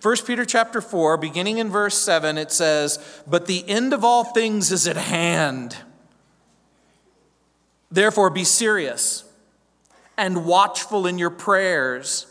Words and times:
1 0.00 0.16
Peter 0.26 0.44
chapter 0.44 0.80
4, 0.80 1.16
beginning 1.16 1.58
in 1.58 1.70
verse 1.70 1.98
7, 1.98 2.38
it 2.38 2.52
says, 2.52 3.22
But 3.26 3.46
the 3.46 3.68
end 3.68 3.92
of 3.92 4.04
all 4.04 4.22
things 4.22 4.70
is 4.70 4.86
at 4.86 4.96
hand. 4.96 5.76
Therefore, 7.90 8.30
be 8.30 8.44
serious 8.44 9.24
and 10.16 10.44
watchful 10.44 11.06
in 11.06 11.18
your 11.18 11.30
prayers. 11.30 12.26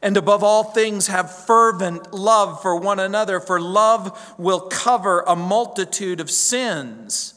And 0.00 0.16
above 0.16 0.44
all 0.44 0.62
things, 0.62 1.08
have 1.08 1.34
fervent 1.44 2.12
love 2.14 2.62
for 2.62 2.76
one 2.76 3.00
another, 3.00 3.40
for 3.40 3.60
love 3.60 4.34
will 4.38 4.60
cover 4.60 5.24
a 5.26 5.34
multitude 5.34 6.20
of 6.20 6.30
sins. 6.30 7.34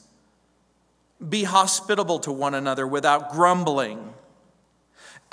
Be 1.28 1.44
hospitable 1.44 2.20
to 2.20 2.32
one 2.32 2.54
another 2.54 2.86
without 2.86 3.32
grumbling. 3.32 4.14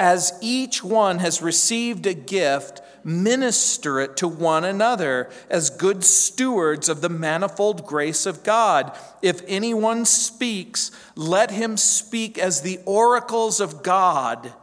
As 0.01 0.33
each 0.41 0.83
one 0.83 1.19
has 1.19 1.43
received 1.43 2.07
a 2.07 2.15
gift, 2.15 2.81
minister 3.05 4.01
it 4.01 4.17
to 4.17 4.29
one 4.29 4.65
another 4.65 5.29
as 5.51 5.69
good 5.69 6.05
stewards 6.05 6.89
of 6.89 7.03
the 7.03 7.11
manifold 7.11 7.85
grace 7.85 8.25
of 8.25 8.43
God. 8.43 8.97
If 9.21 9.43
anyone 9.47 10.07
speaks, 10.07 10.91
let 11.17 11.51
him 11.51 11.77
speak 11.77 12.39
as 12.39 12.63
the 12.63 12.81
oracles 12.87 13.61
of 13.61 13.83
God. 13.83 14.55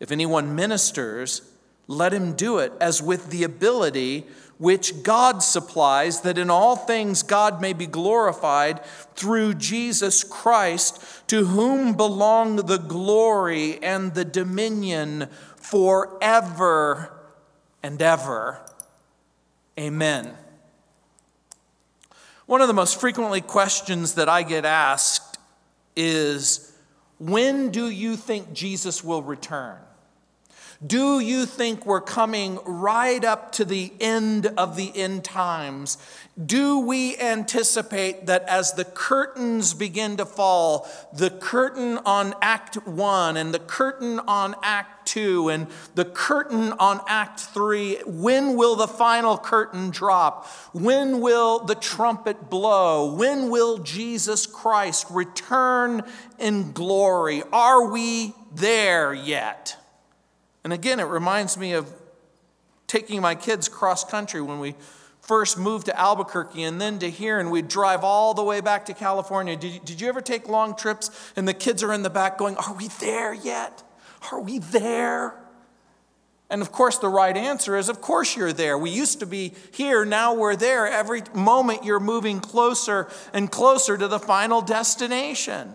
If 0.00 0.12
anyone 0.12 0.54
ministers, 0.54 1.40
let 1.86 2.12
him 2.12 2.34
do 2.34 2.58
it 2.58 2.74
as 2.78 3.00
with 3.02 3.30
the 3.30 3.44
ability 3.44 4.26
which 4.58 5.02
God 5.02 5.42
supplies, 5.42 6.20
that 6.22 6.36
in 6.36 6.50
all 6.50 6.76
things 6.76 7.22
God 7.22 7.60
may 7.60 7.72
be 7.72 7.86
glorified 7.86 8.84
through 9.14 9.54
Jesus 9.54 10.24
Christ, 10.24 11.02
to 11.28 11.46
whom 11.46 11.94
belong 11.94 12.56
the 12.56 12.78
glory 12.78 13.82
and 13.82 14.14
the 14.14 14.24
dominion 14.24 15.28
forever 15.56 17.12
and 17.82 18.02
ever. 18.02 18.60
Amen. 19.78 20.34
One 22.46 22.60
of 22.60 22.68
the 22.68 22.74
most 22.74 23.00
frequently 23.00 23.40
questions 23.40 24.14
that 24.14 24.28
I 24.28 24.42
get 24.42 24.64
asked 24.64 25.38
is 25.94 26.72
when 27.18 27.70
do 27.70 27.90
you 27.90 28.16
think 28.16 28.52
Jesus 28.52 29.04
will 29.04 29.22
return? 29.22 29.78
Do 30.86 31.18
you 31.18 31.44
think 31.44 31.84
we're 31.84 32.00
coming 32.00 32.60
right 32.64 33.24
up 33.24 33.50
to 33.52 33.64
the 33.64 33.92
end 33.98 34.46
of 34.56 34.76
the 34.76 34.96
end 34.96 35.24
times? 35.24 35.98
Do 36.46 36.78
we 36.78 37.16
anticipate 37.18 38.26
that 38.26 38.44
as 38.44 38.74
the 38.74 38.84
curtains 38.84 39.74
begin 39.74 40.16
to 40.18 40.24
fall, 40.24 40.88
the 41.12 41.30
curtain 41.30 41.98
on 42.06 42.32
Act 42.40 42.86
1 42.86 43.36
and 43.36 43.52
the 43.52 43.58
curtain 43.58 44.20
on 44.20 44.54
Act 44.62 45.08
2 45.08 45.48
and 45.48 45.66
the 45.96 46.04
curtain 46.04 46.72
on 46.74 47.00
Act 47.08 47.40
3, 47.40 48.02
when 48.06 48.54
will 48.54 48.76
the 48.76 48.86
final 48.86 49.36
curtain 49.36 49.90
drop? 49.90 50.46
When 50.72 51.20
will 51.20 51.58
the 51.58 51.74
trumpet 51.74 52.48
blow? 52.48 53.12
When 53.12 53.50
will 53.50 53.78
Jesus 53.78 54.46
Christ 54.46 55.08
return 55.10 56.04
in 56.38 56.70
glory? 56.70 57.42
Are 57.52 57.90
we 57.90 58.32
there 58.54 59.12
yet? 59.12 59.76
And 60.64 60.72
again, 60.72 61.00
it 61.00 61.04
reminds 61.04 61.56
me 61.56 61.72
of 61.72 61.92
taking 62.86 63.20
my 63.20 63.34
kids 63.34 63.68
cross 63.68 64.04
country 64.04 64.40
when 64.40 64.58
we 64.58 64.74
first 65.20 65.58
moved 65.58 65.86
to 65.86 65.98
Albuquerque 65.98 66.62
and 66.62 66.80
then 66.80 66.98
to 66.98 67.10
here, 67.10 67.38
and 67.38 67.50
we'd 67.50 67.68
drive 67.68 68.02
all 68.02 68.34
the 68.34 68.42
way 68.42 68.60
back 68.60 68.86
to 68.86 68.94
California. 68.94 69.56
Did 69.56 69.74
you, 69.74 69.80
did 69.80 70.00
you 70.00 70.08
ever 70.08 70.22
take 70.22 70.48
long 70.48 70.74
trips 70.74 71.10
and 71.36 71.46
the 71.46 71.54
kids 71.54 71.82
are 71.82 71.92
in 71.92 72.02
the 72.02 72.10
back 72.10 72.38
going, 72.38 72.56
Are 72.56 72.74
we 72.74 72.88
there 72.88 73.34
yet? 73.34 73.82
Are 74.32 74.40
we 74.40 74.58
there? 74.58 75.34
And 76.50 76.62
of 76.62 76.72
course, 76.72 76.96
the 76.96 77.10
right 77.10 77.36
answer 77.36 77.76
is, 77.76 77.90
Of 77.90 78.00
course, 78.00 78.36
you're 78.36 78.54
there. 78.54 78.78
We 78.78 78.90
used 78.90 79.20
to 79.20 79.26
be 79.26 79.52
here, 79.72 80.06
now 80.06 80.34
we're 80.34 80.56
there. 80.56 80.88
Every 80.88 81.22
moment 81.34 81.84
you're 81.84 82.00
moving 82.00 82.40
closer 82.40 83.08
and 83.34 83.50
closer 83.50 83.98
to 83.98 84.08
the 84.08 84.18
final 84.18 84.62
destination. 84.62 85.74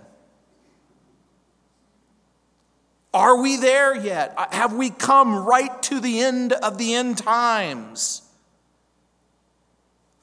Are 3.13 3.39
we 3.39 3.57
there 3.57 3.95
yet? 3.95 4.33
Uh, 4.35 4.47
have 4.51 4.73
we 4.73 4.89
come 4.89 5.45
right 5.45 5.81
to 5.83 5.99
the 5.99 6.19
end 6.21 6.53
of 6.53 6.77
the 6.77 6.95
end 6.95 7.19
times? 7.19 8.23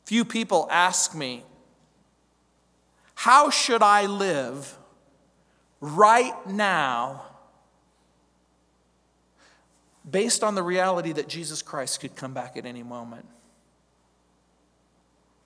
Few 0.05 0.25
people 0.25 0.67
ask 0.71 1.15
me, 1.15 1.45
How 3.15 3.49
should 3.51 3.83
I 3.83 4.07
live 4.07 4.77
right 5.81 6.35
now 6.49 7.23
based 10.11 10.43
on 10.43 10.57
the 10.57 10.63
reality 10.63 11.13
that 11.13 11.29
Jesus 11.29 11.63
Christ 11.63 12.01
could 12.01 12.17
come 12.17 12.35
back 12.35 12.57
at 12.57 12.67
any 12.67 12.83
moment? 12.83 13.27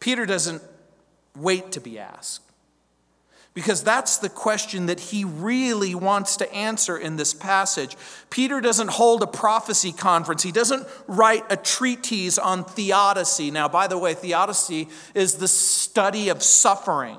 Peter 0.00 0.24
doesn't 0.24 0.62
wait 1.36 1.72
to 1.72 1.80
be 1.80 1.98
asked 1.98 2.40
because 3.54 3.84
that's 3.84 4.18
the 4.18 4.28
question 4.28 4.86
that 4.86 4.98
he 4.98 5.24
really 5.24 5.94
wants 5.94 6.36
to 6.36 6.52
answer 6.52 6.98
in 6.98 7.16
this 7.16 7.32
passage. 7.32 7.96
Peter 8.28 8.60
doesn't 8.60 8.90
hold 8.90 9.22
a 9.22 9.28
prophecy 9.28 9.92
conference, 9.92 10.42
he 10.42 10.52
doesn't 10.52 10.86
write 11.06 11.44
a 11.50 11.56
treatise 11.56 12.36
on 12.36 12.64
theodicy. 12.64 13.52
Now, 13.52 13.68
by 13.68 13.86
the 13.86 13.96
way, 13.96 14.14
theodicy 14.14 14.88
is 15.14 15.36
the 15.36 15.48
study 15.48 16.28
of 16.28 16.42
suffering, 16.42 17.18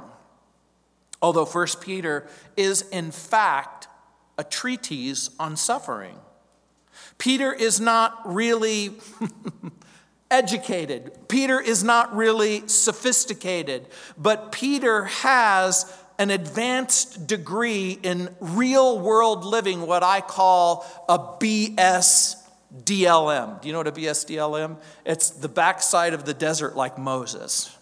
although 1.22 1.46
First 1.46 1.80
Peter 1.80 2.28
is, 2.58 2.82
in 2.90 3.12
fact, 3.12 3.88
a 4.38 4.44
treatise 4.44 5.30
on 5.40 5.56
suffering. 5.56 6.18
Peter 7.18 7.54
is 7.54 7.80
not 7.80 8.20
really. 8.26 8.92
educated. 10.32 11.12
Peter 11.28 11.62
is 11.62 11.84
not 11.84 12.14
really 12.16 12.68
sophisticated, 12.68 13.86
but 14.18 14.52
Peter 14.52 15.06
has 15.06 15.86
an 16.18 16.30
advanced 16.30 17.28
degree 17.28 18.00
in 18.02 18.30
real 18.40 19.00
world 19.00 19.44
living, 19.44 19.82
what 19.86 20.04
I 20.04 20.22
call 20.22 20.86
a 21.10 21.18
BS 21.18 22.36
DLM. 22.84 23.62
Do 23.62 23.68
you 23.68 23.74
know 23.74 23.80
what 23.80 23.88
a 23.88 23.92
BS 23.92 24.26
DLM? 24.26 24.78
It's 25.06 25.30
the 25.30 25.50
backside 25.50 26.14
of 26.14 26.26
the 26.26 26.34
desert 26.34 26.76
like 26.76 26.98
Moses. 26.98 27.76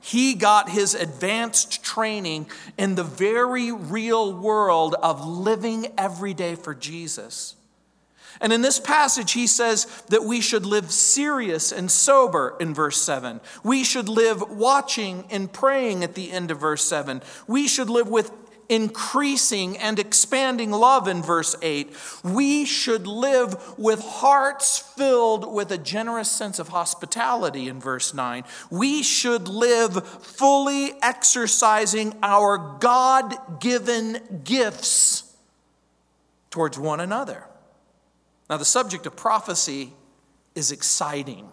He 0.00 0.34
got 0.34 0.68
his 0.68 0.94
advanced 0.94 1.84
training 1.84 2.48
in 2.76 2.96
the 2.96 3.04
very 3.04 3.70
real 3.70 4.32
world 4.32 4.96
of 5.00 5.24
living 5.24 5.86
every 5.96 6.34
day 6.34 6.56
for 6.56 6.74
Jesus. 6.74 7.54
And 8.42 8.52
in 8.52 8.60
this 8.60 8.80
passage, 8.80 9.32
he 9.32 9.46
says 9.46 9.86
that 10.08 10.24
we 10.24 10.40
should 10.40 10.66
live 10.66 10.90
serious 10.90 11.70
and 11.70 11.88
sober 11.88 12.56
in 12.58 12.74
verse 12.74 13.00
7. 13.00 13.40
We 13.62 13.84
should 13.84 14.08
live 14.08 14.42
watching 14.50 15.24
and 15.30 15.50
praying 15.50 16.02
at 16.02 16.16
the 16.16 16.32
end 16.32 16.50
of 16.50 16.58
verse 16.58 16.84
7. 16.84 17.22
We 17.46 17.68
should 17.68 17.88
live 17.88 18.08
with 18.08 18.32
increasing 18.68 19.78
and 19.78 19.98
expanding 19.98 20.72
love 20.72 21.06
in 21.06 21.22
verse 21.22 21.54
8. 21.62 21.94
We 22.24 22.64
should 22.64 23.06
live 23.06 23.78
with 23.78 24.00
hearts 24.00 24.78
filled 24.78 25.52
with 25.52 25.70
a 25.70 25.78
generous 25.78 26.30
sense 26.30 26.58
of 26.58 26.68
hospitality 26.68 27.68
in 27.68 27.80
verse 27.80 28.12
9. 28.12 28.42
We 28.70 29.04
should 29.04 29.46
live 29.46 30.04
fully 30.04 30.94
exercising 31.00 32.14
our 32.22 32.78
God 32.80 33.60
given 33.60 34.42
gifts 34.42 35.32
towards 36.50 36.78
one 36.78 36.98
another. 36.98 37.46
Now, 38.52 38.58
the 38.58 38.66
subject 38.66 39.06
of 39.06 39.16
prophecy 39.16 39.94
is 40.54 40.72
exciting. 40.72 41.50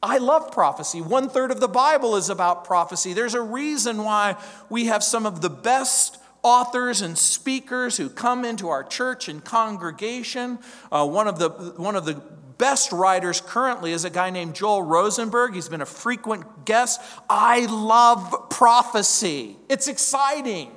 I 0.00 0.18
love 0.18 0.52
prophecy. 0.52 1.00
One 1.00 1.28
third 1.28 1.50
of 1.50 1.58
the 1.58 1.66
Bible 1.66 2.14
is 2.14 2.30
about 2.30 2.64
prophecy. 2.64 3.12
There's 3.12 3.34
a 3.34 3.42
reason 3.42 4.04
why 4.04 4.36
we 4.70 4.84
have 4.84 5.02
some 5.02 5.26
of 5.26 5.40
the 5.40 5.50
best 5.50 6.16
authors 6.44 7.02
and 7.02 7.18
speakers 7.18 7.96
who 7.96 8.08
come 8.08 8.44
into 8.44 8.68
our 8.68 8.84
church 8.84 9.28
and 9.28 9.44
congregation. 9.44 10.60
Uh, 10.92 11.04
one, 11.04 11.26
of 11.26 11.40
the, 11.40 11.48
one 11.48 11.96
of 11.96 12.04
the 12.04 12.22
best 12.58 12.92
writers 12.92 13.40
currently 13.40 13.90
is 13.90 14.04
a 14.04 14.10
guy 14.10 14.30
named 14.30 14.54
Joel 14.54 14.82
Rosenberg. 14.82 15.54
He's 15.54 15.68
been 15.68 15.82
a 15.82 15.86
frequent 15.86 16.66
guest. 16.66 17.00
I 17.28 17.66
love 17.66 18.48
prophecy, 18.48 19.56
it's 19.68 19.88
exciting. 19.88 20.70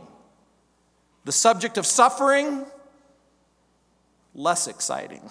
The 1.25 1.31
subject 1.31 1.77
of 1.77 1.85
suffering, 1.85 2.65
less 4.33 4.67
exciting. 4.67 5.29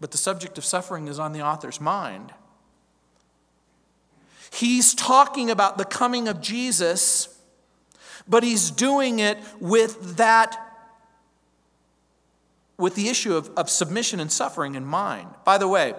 But 0.00 0.10
the 0.10 0.18
subject 0.18 0.58
of 0.58 0.64
suffering 0.64 1.08
is 1.08 1.18
on 1.18 1.32
the 1.32 1.42
author's 1.42 1.80
mind. 1.80 2.32
He's 4.52 4.94
talking 4.94 5.50
about 5.50 5.78
the 5.78 5.84
coming 5.84 6.28
of 6.28 6.40
Jesus, 6.40 7.40
but 8.28 8.42
he's 8.42 8.70
doing 8.70 9.18
it 9.18 9.38
with 9.60 10.16
that 10.16 10.60
with 12.76 12.94
the 12.96 13.08
issue 13.08 13.36
of, 13.36 13.50
of 13.56 13.70
submission 13.70 14.20
and 14.20 14.30
suffering 14.30 14.74
in 14.74 14.84
mind. 14.84 15.28
By 15.44 15.58
the 15.58 15.68
way, 15.68 15.94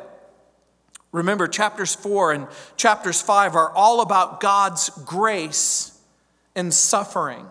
remember 1.11 1.47
chapters 1.47 1.95
4 1.95 2.33
and 2.33 2.47
chapters 2.75 3.21
5 3.21 3.55
are 3.55 3.71
all 3.71 4.01
about 4.01 4.41
God's 4.41 4.89
grace 5.05 5.97
and 6.55 6.73
suffering. 6.73 7.45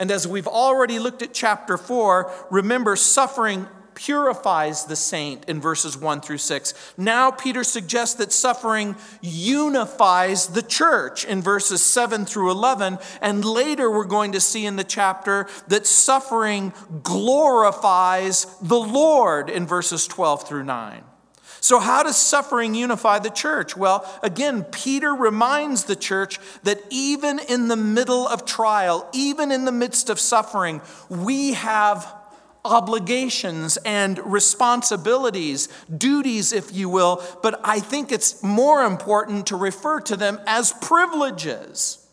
And 0.00 0.10
as 0.10 0.26
we've 0.26 0.48
already 0.48 0.98
looked 0.98 1.20
at 1.20 1.34
chapter 1.34 1.76
4, 1.76 2.32
remember, 2.50 2.96
suffering 2.96 3.68
purifies 3.94 4.86
the 4.86 4.96
saint 4.96 5.44
in 5.44 5.60
verses 5.60 5.94
1 5.94 6.22
through 6.22 6.38
6. 6.38 6.94
Now, 6.96 7.30
Peter 7.30 7.62
suggests 7.62 8.14
that 8.14 8.32
suffering 8.32 8.96
unifies 9.20 10.46
the 10.46 10.62
church 10.62 11.26
in 11.26 11.42
verses 11.42 11.82
7 11.82 12.24
through 12.24 12.50
11. 12.50 12.98
And 13.20 13.44
later, 13.44 13.90
we're 13.90 14.04
going 14.04 14.32
to 14.32 14.40
see 14.40 14.64
in 14.64 14.76
the 14.76 14.84
chapter 14.84 15.46
that 15.68 15.86
suffering 15.86 16.72
glorifies 17.02 18.46
the 18.62 18.80
Lord 18.80 19.50
in 19.50 19.66
verses 19.66 20.06
12 20.06 20.48
through 20.48 20.64
9. 20.64 21.04
So, 21.60 21.78
how 21.78 22.02
does 22.02 22.16
suffering 22.16 22.74
unify 22.74 23.18
the 23.18 23.30
church? 23.30 23.76
Well, 23.76 24.10
again, 24.22 24.64
Peter 24.64 25.12
reminds 25.12 25.84
the 25.84 25.96
church 25.96 26.38
that 26.62 26.80
even 26.90 27.38
in 27.38 27.68
the 27.68 27.76
middle 27.76 28.26
of 28.26 28.46
trial, 28.46 29.08
even 29.12 29.52
in 29.52 29.66
the 29.66 29.72
midst 29.72 30.08
of 30.08 30.18
suffering, 30.18 30.80
we 31.10 31.52
have 31.52 32.14
obligations 32.64 33.76
and 33.78 34.18
responsibilities, 34.20 35.68
duties, 35.94 36.52
if 36.52 36.74
you 36.74 36.88
will, 36.88 37.22
but 37.42 37.60
I 37.62 37.80
think 37.80 38.12
it's 38.12 38.42
more 38.42 38.84
important 38.84 39.46
to 39.48 39.56
refer 39.56 40.00
to 40.00 40.16
them 40.16 40.40
as 40.46 40.72
privileges. 40.72 42.06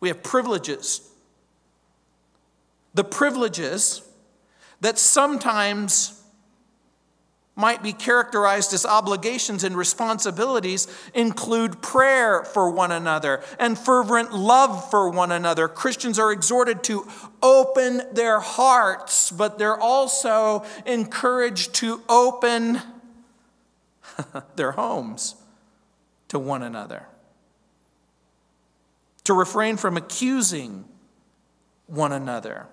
We 0.00 0.08
have 0.08 0.22
privileges. 0.22 1.08
The 2.94 3.04
privileges 3.04 4.02
that 4.80 4.98
sometimes 4.98 6.23
might 7.56 7.82
be 7.82 7.92
characterized 7.92 8.72
as 8.72 8.84
obligations 8.84 9.62
and 9.62 9.76
responsibilities 9.76 10.88
include 11.14 11.80
prayer 11.80 12.44
for 12.44 12.70
one 12.70 12.90
another 12.90 13.42
and 13.58 13.78
fervent 13.78 14.32
love 14.32 14.90
for 14.90 15.08
one 15.08 15.30
another. 15.30 15.68
Christians 15.68 16.18
are 16.18 16.32
exhorted 16.32 16.82
to 16.84 17.06
open 17.42 18.02
their 18.12 18.40
hearts, 18.40 19.30
but 19.30 19.58
they're 19.58 19.80
also 19.80 20.64
encouraged 20.84 21.74
to 21.74 22.02
open 22.08 22.80
their 24.56 24.72
homes 24.72 25.36
to 26.28 26.38
one 26.38 26.62
another, 26.62 27.06
to 29.22 29.32
refrain 29.32 29.76
from 29.76 29.96
accusing 29.96 30.84
one 31.86 32.10
another. 32.10 32.66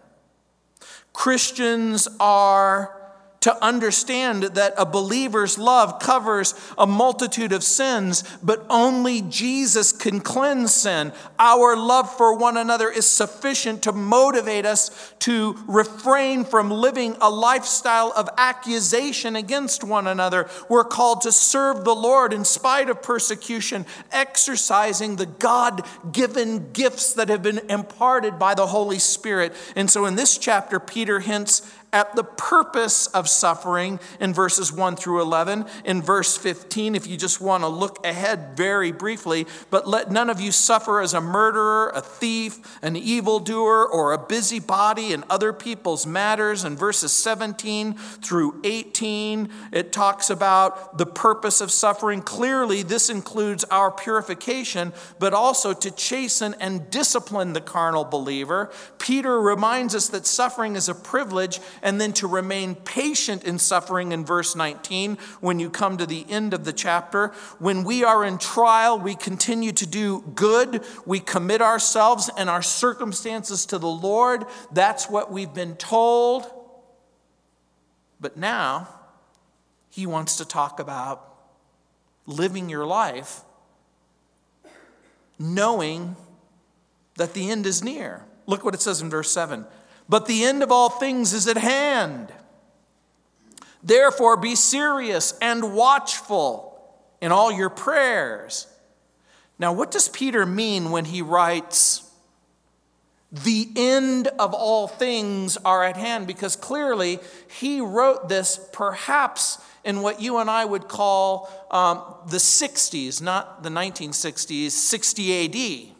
Christians 1.13 2.07
are 2.19 3.00
to 3.41 3.63
understand 3.63 4.43
that 4.43 4.73
a 4.77 4.85
believer's 4.85 5.57
love 5.57 5.99
covers 5.99 6.53
a 6.77 6.85
multitude 6.85 7.51
of 7.51 7.63
sins, 7.63 8.23
but 8.43 8.63
only 8.69 9.21
Jesus 9.21 9.91
can 9.91 10.21
cleanse 10.21 10.73
sin. 10.73 11.11
Our 11.39 11.75
love 11.75 12.15
for 12.15 12.37
one 12.37 12.55
another 12.55 12.89
is 12.89 13.07
sufficient 13.07 13.81
to 13.83 13.91
motivate 13.91 14.65
us 14.65 15.13
to 15.19 15.57
refrain 15.67 16.45
from 16.45 16.69
living 16.69 17.17
a 17.19 17.31
lifestyle 17.31 18.13
of 18.15 18.29
accusation 18.37 19.35
against 19.35 19.83
one 19.83 20.05
another. 20.05 20.47
We're 20.69 20.83
called 20.83 21.21
to 21.21 21.31
serve 21.31 21.83
the 21.83 21.95
Lord 21.95 22.33
in 22.33 22.45
spite 22.45 22.89
of 22.89 23.01
persecution, 23.01 23.87
exercising 24.11 25.15
the 25.15 25.25
God 25.25 25.83
given 26.11 26.71
gifts 26.73 27.13
that 27.13 27.29
have 27.29 27.41
been 27.41 27.59
imparted 27.69 28.37
by 28.37 28.53
the 28.53 28.67
Holy 28.67 28.99
Spirit. 28.99 29.53
And 29.75 29.89
so 29.89 30.05
in 30.05 30.15
this 30.15 30.37
chapter, 30.37 30.79
Peter 30.79 31.21
hints 31.21 31.63
at 31.93 32.15
the 32.15 32.23
purpose 32.23 33.07
of 33.07 33.27
suffering 33.27 33.99
in 34.19 34.33
verses 34.33 34.71
1 34.71 34.95
through 34.95 35.21
11. 35.21 35.65
In 35.83 36.01
verse 36.01 36.37
15, 36.37 36.95
if 36.95 37.05
you 37.05 37.17
just 37.17 37.41
want 37.41 37.63
to 37.63 37.67
look 37.67 38.05
ahead 38.05 38.55
very 38.55 38.91
briefly, 38.91 39.45
but 39.69 39.87
let 39.87 40.09
none 40.09 40.29
of 40.29 40.39
you 40.39 40.51
suffer 40.51 41.01
as 41.01 41.13
a 41.13 41.21
murderer, 41.21 41.89
a 41.89 42.01
thief, 42.01 42.79
an 42.81 42.95
evildoer, 42.95 43.85
or 43.85 44.13
a 44.13 44.17
busybody 44.17 45.11
in 45.11 45.23
other 45.29 45.51
people's 45.51 46.05
matters. 46.05 46.63
In 46.63 46.77
verses 46.77 47.11
17 47.11 47.95
through 47.95 48.61
18, 48.63 49.49
it 49.73 49.91
talks 49.91 50.29
about 50.29 50.97
the 50.97 51.05
purpose 51.05 51.59
of 51.59 51.71
suffering. 51.71 52.21
Clearly, 52.21 52.83
this 52.83 53.09
includes 53.09 53.63
our 53.65 53.91
purification, 53.91 54.93
but 55.19 55.33
also 55.33 55.73
to 55.73 55.91
chasten 55.91 56.55
and 56.59 56.89
discipline 56.89 57.53
the 57.53 57.61
carnal 57.61 58.05
believer. 58.05 58.71
Peter 58.97 59.41
reminds 59.41 59.93
us 59.93 60.07
that 60.09 60.25
suffering 60.25 60.75
is 60.75 60.87
a 60.87 60.95
privilege 60.95 61.59
and 61.81 61.99
then 61.99 62.13
to 62.13 62.27
remain 62.27 62.75
patient 62.75 63.43
in 63.43 63.59
suffering 63.59 64.11
in 64.11 64.25
verse 64.25 64.55
19 64.55 65.17
when 65.39 65.59
you 65.59 65.69
come 65.69 65.97
to 65.97 66.05
the 66.05 66.25
end 66.29 66.53
of 66.53 66.65
the 66.65 66.73
chapter. 66.73 67.27
When 67.59 67.83
we 67.83 68.03
are 68.03 68.23
in 68.23 68.37
trial, 68.37 68.99
we 68.99 69.15
continue 69.15 69.71
to 69.73 69.85
do 69.85 70.21
good, 70.35 70.83
we 71.05 71.19
commit 71.19 71.61
ourselves 71.61 72.29
and 72.37 72.49
our 72.49 72.61
circumstances 72.61 73.65
to 73.67 73.77
the 73.77 73.87
Lord. 73.87 74.45
That's 74.71 75.09
what 75.09 75.31
we've 75.31 75.53
been 75.53 75.75
told. 75.75 76.49
But 78.19 78.37
now, 78.37 78.87
he 79.89 80.05
wants 80.05 80.37
to 80.37 80.45
talk 80.45 80.79
about 80.79 81.27
living 82.25 82.69
your 82.69 82.85
life 82.85 83.41
knowing 85.41 86.15
that 87.17 87.33
the 87.33 87.49
end 87.49 87.65
is 87.65 87.83
near. 87.83 88.23
Look 88.45 88.63
what 88.63 88.73
it 88.73 88.81
says 88.81 89.01
in 89.01 89.09
verse 89.09 89.31
7 89.31 89.65
but 90.11 90.25
the 90.25 90.43
end 90.43 90.61
of 90.61 90.73
all 90.73 90.89
things 90.89 91.31
is 91.31 91.47
at 91.47 91.55
hand. 91.55 92.33
Therefore, 93.81 94.35
be 94.35 94.55
serious 94.55 95.33
and 95.41 95.73
watchful 95.73 96.93
in 97.21 97.31
all 97.31 97.49
your 97.49 97.69
prayers. 97.69 98.67
Now, 99.57 99.71
what 99.71 99.89
does 99.89 100.09
Peter 100.09 100.45
mean 100.45 100.91
when 100.91 101.05
he 101.05 101.21
writes, 101.21 102.11
the 103.31 103.69
end 103.77 104.27
of 104.37 104.53
all 104.53 104.89
things 104.89 105.55
are 105.63 105.81
at 105.85 105.95
hand? 105.95 106.27
Because 106.27 106.57
clearly 106.57 107.19
he 107.49 107.79
wrote 107.79 108.27
this 108.27 108.59
perhaps 108.73 109.59
in 109.85 110.01
what 110.01 110.21
you 110.21 110.39
and 110.39 110.49
I 110.49 110.65
would 110.65 110.89
call 110.89 111.49
um, 111.71 112.03
the 112.27 112.35
60s, 112.35 113.21
not 113.21 113.63
the 113.63 113.69
1960s, 113.69 114.71
60 114.71 115.87
AD. 115.87 115.95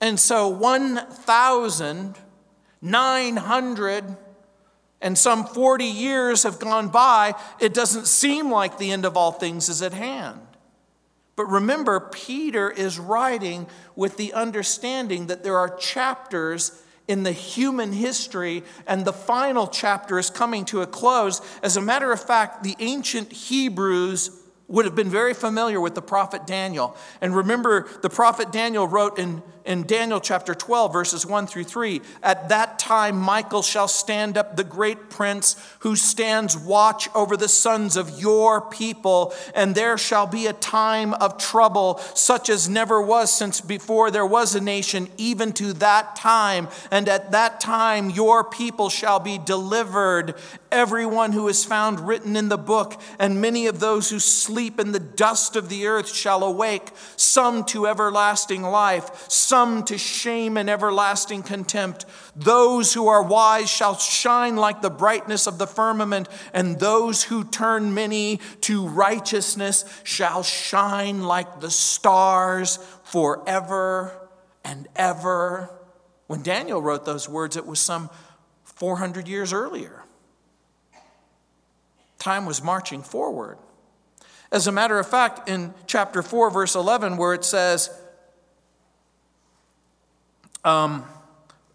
And 0.00 0.18
so 0.18 0.48
1,000 0.48 2.16
900 2.82 4.16
and 5.02 5.16
some 5.16 5.46
40 5.46 5.84
years 5.84 6.42
have 6.42 6.58
gone 6.58 6.88
by, 6.88 7.34
it 7.58 7.72
doesn't 7.72 8.06
seem 8.06 8.50
like 8.50 8.78
the 8.78 8.92
end 8.92 9.04
of 9.04 9.16
all 9.16 9.32
things 9.32 9.68
is 9.68 9.82
at 9.82 9.92
hand. 9.92 10.40
But 11.36 11.46
remember, 11.46 12.00
Peter 12.00 12.70
is 12.70 12.98
writing 12.98 13.66
with 13.96 14.18
the 14.18 14.34
understanding 14.34 15.28
that 15.28 15.42
there 15.42 15.56
are 15.56 15.74
chapters 15.76 16.82
in 17.08 17.22
the 17.22 17.32
human 17.32 17.92
history, 17.92 18.62
and 18.86 19.04
the 19.04 19.12
final 19.12 19.66
chapter 19.66 20.18
is 20.18 20.28
coming 20.28 20.64
to 20.66 20.82
a 20.82 20.86
close. 20.86 21.40
As 21.62 21.76
a 21.76 21.80
matter 21.80 22.12
of 22.12 22.22
fact, 22.22 22.62
the 22.62 22.76
ancient 22.78 23.32
Hebrews 23.32 24.30
would 24.68 24.84
have 24.84 24.94
been 24.94 25.10
very 25.10 25.34
familiar 25.34 25.80
with 25.80 25.94
the 25.96 26.02
prophet 26.02 26.46
Daniel. 26.46 26.96
And 27.20 27.34
remember, 27.34 27.88
the 28.02 28.10
prophet 28.10 28.52
Daniel 28.52 28.86
wrote 28.86 29.18
in 29.18 29.42
in 29.70 29.84
Daniel 29.84 30.18
chapter 30.18 30.52
12, 30.52 30.92
verses 30.92 31.24
1 31.24 31.46
through 31.46 31.62
3 31.62 32.02
At 32.24 32.48
that 32.48 32.80
time, 32.80 33.16
Michael 33.16 33.62
shall 33.62 33.86
stand 33.86 34.36
up, 34.36 34.56
the 34.56 34.64
great 34.64 35.08
prince 35.08 35.54
who 35.80 35.94
stands 35.94 36.58
watch 36.58 37.08
over 37.14 37.36
the 37.36 37.48
sons 37.48 37.96
of 37.96 38.20
your 38.20 38.60
people, 38.60 39.32
and 39.54 39.76
there 39.76 39.96
shall 39.96 40.26
be 40.26 40.48
a 40.48 40.52
time 40.52 41.14
of 41.14 41.38
trouble, 41.38 41.98
such 42.14 42.50
as 42.50 42.68
never 42.68 43.00
was 43.00 43.32
since 43.32 43.60
before 43.60 44.10
there 44.10 44.26
was 44.26 44.56
a 44.56 44.60
nation, 44.60 45.08
even 45.16 45.52
to 45.52 45.72
that 45.74 46.16
time. 46.16 46.66
And 46.90 47.08
at 47.08 47.30
that 47.30 47.60
time, 47.60 48.10
your 48.10 48.42
people 48.42 48.88
shall 48.88 49.20
be 49.20 49.38
delivered, 49.38 50.34
everyone 50.72 51.30
who 51.30 51.46
is 51.46 51.64
found 51.64 52.00
written 52.00 52.34
in 52.34 52.48
the 52.48 52.58
book, 52.58 53.00
and 53.20 53.40
many 53.40 53.68
of 53.68 53.78
those 53.78 54.10
who 54.10 54.18
sleep 54.18 54.80
in 54.80 54.90
the 54.90 54.98
dust 54.98 55.54
of 55.54 55.68
the 55.68 55.86
earth 55.86 56.12
shall 56.12 56.42
awake, 56.42 56.90
some 57.14 57.64
to 57.66 57.86
everlasting 57.86 58.62
life 58.62 59.28
some 59.28 59.59
to 59.86 59.98
shame 59.98 60.56
and 60.56 60.68
everlasting 60.68 61.42
contempt. 61.42 62.04
Those 62.36 62.94
who 62.94 63.08
are 63.08 63.22
wise 63.22 63.70
shall 63.70 63.96
shine 63.96 64.56
like 64.56 64.82
the 64.82 64.90
brightness 64.90 65.46
of 65.46 65.58
the 65.58 65.66
firmament, 65.66 66.28
and 66.52 66.78
those 66.78 67.24
who 67.24 67.44
turn 67.44 67.94
many 67.94 68.40
to 68.62 68.86
righteousness 68.86 69.84
shall 70.04 70.42
shine 70.42 71.22
like 71.22 71.60
the 71.60 71.70
stars 71.70 72.78
forever 73.04 74.28
and 74.64 74.88
ever. 74.96 75.70
When 76.26 76.42
Daniel 76.42 76.80
wrote 76.80 77.04
those 77.04 77.28
words, 77.28 77.56
it 77.56 77.66
was 77.66 77.80
some 77.80 78.10
400 78.64 79.28
years 79.28 79.52
earlier. 79.52 80.04
Time 82.18 82.46
was 82.46 82.62
marching 82.62 83.02
forward. 83.02 83.58
As 84.52 84.66
a 84.66 84.72
matter 84.72 84.98
of 84.98 85.08
fact, 85.08 85.48
in 85.48 85.74
chapter 85.86 86.22
4, 86.22 86.50
verse 86.50 86.74
11, 86.74 87.16
where 87.16 87.34
it 87.34 87.44
says, 87.44 87.90
um, 90.64 91.04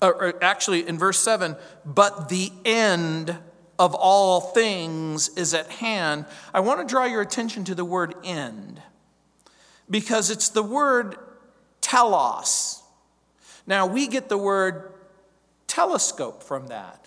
or 0.01 0.41
actually, 0.43 0.87
in 0.87 0.97
verse 0.97 1.19
7, 1.19 1.55
but 1.85 2.29
the 2.29 2.51
end 2.63 3.37
of 3.77 3.93
all 3.95 4.41
things 4.41 5.29
is 5.29 5.53
at 5.53 5.69
hand. 5.69 6.25
I 6.53 6.59
want 6.59 6.79
to 6.79 6.85
draw 6.85 7.05
your 7.05 7.21
attention 7.21 7.63
to 7.65 7.75
the 7.75 7.85
word 7.85 8.15
end 8.23 8.81
because 9.89 10.29
it's 10.29 10.49
the 10.49 10.63
word 10.63 11.17
telos. 11.81 12.81
Now, 13.67 13.85
we 13.85 14.07
get 14.07 14.29
the 14.29 14.37
word 14.37 14.93
telescope 15.67 16.43
from 16.43 16.67
that. 16.67 17.04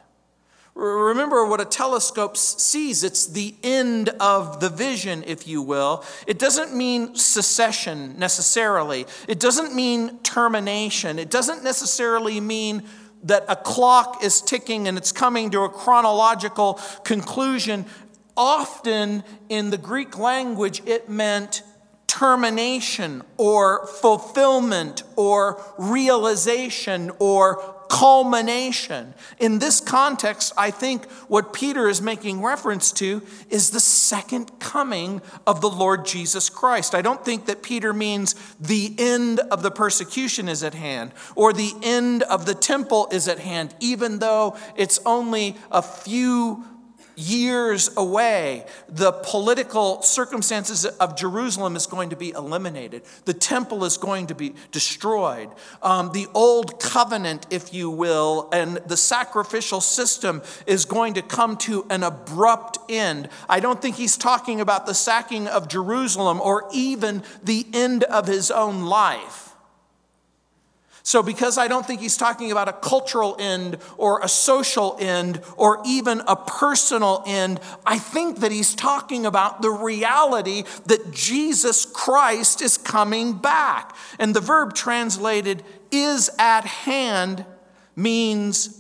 Remember 0.79 1.45
what 1.45 1.61
a 1.61 1.65
telescope 1.65 2.37
sees. 2.37 3.03
It's 3.03 3.27
the 3.27 3.53
end 3.65 4.11
of 4.21 4.61
the 4.61 4.69
vision, 4.69 5.25
if 5.27 5.49
you 5.49 5.61
will. 5.61 6.05
It 6.25 6.39
doesn't 6.39 6.73
mean 6.73 7.17
secession 7.17 8.17
necessarily, 8.17 9.05
it 9.27 9.41
doesn't 9.41 9.75
mean 9.75 10.21
termination, 10.21 11.19
it 11.19 11.31
doesn't 11.31 11.65
necessarily 11.65 12.41
mean 12.41 12.85
that 13.25 13.45
a 13.49 13.57
clock 13.57 14.23
is 14.23 14.41
ticking 14.41 14.87
and 14.87 14.97
it's 14.97 15.11
coming 15.11 15.51
to 15.51 15.63
a 15.63 15.69
chronological 15.69 16.75
conclusion. 17.03 17.85
Often 18.37 19.25
in 19.49 19.71
the 19.71 19.79
Greek 19.79 20.17
language, 20.17 20.81
it 20.87 21.09
meant 21.09 21.65
termination 22.07 23.23
or 23.37 23.85
fulfillment 23.89 25.03
or 25.17 25.61
realization 25.77 27.11
or 27.19 27.75
culmination. 27.89 29.15
In 29.39 29.59
this 29.59 29.81
context, 29.81 30.53
I 30.57 30.71
think 30.71 31.11
what 31.29 31.53
Peter 31.53 31.89
is 31.89 32.03
making 32.03 32.43
reference 32.43 32.93
to 32.93 33.23
is 33.49 33.71
the 33.71 33.81
second 33.81 34.59
coming 34.61 35.23
of 35.47 35.61
the 35.61 35.71
Lord 35.71 36.05
Jesus 36.05 36.49
Christ. 36.49 36.95
I 36.95 37.03
don't 37.03 37.25
think 37.25 37.47
that 37.47 37.63
Peter 37.63 37.93
means 37.93 38.35
the 38.61 38.95
end 38.99 39.41
of 39.41 39.63
the 39.63 39.71
persecution 39.71 40.49
is 40.49 40.63
at 40.63 40.75
hand 40.75 41.13
or 41.35 41.53
the 41.53 41.73
end 41.83 42.23
of 42.25 42.47
the 42.47 42.55
temple 42.55 43.09
is 43.11 43.27
at 43.27 43.39
hand, 43.39 43.75
even 43.81 44.19
though 44.19 44.57
it's 44.77 45.01
only 45.07 45.57
a 45.71 45.83
few 45.83 46.65
years 47.19 47.91
away, 47.97 48.65
the 48.89 49.13
political 49.13 50.03
circumstances 50.03 50.85
of 50.85 51.17
Jerusalem 51.17 51.77
is 51.77 51.87
going 51.87 52.11
to 52.11 52.17
be 52.17 52.31
eliminated. 52.31 53.03
The 53.25 53.35
temple 53.35 53.85
is 53.85 53.97
going 53.97 54.29
to 54.29 54.35
be 54.35 54.55
destroyed. 54.71 55.51
Um, 55.83 56.13
the 56.13 56.29
old 56.35 56.81
covenant, 56.81 57.47
if 57.51 57.75
you 57.75 57.91
will, 57.91 58.49
and 58.53 58.77
the 58.87 58.97
sacrificial 58.97 59.81
system 59.81 60.43
is 60.67 60.85
going 60.85 61.15
to 61.15 61.23
come 61.23 61.57
to 61.59 61.87
an 61.91 62.03
abrupt 62.03 62.79
end. 62.89 63.29
I 63.49 63.61
don't 63.61 63.83
think 63.83 63.97
he's 63.97 64.17
talking 64.17 64.61
about 64.61 64.87
the 64.87 64.95
sacking 64.95 65.49
of 65.49 65.69
Jerusalem 65.69 66.41
or 66.41 66.69
even 66.73 67.23
the 67.43 67.67
end 67.73 68.05
of 68.05 68.27
his 68.27 68.51
own 68.51 68.85
life. 68.85 69.48
So, 71.09 71.23
because 71.23 71.57
I 71.57 71.69
don't 71.69 71.87
think 71.87 72.03
he's 72.03 72.19
talking 72.19 72.53
about 72.53 72.69
a 72.69 72.75
cultural 72.75 73.35
end 73.39 73.79
or 73.97 74.21
a 74.21 74.29
social 74.29 74.95
end 75.01 75.41
or 75.57 75.81
even 75.87 76.21
a 76.29 76.37
personal 76.37 77.23
end, 77.25 77.61
I 77.87 77.99
think 77.99 78.41
that 78.41 78.53
he's 78.53 78.75
talking 78.75 79.25
about 79.25 79.63
the 79.63 79.71
reality 79.71 80.65
that 80.85 81.11
Jesus 81.11 81.87
Christ 81.87 82.61
is 82.61 82.77
coming 82.77 83.33
back. 83.33 83.97
And 84.19 84.37
the 84.37 84.43
verb 84.43 84.75
translated 84.75 85.65
is 85.91 86.29
at 86.39 86.67
hand 86.67 87.47
means 87.97 88.79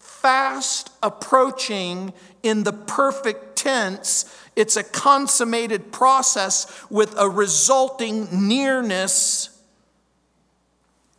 fast 0.00 0.90
approaching 1.04 2.12
in 2.42 2.64
the 2.64 2.72
perfect 2.72 3.54
tense. 3.54 4.24
It's 4.56 4.76
a 4.76 4.82
consummated 4.82 5.92
process 5.92 6.66
with 6.90 7.14
a 7.16 7.28
resulting 7.28 8.48
nearness 8.48 9.50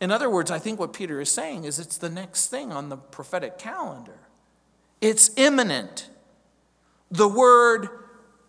in 0.02 0.10
other 0.10 0.28
words, 0.28 0.50
I 0.50 0.58
think 0.58 0.80
what 0.80 0.92
Peter 0.92 1.20
is 1.20 1.30
saying 1.30 1.62
is 1.62 1.78
it's 1.78 1.96
the 1.96 2.10
next 2.10 2.48
thing 2.48 2.72
on 2.72 2.88
the 2.88 2.96
prophetic 2.96 3.56
calendar. 3.56 4.18
It's 5.00 5.30
imminent. 5.36 6.08
The 7.12 7.28
word 7.28 7.88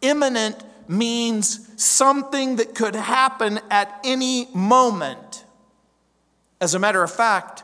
imminent 0.02 0.58
means 0.88 1.70
something 1.82 2.56
that 2.56 2.74
could 2.74 2.96
happen 2.96 3.60
at 3.70 4.00
any 4.04 4.48
moment. 4.56 5.46
As 6.60 6.74
a 6.74 6.80
matter 6.80 7.04
of 7.04 7.12
fact, 7.12 7.64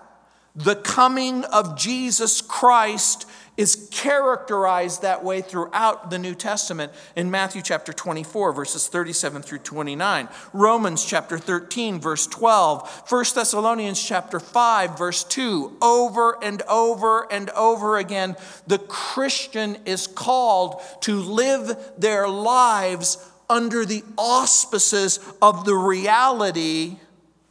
the 0.56 0.76
coming 0.76 1.44
of 1.46 1.76
Jesus 1.76 2.42
Christ 2.42 3.26
is 3.60 3.90
characterized 3.92 5.02
that 5.02 5.22
way 5.22 5.42
throughout 5.42 6.10
the 6.10 6.18
New 6.18 6.34
Testament 6.34 6.94
in 7.18 7.30
Matthew 7.30 7.62
chapter 7.62 7.92
24, 7.92 8.54
verses 8.54 8.88
37 8.88 9.42
through 9.42 9.58
29, 9.60 10.30
Romans 10.54 11.04
chapter 11.04 11.38
13, 11.38 12.00
verse 12.00 12.26
12, 12.26 13.04
1 13.10 13.26
Thessalonians 13.36 14.02
chapter 14.02 14.40
5, 14.40 14.98
verse 14.98 15.26
2. 15.26 15.76
Over 15.82 16.42
and 16.42 16.62
over 16.70 17.30
and 17.30 17.50
over 17.50 17.98
again, 17.98 18.38
the 18.66 18.80
Christian 18.80 19.78
is 19.86 20.08
called 20.08 20.82
to 21.02 21.18
live 21.18 21.78
their 21.98 22.30
lives 22.30 23.18
under 23.50 23.84
the 23.84 24.06
auspices 24.18 25.20
of 25.42 25.66
the 25.66 25.76
reality 25.76 26.96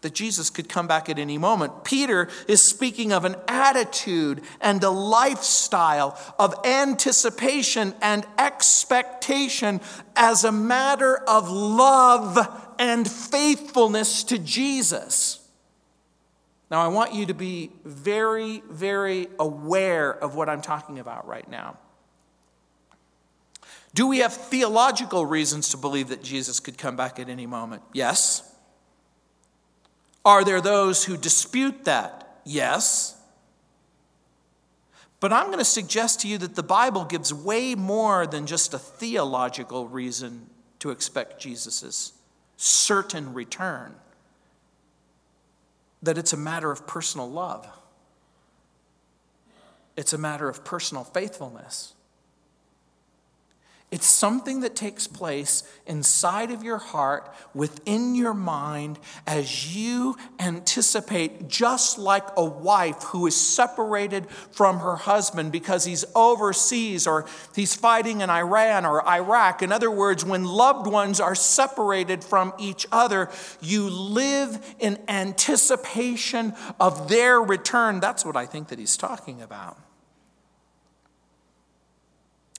that 0.01 0.15
Jesus 0.15 0.49
could 0.51 0.69
come 0.69 0.87
back 0.87 1.09
at 1.09 1.19
any 1.19 1.39
moment. 1.39 1.85
Peter 1.85 2.29
is 2.47 2.63
speaking 2.63 3.13
of 3.13 3.25
an 3.25 3.37
attitude 3.49 4.43
and 4.61 4.83
a 4.85 4.91
lifestyle 4.91 6.19
of 6.39 6.55
anticipation 6.65 7.95
and 8.01 8.25
expectation 8.39 9.81
as 10.15 10.45
a 10.45 10.53
matter 10.53 11.17
of 11.29 11.51
love 11.51 12.39
and 12.79 13.11
faithfulness 13.11 14.23
to 14.25 14.39
Jesus. 14.39 15.41
Now, 16.71 16.83
I 16.83 16.89
want 16.89 17.15
you 17.15 17.27
to 17.27 17.35
be 17.35 17.73
very, 17.85 18.63
very 18.69 19.29
aware 19.39 20.13
of 20.13 20.35
what 20.35 20.49
I'm 20.49 20.61
talking 20.61 20.99
about 20.99 21.27
right 21.27 21.49
now. 21.49 21.79
Do 23.95 24.07
we 24.07 24.19
have 24.19 24.35
theological 24.35 25.25
reasons 25.25 25.71
to 25.71 25.77
believe 25.77 26.09
that 26.09 26.23
Jesus 26.23 26.61
could 26.61 26.77
come 26.77 26.95
back 26.95 27.19
at 27.19 27.29
any 27.29 27.47
moment? 27.47 27.83
Yes. 27.93 28.45
Are 30.29 30.45
there 30.45 30.61
those 30.61 31.07
who 31.07 31.17
dispute 31.17 31.87
that? 31.87 32.41
Yes. 32.45 33.19
But 35.21 35.33
I'm 35.33 35.47
going 35.47 35.57
to 35.57 35.65
suggest 35.65 36.21
to 36.21 36.29
you 36.29 36.37
that 36.37 36.55
the 36.55 36.63
Bible 36.63 37.07
gives 37.07 37.33
way 37.33 37.75
more 37.75 38.27
than 38.27 38.47
just 38.47 38.75
a 38.75 38.79
theological 38.79 39.89
reason 39.89 40.51
to 40.81 40.91
expect 40.91 41.41
Jesus' 41.41 42.13
certain 42.59 43.33
return, 43.33 43.95
that 46.03 46.19
it's 46.19 46.35
a 46.35 46.37
matter 46.37 46.71
of 46.71 46.87
personal 46.87 47.31
love, 47.31 47.67
it's 49.97 50.13
a 50.13 50.19
matter 50.19 50.47
of 50.47 50.63
personal 50.63 51.05
faithfulness. 51.05 51.95
It's 53.91 54.07
something 54.07 54.61
that 54.61 54.77
takes 54.77 55.07
place 55.07 55.63
inside 55.87 56.51
of 56.51 56.63
your 56.63 56.77
heart, 56.77 57.35
within 57.55 58.15
your 58.15 58.35
mind, 58.35 58.99
as 59.27 59.75
you 59.75 60.15
anticipate, 60.39 61.49
just 61.49 61.99
like 61.99 62.25
a 62.37 62.45
wife 62.45 63.03
who 63.05 63.27
is 63.27 63.35
separated 63.35 64.29
from 64.53 64.81
her 64.81 64.97
husband 64.97 65.53
because 65.53 65.87
he's 65.87 66.05
overseas 66.15 67.07
or 67.07 67.25
he's 67.55 67.75
fighting 67.75 68.21
in 68.21 68.29
Iran 68.29 68.85
or 68.85 69.09
Iraq. 69.09 69.63
In 69.63 69.73
other 69.73 69.91
words, 69.91 70.23
when 70.23 70.45
loved 70.45 70.87
ones 70.87 71.19
are 71.19 71.35
separated 71.35 72.23
from 72.23 72.53
each 72.59 72.87
other, 72.93 73.31
you 73.63 73.89
live 73.89 74.77
in 74.79 74.99
anticipation 75.09 76.53
of 76.79 77.09
their 77.09 77.41
return. 77.41 78.01
That's 78.01 78.23
what 78.23 78.37
I 78.37 78.45
think 78.45 78.69
that 78.69 78.79
he's 78.79 78.99
talking 78.99 79.41
about. 79.41 79.79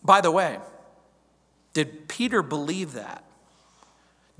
By 0.03 0.21
the 0.21 0.31
way, 0.31 0.57
did 1.73 2.07
Peter 2.07 2.41
believe 2.41 2.93
that? 2.93 3.23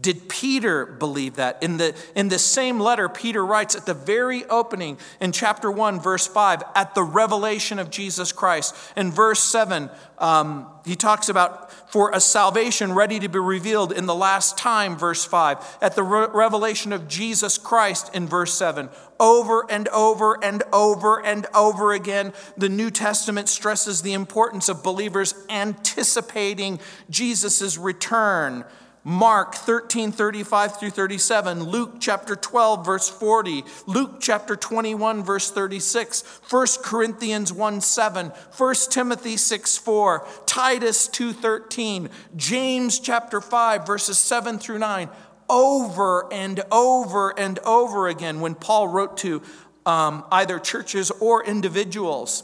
Did 0.02 0.30
Peter 0.30 0.86
believe 0.86 1.36
that? 1.36 1.62
In 1.62 1.76
the, 1.76 1.94
in 2.16 2.30
the 2.30 2.40
same 2.40 2.80
letter, 2.80 3.10
Peter 3.10 3.46
writes 3.46 3.76
at 3.76 3.86
the 3.86 3.94
very 3.94 4.46
opening 4.46 4.98
in 5.20 5.34
chapter 5.34 5.70
1, 5.70 6.00
verse 6.00 6.26
5, 6.26 6.64
at 6.74 6.96
the 6.96 7.04
revelation 7.04 7.80
of 7.80 7.90
Jesus 7.90 8.32
Christ. 8.32 8.74
In 8.96 9.12
verse 9.12 9.42
7, 9.42 9.90
um, 10.18 10.68
he 10.86 10.96
talks 10.96 11.28
about 11.28 11.72
for 11.92 12.12
a 12.12 12.22
salvation 12.22 12.94
ready 12.94 13.20
to 13.20 13.28
be 13.28 13.40
revealed 13.40 13.92
in 13.92 14.06
the 14.06 14.16
last 14.16 14.58
time, 14.58 14.98
verse 14.98 15.26
5. 15.26 15.80
At 15.82 15.96
the 15.96 16.04
re- 16.04 16.28
revelation 16.34 16.94
of 16.94 17.10
Jesus 17.10 17.58
Christ 17.58 18.16
in 18.16 18.26
verse 18.26 18.54
7. 18.54 18.88
Over 19.20 19.70
and 19.70 19.90
over 19.90 20.42
and 20.42 20.64
over 20.72 21.26
and 21.26 21.46
over 21.54 21.92
again, 21.92 22.32
the 22.56 22.70
New 22.70 22.90
Testament 22.90 23.50
stresses 23.50 24.02
the 24.02 24.14
importance 24.14 24.70
of 24.70 24.82
believers 24.82 25.34
anticipating 25.50 26.80
Jesus' 27.10 27.78
return 27.78 28.64
Mark 29.04 29.56
13, 29.56 30.12
35 30.12 30.78
through 30.78 30.90
37, 30.90 31.64
Luke 31.64 31.96
chapter 32.00 32.36
12, 32.36 32.86
verse 32.86 33.10
40, 33.10 33.64
Luke 33.88 34.18
chapter 34.20 34.56
21, 34.56 35.24
verse 35.24 35.52
36, 35.52 36.22
1 36.50 36.68
Corinthians 36.84 37.54
1, 37.54 37.82
7, 37.82 38.28
1 38.28 38.76
Timothy 38.90 39.38
6, 39.38 39.78
4, 39.78 40.28
Titus 40.46 41.08
2, 41.08 41.32
13, 41.32 42.10
James 42.36 43.00
chapter 43.00 43.40
5, 43.40 43.88
verses 43.88 44.18
7 44.18 44.60
through 44.60 44.80
9, 44.80 45.10
over 45.50 46.32
and 46.32 46.62
over 46.72 47.38
and 47.40 47.58
over 47.60 48.08
again 48.08 48.42
when 48.42 48.54
Paul 48.54 48.90
wrote 48.90 49.18
to 49.18 49.42
um, 49.86 50.26
either 50.32 50.60
churches 50.60 51.10
or 51.20 51.44
individuals. 51.44 52.44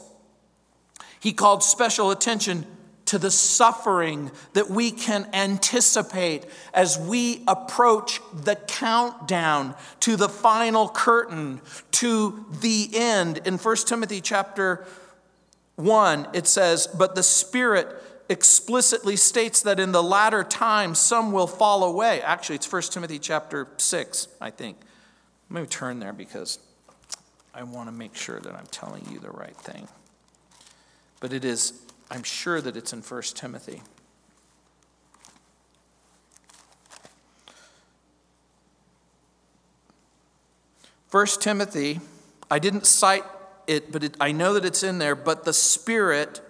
He 1.20 1.32
called 1.32 1.62
special 1.62 2.10
attention 2.10 2.66
to 3.06 3.18
the 3.18 3.30
suffering 3.30 4.30
that 4.52 4.68
we 4.68 4.90
can 4.90 5.28
anticipate 5.32 6.44
as 6.74 6.98
we 6.98 7.42
approach 7.48 8.20
the 8.32 8.56
countdown 8.56 9.74
to 10.00 10.16
the 10.16 10.28
final 10.28 10.88
curtain 10.88 11.60
to 11.92 12.44
the 12.60 12.90
end 12.94 13.38
in 13.44 13.58
1 13.58 13.76
timothy 13.76 14.20
chapter 14.20 14.84
1, 15.76 16.28
it 16.32 16.46
says, 16.46 16.86
But 16.86 17.14
the 17.14 17.22
Spirit 17.22 17.88
explicitly 18.28 19.16
states 19.16 19.62
that 19.62 19.78
in 19.78 19.92
the 19.92 20.02
latter 20.02 20.42
times 20.42 20.98
some 20.98 21.32
will 21.32 21.46
fall 21.46 21.84
away. 21.84 22.20
Actually, 22.22 22.56
it's 22.56 22.70
1 22.70 22.82
Timothy 22.82 23.18
chapter 23.18 23.68
6, 23.76 24.28
I 24.40 24.50
think. 24.50 24.78
Let 25.50 25.60
me 25.60 25.66
turn 25.66 26.00
there 26.00 26.12
because 26.12 26.58
I 27.54 27.62
want 27.62 27.88
to 27.88 27.92
make 27.92 28.16
sure 28.16 28.40
that 28.40 28.52
I'm 28.52 28.66
telling 28.70 29.06
you 29.10 29.20
the 29.20 29.30
right 29.30 29.56
thing. 29.56 29.86
But 31.20 31.32
it 31.32 31.44
is, 31.44 31.72
I'm 32.10 32.22
sure 32.22 32.60
that 32.60 32.76
it's 32.76 32.92
in 32.92 33.00
1 33.02 33.22
Timothy. 33.34 33.82
First 41.08 41.40
Timothy, 41.40 42.00
I 42.50 42.58
didn't 42.58 42.86
cite 42.86 43.24
it, 43.66 43.90
but 43.90 44.04
it, 44.04 44.16
I 44.20 44.32
know 44.32 44.54
that 44.54 44.64
it's 44.64 44.82
in 44.82 44.98
there. 44.98 45.14
But 45.14 45.44
the 45.44 45.52
Spirit 45.52 46.40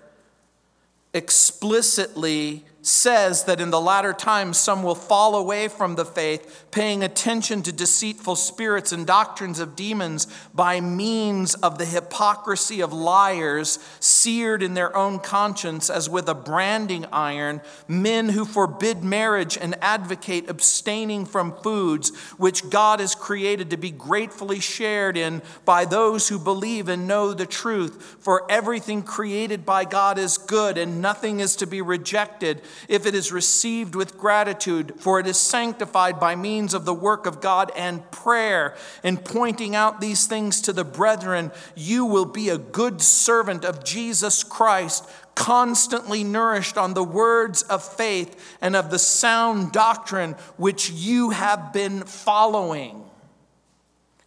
explicitly 1.15 2.65
says 2.87 3.45
that 3.45 3.61
in 3.61 3.71
the 3.71 3.81
latter 3.81 4.13
times 4.13 4.57
some 4.57 4.83
will 4.83 4.95
fall 4.95 5.35
away 5.35 5.67
from 5.67 5.97
the 5.97 6.05
faith, 6.05 6.67
paying 6.71 7.03
attention 7.03 7.61
to 7.61 7.73
deceitful 7.73 8.37
spirits 8.37 8.93
and 8.93 9.07
doctrines 9.07 9.59
of 9.59 9.75
demons 9.75 10.29
by 10.55 10.81
means 10.81 11.55
of 11.57 11.79
the 11.79 11.85
hypocrisy 11.85 12.81
of 12.81 12.93
liars, 12.93 13.81
seared 13.99 14.63
in 14.63 14.75
their 14.75 14.97
own 14.97 15.19
conscience 15.19 15.91
as 15.91 16.09
with 16.09 16.29
a 16.29 16.35
branding 16.35 17.05
iron, 17.13 17.61
men 17.89 18.29
who 18.29 18.45
forbid 18.45 19.03
marriage 19.03 19.59
and 19.59 19.75
advocate 19.83 20.49
abstaining 20.49 21.27
from 21.27 21.57
foods 21.57 22.17
which 22.37 22.71
God 22.71 23.01
has 23.01 23.17
created 23.17 23.71
to 23.71 23.77
be 23.77 23.91
gratefully 23.91 24.61
shared 24.61 25.17
in 25.17 25.43
by 25.65 25.85
those 25.87 26.29
who 26.29 26.39
believe 26.39 26.89
and 26.89 27.09
know 27.09 27.35
the 27.35 27.47
truth. 27.47 28.17
For 28.21 28.49
everything 28.49 29.03
created 29.03 29.67
by 29.67 29.85
God 29.85 30.19
is 30.19 30.39
good, 30.39 30.79
and 30.79 31.03
nothing 31.03 31.41
is 31.41 31.57
to 31.57 31.67
be 31.67 31.83
rejected 31.83 32.63
if 32.89 33.07
it 33.07 33.15
is 33.15 33.33
received 33.33 33.95
with 33.95 34.19
gratitude, 34.19 34.95
for 34.99 35.21
it 35.21 35.27
is 35.27 35.39
sanctified 35.39 36.21
by 36.21 36.37
means 36.37 36.75
of 36.75 36.85
the 36.85 36.95
work 36.95 37.27
of 37.27 37.41
God 37.41 37.73
and 37.77 38.09
prayer. 38.11 38.77
In 39.03 39.17
pointing 39.17 39.75
out 39.75 40.01
these 40.01 40.27
things 40.27 40.61
to 40.63 40.73
the 40.73 40.85
brethren, 40.85 41.53
you 41.75 42.05
will 42.05 42.25
be 42.25 42.49
a 42.49 42.59
good 42.59 43.03
servant 43.03 43.65
of 43.65 43.85
Jesus 43.85 44.45
Christ, 44.45 45.09
constantly 45.35 46.25
nourished 46.25 46.79
on 46.79 46.95
the 46.95 47.05
words 47.05 47.63
of 47.63 47.83
faith 47.83 48.57
and 48.61 48.75
of 48.75 48.91
the 48.91 48.99
sound 48.99 49.73
doctrine 49.73 50.33
which 50.57 50.91
you 50.91 51.31
have 51.31 51.73
been 51.73 52.03
following. 52.03 53.03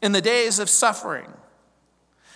In 0.02 0.12
the 0.12 0.22
days 0.22 0.60
of 0.60 0.70
suffering, 0.70 1.34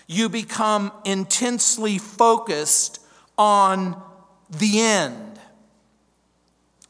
you 0.07 0.27
become 0.27 0.91
intensely 1.05 1.97
focused 1.97 2.99
on 3.37 4.01
the 4.49 4.81
end 4.81 5.32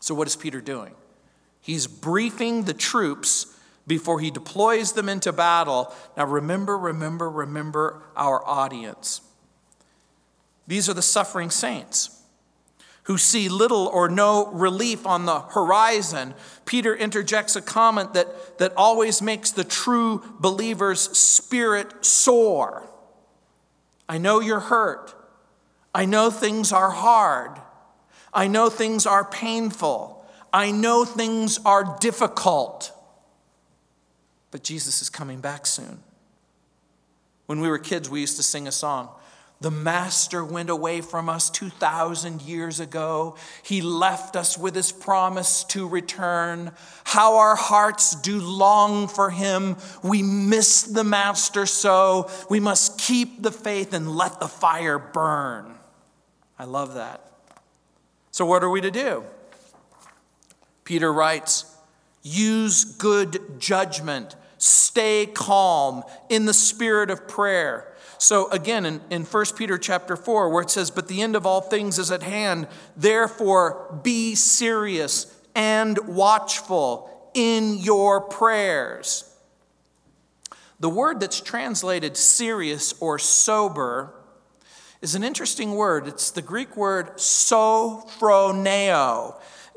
so, 0.03 0.13
what 0.13 0.27
is 0.27 0.35
Peter 0.35 0.59
doing? 0.59 0.93
He's 1.61 1.87
briefing 1.87 2.65
the 2.65 2.73
troops 2.73 3.57
before 3.87 4.19
he 4.19 4.31
deploys 4.31 4.91
them 4.91 5.07
into 5.07 5.31
battle. 5.31 5.95
Now, 6.17 6.25
remember, 6.25 6.77
remember, 6.77 7.29
remember 7.29 8.03
our 8.13 8.45
audience. 8.45 9.21
These 10.67 10.89
are 10.89 10.93
the 10.93 11.01
suffering 11.01 11.49
saints 11.49 12.21
who 13.03 13.17
see 13.17 13.47
little 13.47 13.87
or 13.87 14.09
no 14.09 14.47
relief 14.47 15.07
on 15.07 15.25
the 15.25 15.39
horizon. 15.39 16.33
Peter 16.65 16.93
interjects 16.93 17.55
a 17.55 17.61
comment 17.61 18.13
that, 18.13 18.57
that 18.57 18.73
always 18.75 19.21
makes 19.21 19.51
the 19.51 19.63
true 19.63 20.21
believer's 20.37 21.17
spirit 21.17 22.03
soar. 22.03 22.89
I 24.09 24.17
know 24.17 24.41
you're 24.41 24.59
hurt. 24.59 25.15
I 25.95 26.03
know 26.03 26.29
things 26.29 26.73
are 26.73 26.91
hard. 26.91 27.57
I 28.33 28.47
know 28.47 28.69
things 28.69 29.05
are 29.05 29.23
painful. 29.23 30.25
I 30.51 30.71
know 30.71 31.05
things 31.05 31.59
are 31.65 31.97
difficult. 31.99 32.91
But 34.51 34.63
Jesus 34.63 35.01
is 35.01 35.09
coming 35.09 35.39
back 35.41 35.65
soon. 35.65 36.03
When 37.47 37.59
we 37.59 37.69
were 37.69 37.79
kids, 37.79 38.09
we 38.09 38.21
used 38.21 38.37
to 38.37 38.43
sing 38.43 38.67
a 38.67 38.71
song. 38.71 39.09
The 39.61 39.71
Master 39.71 40.43
went 40.43 40.69
away 40.69 41.01
from 41.01 41.29
us 41.29 41.49
2,000 41.49 42.41
years 42.41 42.79
ago. 42.79 43.37
He 43.63 43.81
left 43.81 44.35
us 44.35 44.57
with 44.57 44.75
his 44.75 44.91
promise 44.91 45.63
to 45.65 45.87
return. 45.87 46.73
How 47.05 47.37
our 47.37 47.55
hearts 47.55 48.13
do 48.15 48.41
long 48.41 49.07
for 49.07 49.29
him. 49.29 49.77
We 50.03 50.21
miss 50.21 50.83
the 50.83 51.05
Master 51.05 51.65
so. 51.65 52.29
We 52.49 52.59
must 52.59 52.99
keep 52.99 53.41
the 53.41 53.51
faith 53.51 53.93
and 53.93 54.15
let 54.15 54.39
the 54.39 54.49
fire 54.49 54.99
burn. 54.99 55.75
I 56.59 56.65
love 56.65 56.95
that. 56.95 57.21
So, 58.33 58.47
what 58.47 58.63
are 58.63 58.69
we 58.69 58.81
to 58.81 58.89
do? 58.89 59.23
Peter 60.83 61.13
writes, 61.13 61.77
use 62.23 62.83
good 62.83 63.59
judgment, 63.59 64.35
stay 64.57 65.27
calm 65.27 66.03
in 66.29 66.45
the 66.45 66.53
spirit 66.53 67.11
of 67.11 67.27
prayer. 67.27 67.93
So 68.17 68.49
again, 68.49 68.85
in, 68.87 69.01
in 69.11 69.23
1 69.23 69.45
Peter 69.55 69.77
chapter 69.77 70.15
4, 70.15 70.49
where 70.49 70.63
it 70.63 70.71
says, 70.71 70.89
But 70.89 71.09
the 71.09 71.21
end 71.21 71.35
of 71.35 71.45
all 71.45 71.61
things 71.61 71.99
is 71.99 72.09
at 72.09 72.23
hand, 72.23 72.67
therefore 72.97 73.99
be 74.01 74.33
serious 74.33 75.39
and 75.53 75.99
watchful 76.07 77.29
in 77.35 77.77
your 77.77 78.19
prayers. 78.21 79.29
The 80.79 80.89
word 80.89 81.19
that's 81.19 81.39
translated 81.39 82.17
serious 82.17 82.93
or 82.99 83.19
sober 83.19 84.15
is 85.03 85.13
an 85.15 85.23
interesting 85.23 85.75
word. 85.75 86.07
It's 86.07 86.31
the 86.31 86.41
Greek 86.41 86.77
word 86.77 87.17
sophroneo. 87.17 88.17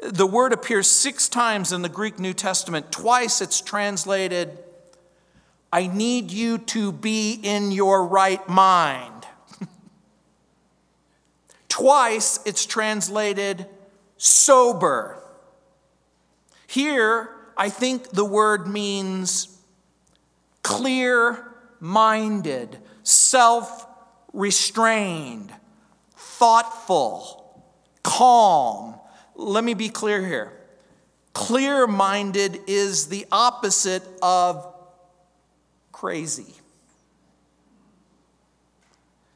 The 0.00 0.26
word 0.26 0.52
appears 0.52 0.88
six 0.88 1.28
times 1.28 1.72
in 1.72 1.82
the 1.82 1.88
Greek 1.88 2.20
New 2.20 2.32
Testament. 2.32 2.92
Twice 2.92 3.40
it's 3.40 3.60
translated, 3.60 4.56
I 5.72 5.88
need 5.88 6.30
you 6.30 6.58
to 6.58 6.92
be 6.92 7.40
in 7.42 7.72
your 7.72 8.06
right 8.06 8.48
mind. 8.48 9.26
Twice 11.68 12.38
it's 12.46 12.64
translated 12.64 13.66
sober. 14.18 15.20
Here, 16.68 17.30
I 17.56 17.68
think 17.68 18.10
the 18.10 18.24
word 18.24 18.68
means 18.68 19.58
clear 20.62 21.52
minded, 21.80 22.78
self 23.02 23.85
restrained, 24.36 25.50
thoughtful, 26.14 27.64
calm. 28.02 28.94
Let 29.34 29.64
me 29.64 29.72
be 29.74 29.88
clear 29.88 30.24
here. 30.24 30.52
Clear 31.32 31.86
minded 31.86 32.60
is 32.66 33.08
the 33.08 33.26
opposite 33.32 34.02
of 34.22 34.74
crazy. 35.90 36.54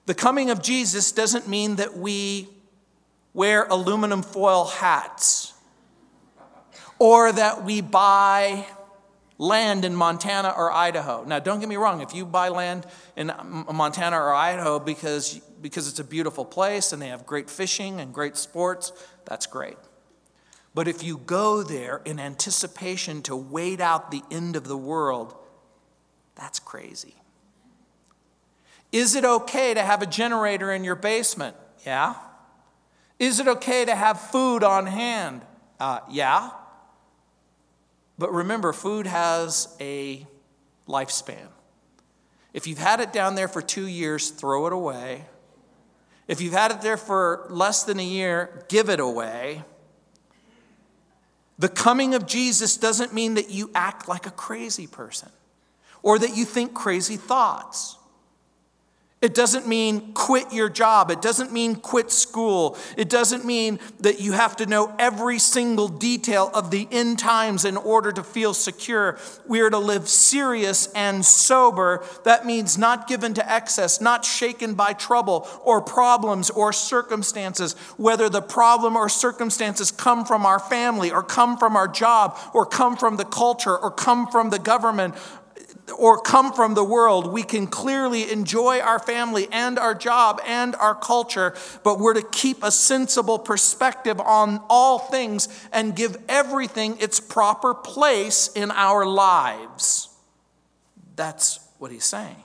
The 0.05 0.15
coming 0.15 0.51
of 0.51 0.63
Jesus 0.63 1.13
doesn't 1.13 1.49
mean 1.49 1.77
that 1.77 1.97
we 1.97 2.49
wear 3.33 3.65
aluminum 3.65 4.23
foil 4.23 4.67
hats 4.67 5.55
or 6.99 7.33
that 7.33 7.65
we 7.65 7.81
buy 7.81 8.67
land 9.41 9.87
in 9.87 9.97
Montana 9.97 10.53
or 10.55 10.71
Idaho. 10.71 11.25
Now, 11.25 11.39
don't 11.39 11.61
get 11.61 11.69
me 11.69 11.77
wrong, 11.77 12.03
if 12.03 12.15
you 12.15 12.27
buy 12.27 12.51
land 12.51 12.87
in 13.17 13.33
Montana 13.73 14.17
or 14.17 14.35
Idaho 14.35 14.79
because, 14.79 15.41
because 15.63 15.89
it's 15.89 15.99
a 15.99 16.05
beautiful 16.05 16.45
place 16.45 16.93
and 16.93 17.01
they 17.01 17.09
have 17.09 17.25
great 17.25 17.49
fishing 17.49 18.01
and 18.01 18.13
great 18.13 18.37
sports, 18.37 18.93
that's 19.25 19.47
great. 19.47 19.79
But 20.75 20.89
if 20.89 21.03
you 21.03 21.17
go 21.17 21.63
there 21.63 22.03
in 22.05 22.21
anticipation 22.21 23.23
to 23.23 23.35
wait 23.35 23.81
out 23.81 24.11
the 24.11 24.23
end 24.31 24.57
of 24.57 24.69
the 24.69 24.77
world, 24.77 25.35
that's 26.35 26.59
crazy. 26.59 27.15
Is 28.93 29.15
it 29.15 29.25
okay 29.25 29.73
to 29.73 29.81
have 29.81 30.03
a 30.03 30.07
generator 30.07 30.71
in 30.71 30.85
your 30.85 30.97
basement? 30.97 31.57
Yeah. 31.87 32.15
Is 33.19 33.41
it 33.41 33.49
okay 33.49 33.87
to 33.87 33.95
have 33.95 34.21
food 34.21 34.63
on 34.63 34.85
hand? 34.85 35.47
Uh, 35.79 36.01
yeah. 36.11 36.51
But 38.21 38.35
remember, 38.35 38.75
food 38.75 39.07
has 39.07 39.75
a 39.81 40.27
lifespan. 40.87 41.49
If 42.53 42.67
you've 42.67 42.77
had 42.77 43.01
it 43.01 43.15
down 43.15 43.35
there 43.35 43.49
for 43.49 43.63
two 43.63 43.87
years, 43.87 44.29
throw 44.29 44.67
it 44.67 44.75
away. 44.75 45.25
If 46.29 46.43
you've 46.43 46.53
had 46.53 46.71
it 46.71 46.83
there 46.83 46.99
for 46.99 47.47
less 47.49 47.85
than 47.85 47.99
a 47.99 48.05
year, 48.05 48.67
give 48.69 48.91
it 48.91 49.01
away. 49.01 49.65
The 51.59 51.71
coming 51.71 52.15
of 52.15 52.27
Jesus 52.27 52.77
doesn't 52.77 53.15
mean 53.15 53.35
that 53.35 53.49
you 53.49 53.71
act 53.75 54.07
like 54.07 54.27
a 54.27 54.31
crazy 54.31 54.87
person 54.87 55.31
or 56.03 56.19
that 56.19 56.37
you 56.37 56.45
think 56.45 56.75
crazy 56.75 57.17
thoughts. 57.17 57.97
It 59.23 59.35
doesn't 59.35 59.67
mean 59.69 60.15
quit 60.15 60.51
your 60.51 60.71
job. 60.71 61.11
It 61.11 61.21
doesn't 61.21 61.53
mean 61.53 61.77
quit 61.77 62.11
school. 62.11 62.79
It 62.97 63.11
doesn't 63.11 63.45
mean 63.45 63.79
that 64.01 64.19
you 64.19 64.33
have 64.33 64.57
to 64.57 64.67
know 64.67 64.95
every 64.99 65.39
single 65.39 65.89
detail 65.89 66.51
of 66.55 66.71
the 66.71 66.89
end 66.91 67.19
times 67.19 67.67
in 67.67 67.77
order 67.77 68.13
to 68.13 68.25
feel 68.25 68.55
secure. 68.55 69.19
We 69.47 69.61
are 69.61 69.69
to 69.69 69.77
live 69.77 70.09
serious 70.09 70.91
and 70.95 71.23
sober. 71.23 72.03
That 72.25 72.47
means 72.47 72.79
not 72.79 73.09
given 73.09 73.35
to 73.35 73.53
excess, 73.53 74.01
not 74.01 74.25
shaken 74.25 74.73
by 74.73 74.95
trouble 74.95 75.47
or 75.65 75.83
problems 75.83 76.49
or 76.49 76.73
circumstances, 76.73 77.75
whether 77.99 78.31
the 78.31 78.41
problem 78.41 78.97
or 78.97 79.11
circumstances 79.11 79.91
come 79.91 80.25
from 80.25 80.47
our 80.47 80.59
family 80.59 81.11
or 81.11 81.23
come 81.23 81.59
from 81.59 81.77
our 81.77 81.89
job 81.89 82.39
or 82.55 82.65
come 82.65 82.97
from 82.97 83.19
the 83.19 83.27
culture 83.27 83.77
or 83.77 83.91
come 83.91 84.29
from 84.29 84.49
the 84.49 84.59
government 84.59 85.15
or 85.97 86.21
come 86.21 86.53
from 86.53 86.75
the 86.75 86.85
world, 86.85 87.33
we 87.33 87.43
can 87.43 87.67
clearly 87.67 88.31
enjoy 88.31 88.81
our 88.81 88.99
family 88.99 89.49
and 89.53 89.79
our 89.79 89.95
job 89.95 90.41
and 90.47 90.75
our 90.77 90.95
culture, 90.95 91.55
but 91.83 91.99
we're 91.99 92.15
to 92.15 92.23
keep 92.23 92.63
a 92.63 92.71
sensible 92.71 93.39
perspective 93.39 94.21
on 94.21 94.63
all 94.69 94.99
things 94.99 95.49
and 95.73 95.97
give 95.97 96.17
everything 96.29 96.97
its 97.01 97.21
proper 97.21 97.75
place 97.75 98.49
in 98.55 98.71
our 98.71 99.05
lives. 99.07 100.09
That's 101.17 101.61
what 101.79 101.91
he's 101.91 102.05
saying. 102.05 102.43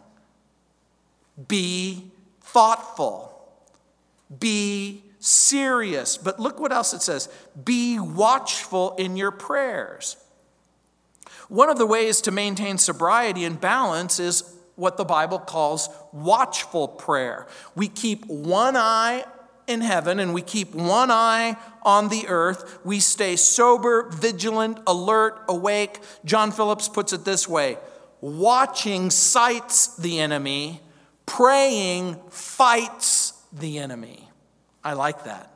Be 1.47 2.11
thoughtful, 2.41 3.31
be 4.39 5.03
serious. 5.19 6.17
But 6.17 6.39
look 6.39 6.59
what 6.59 6.71
else 6.71 6.93
it 6.93 7.01
says 7.01 7.29
be 7.63 7.99
watchful 7.99 8.95
in 8.97 9.17
your 9.17 9.31
prayers. 9.31 10.17
One 11.47 11.69
of 11.69 11.77
the 11.77 11.85
ways 11.85 12.21
to 12.21 12.31
maintain 12.31 12.77
sobriety 12.77 13.45
and 13.45 13.59
balance 13.59 14.19
is 14.19 14.55
what 14.75 14.97
the 14.97 15.05
Bible 15.05 15.39
calls 15.39 15.89
watchful 16.11 16.87
prayer. 16.87 17.47
We 17.75 17.87
keep 17.87 18.25
one 18.25 18.75
eye 18.75 19.25
in 19.67 19.81
heaven 19.81 20.19
and 20.19 20.33
we 20.33 20.41
keep 20.41 20.75
one 20.75 21.09
eye 21.11 21.57
on 21.83 22.09
the 22.09 22.27
earth. 22.27 22.79
We 22.83 22.99
stay 22.99 23.35
sober, 23.35 24.09
vigilant, 24.09 24.79
alert, 24.85 25.41
awake. 25.47 25.99
John 26.23 26.51
Phillips 26.51 26.89
puts 26.89 27.13
it 27.13 27.25
this 27.25 27.47
way 27.47 27.77
watching 28.21 29.11
sights 29.11 29.95
the 29.97 30.19
enemy, 30.19 30.81
praying 31.25 32.19
fights 32.29 33.33
the 33.53 33.79
enemy. 33.79 34.29
I 34.83 34.93
like 34.93 35.25
that. 35.25 35.51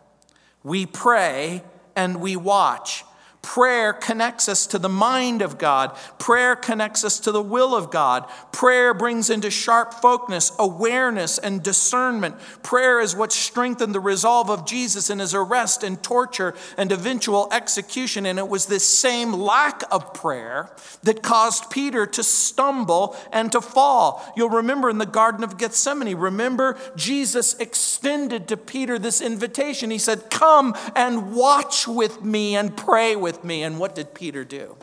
We 0.64 0.86
pray 0.86 1.64
and 1.96 2.22
we 2.22 2.36
watch. 2.36 3.04
Prayer 3.42 3.94
connects 3.94 4.50
us 4.50 4.68
to 4.68 4.78
the 4.78 4.90
mind 4.90 5.42
of 5.42 5.58
God. 5.58 5.96
Prayer 6.20 6.58
connects 6.58 7.06
us 7.06 7.20
to 7.22 7.32
the 7.32 7.42
will 7.42 7.74
of 7.74 7.90
God. 7.90 8.26
Prayer 8.52 8.94
brings 8.94 9.30
into 9.30 9.50
sharp 9.50 9.94
focus 9.94 10.52
awareness 10.60 11.38
and 11.38 11.64
discernment. 11.64 12.36
Prayer 12.64 13.00
is 13.00 13.16
what 13.16 13.32
strengthened 13.32 13.96
the 13.96 14.00
resolve 14.02 14.50
of 14.50 14.68
Jesus 14.68 15.10
in 15.10 15.20
his 15.20 15.34
arrest 15.34 15.84
and 15.84 16.04
torture 16.04 16.54
and 16.78 16.92
eventual 16.92 17.48
execution. 17.52 18.26
And 18.26 18.38
it 18.38 18.50
was 18.50 18.66
this 18.66 18.86
same 18.86 19.32
lack 19.32 19.84
of 19.90 20.14
prayer 20.14 20.70
that 21.04 21.24
caused 21.24 21.72
Peter 21.72 22.06
to 22.06 22.24
stumble 22.24 23.16
and 23.32 23.54
to 23.54 23.62
fall. 23.62 24.32
You'll 24.36 24.50
remember 24.50 24.90
in 24.90 24.98
the 24.98 25.06
Garden 25.06 25.46
of 25.46 25.58
Gethsemane, 25.58 26.18
remember 26.18 26.78
Jesus 26.98 27.54
extended 27.56 28.50
to 28.50 28.58
Peter 28.58 29.00
this 29.00 29.22
invitation. 29.22 29.92
He 29.92 29.98
said, 29.98 30.30
Come 30.30 30.76
and 30.94 31.34
watch 31.34 31.88
with 31.88 32.22
me 32.22 32.58
and 32.58 32.76
pray 32.76 33.16
with 33.16 33.29
with 33.30 33.44
me. 33.44 33.62
And 33.62 33.78
what 33.78 33.94
did 33.94 34.16
Peter 34.16 34.44
do? 34.44 34.76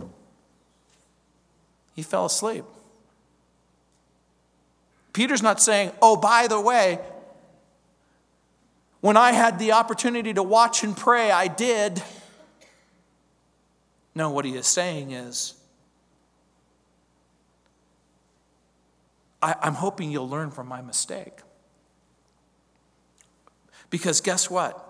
He 1.97 2.03
fell 2.03 2.27
asleep. 2.27 2.65
Peter's 5.13 5.43
not 5.43 5.61
saying, 5.61 5.91
oh, 6.01 6.15
by 6.15 6.47
the 6.47 6.61
way, 6.61 7.01
when 9.01 9.17
I 9.17 9.33
had 9.33 9.59
the 9.59 9.73
opportunity 9.73 10.33
to 10.33 10.45
watch 10.45 10.85
and 10.85 10.97
pray, 10.97 11.33
I 11.33 11.49
did. 11.49 12.01
No, 14.15 14.31
what 14.31 14.45
he 14.45 14.55
is 14.55 14.67
saying 14.69 15.11
is, 15.11 15.55
I, 19.43 19.57
am 19.63 19.75
hoping 19.75 20.13
you'll 20.13 20.29
learn 20.29 20.53
from 20.53 20.69
my 20.69 20.83
mistake. 20.83 21.41
Because 23.91 24.21
guess 24.21 24.49
what? 24.49 24.89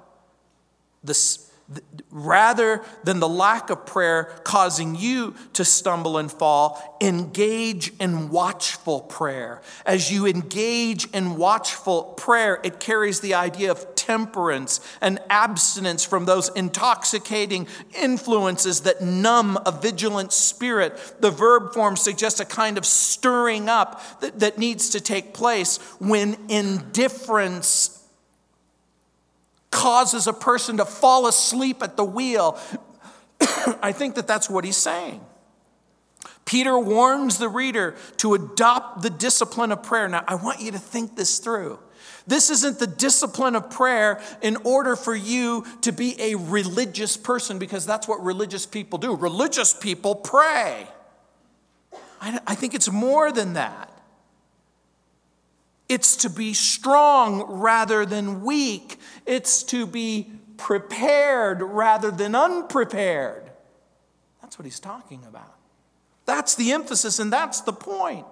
This, 1.03 1.46
Rather 2.11 2.83
than 3.03 3.19
the 3.19 3.29
lack 3.29 3.71
of 3.71 3.85
prayer 3.87 4.25
causing 4.45 4.95
you 4.95 5.35
to 5.53 5.65
stumble 5.65 6.17
and 6.17 6.31
fall, 6.31 6.97
engage 7.01 7.93
in 7.99 8.31
watchful 8.31 9.01
prayer. 9.01 9.61
As 9.85 10.13
you 10.13 10.27
engage 10.27 11.07
in 11.11 11.37
watchful 11.37 12.15
prayer, 12.17 12.61
it 12.63 12.79
carries 12.79 13.21
the 13.21 13.35
idea 13.35 13.73
of 13.73 13.97
temperance 13.97 14.81
and 15.01 15.19
abstinence 15.29 16.05
from 16.05 16.25
those 16.25 16.49
intoxicating 16.51 17.67
influences 18.01 18.83
that 18.83 19.03
numb 19.03 19.59
a 19.67 19.73
vigilant 19.73 20.33
spirit. 20.33 21.17
The 21.21 21.33
verb 21.33 21.75
form 21.75 21.97
suggests 21.97 22.39
a 22.39 22.45
kind 22.45 22.79
of 22.79 22.87
stirring 22.87 23.69
up 23.69 24.21
that, 24.21 24.39
that 24.39 24.59
needs 24.59 24.91
to 24.91 25.01
take 25.01 25.35
place 25.35 25.79
when 25.99 26.37
indifference 26.49 27.96
causes 29.77 30.27
a 30.27 30.33
person 30.33 30.79
to 30.79 30.87
fall 30.87 31.27
asleep 31.27 31.83
at 31.83 31.99
the 31.99 32.05
wheel. 32.05 32.59
I 33.83 33.93
think 33.93 34.15
that 34.15 34.27
that's 34.27 34.49
what 34.49 34.65
he's 34.65 34.77
saying. 34.77 35.21
Peter 36.47 36.79
warns 36.79 37.37
the 37.37 37.49
reader 37.49 37.95
to 38.17 38.33
adopt 38.33 39.03
the 39.03 39.11
discipline 39.11 39.73
of 39.73 39.83
prayer. 39.83 40.09
Now, 40.09 40.25
I 40.27 40.37
want 40.37 40.61
you 40.61 40.73
to 40.73 40.79
think 40.79 41.15
this 41.15 41.39
through. 41.41 41.79
This 42.27 42.49
isn't 42.49 42.79
the 42.79 42.87
discipline 42.87 43.55
of 43.55 43.71
prayer 43.71 44.21
in 44.41 44.57
order 44.65 44.97
for 44.97 45.15
you 45.15 45.67
to 45.83 45.93
be 45.93 46.21
a 46.21 46.37
religious 46.37 47.17
person, 47.17 47.59
because 47.59 47.85
that's 47.85 48.09
what 48.09 48.25
religious 48.25 48.65
people 48.65 48.99
do. 48.99 49.15
Religious 49.15 49.75
people 49.75 50.15
pray. 50.15 50.87
I, 52.21 52.55
think 52.55 52.75
it's 52.75 52.91
more 52.91 53.31
than 53.31 53.53
that. 53.53 53.93
It's 55.89 56.17
to 56.17 56.31
be 56.31 56.53
strong 56.55 57.43
rather 57.61 58.05
than 58.05 58.43
weak. 58.43 58.99
It's 59.25 59.63
to 59.65 59.87
be 59.87 60.33
prepared 60.57 61.63
rather 61.63 62.11
than 62.11 62.35
unprepared. 62.35 63.51
That's 64.43 64.59
what 64.59 64.65
he's 64.65 64.81
talking 64.81 65.25
about. 65.29 65.55
That's 66.25 66.55
the 66.57 66.73
emphasis 66.73 67.19
and 67.19 67.33
that's 67.33 67.61
the 67.61 67.73
point. 67.73 68.27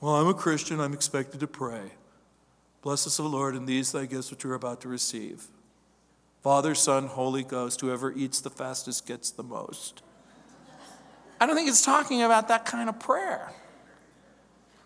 Well, 0.00 0.14
I'm 0.14 0.28
a 0.28 0.34
Christian, 0.34 0.80
I'm 0.80 0.92
expected 0.92 1.40
to 1.40 1.46
pray. 1.46 1.92
Bless 2.82 3.06
us, 3.06 3.20
O 3.20 3.26
Lord, 3.26 3.54
and 3.54 3.66
these 3.66 3.92
thy 3.92 4.06
gifts 4.06 4.30
which 4.30 4.44
we're 4.44 4.54
about 4.54 4.80
to 4.80 4.88
receive. 4.88 5.46
Father, 6.42 6.74
Son, 6.74 7.06
Holy 7.06 7.44
Ghost, 7.44 7.80
whoever 7.80 8.12
eats 8.12 8.40
the 8.40 8.50
fastest 8.50 9.06
gets 9.06 9.30
the 9.30 9.44
most. 9.44 10.02
I 11.40 11.46
don't 11.46 11.54
think 11.54 11.68
it's 11.68 11.84
talking 11.84 12.22
about 12.22 12.48
that 12.48 12.64
kind 12.64 12.88
of 12.88 12.98
prayer. 12.98 13.52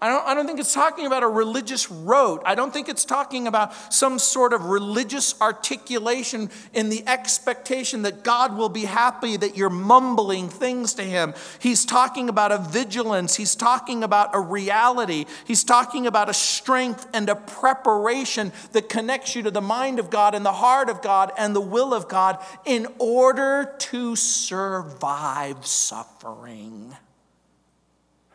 I 0.00 0.08
don't, 0.08 0.26
I 0.26 0.34
don't 0.34 0.46
think 0.46 0.60
it's 0.60 0.74
talking 0.74 1.06
about 1.06 1.22
a 1.22 1.28
religious 1.28 1.90
rote. 1.90 2.42
I 2.44 2.54
don't 2.54 2.70
think 2.70 2.90
it's 2.90 3.06
talking 3.06 3.46
about 3.46 3.72
some 3.92 4.18
sort 4.18 4.52
of 4.52 4.66
religious 4.66 5.40
articulation 5.40 6.50
in 6.74 6.90
the 6.90 7.02
expectation 7.08 8.02
that 8.02 8.22
God 8.22 8.58
will 8.58 8.68
be 8.68 8.84
happy 8.84 9.38
that 9.38 9.56
you're 9.56 9.70
mumbling 9.70 10.50
things 10.50 10.92
to 10.94 11.02
Him. 11.02 11.32
He's 11.60 11.86
talking 11.86 12.28
about 12.28 12.52
a 12.52 12.58
vigilance. 12.58 13.36
He's 13.36 13.54
talking 13.54 14.04
about 14.04 14.34
a 14.34 14.40
reality. 14.40 15.24
He's 15.46 15.64
talking 15.64 16.06
about 16.06 16.28
a 16.28 16.34
strength 16.34 17.06
and 17.14 17.30
a 17.30 17.34
preparation 17.34 18.52
that 18.72 18.90
connects 18.90 19.34
you 19.34 19.44
to 19.44 19.50
the 19.50 19.62
mind 19.62 19.98
of 19.98 20.10
God 20.10 20.34
and 20.34 20.44
the 20.44 20.52
heart 20.52 20.90
of 20.90 21.00
God 21.00 21.32
and 21.38 21.56
the 21.56 21.60
will 21.60 21.94
of 21.94 22.06
God 22.06 22.44
in 22.66 22.86
order 22.98 23.74
to 23.78 24.14
survive 24.14 25.64
suffering. 25.64 26.94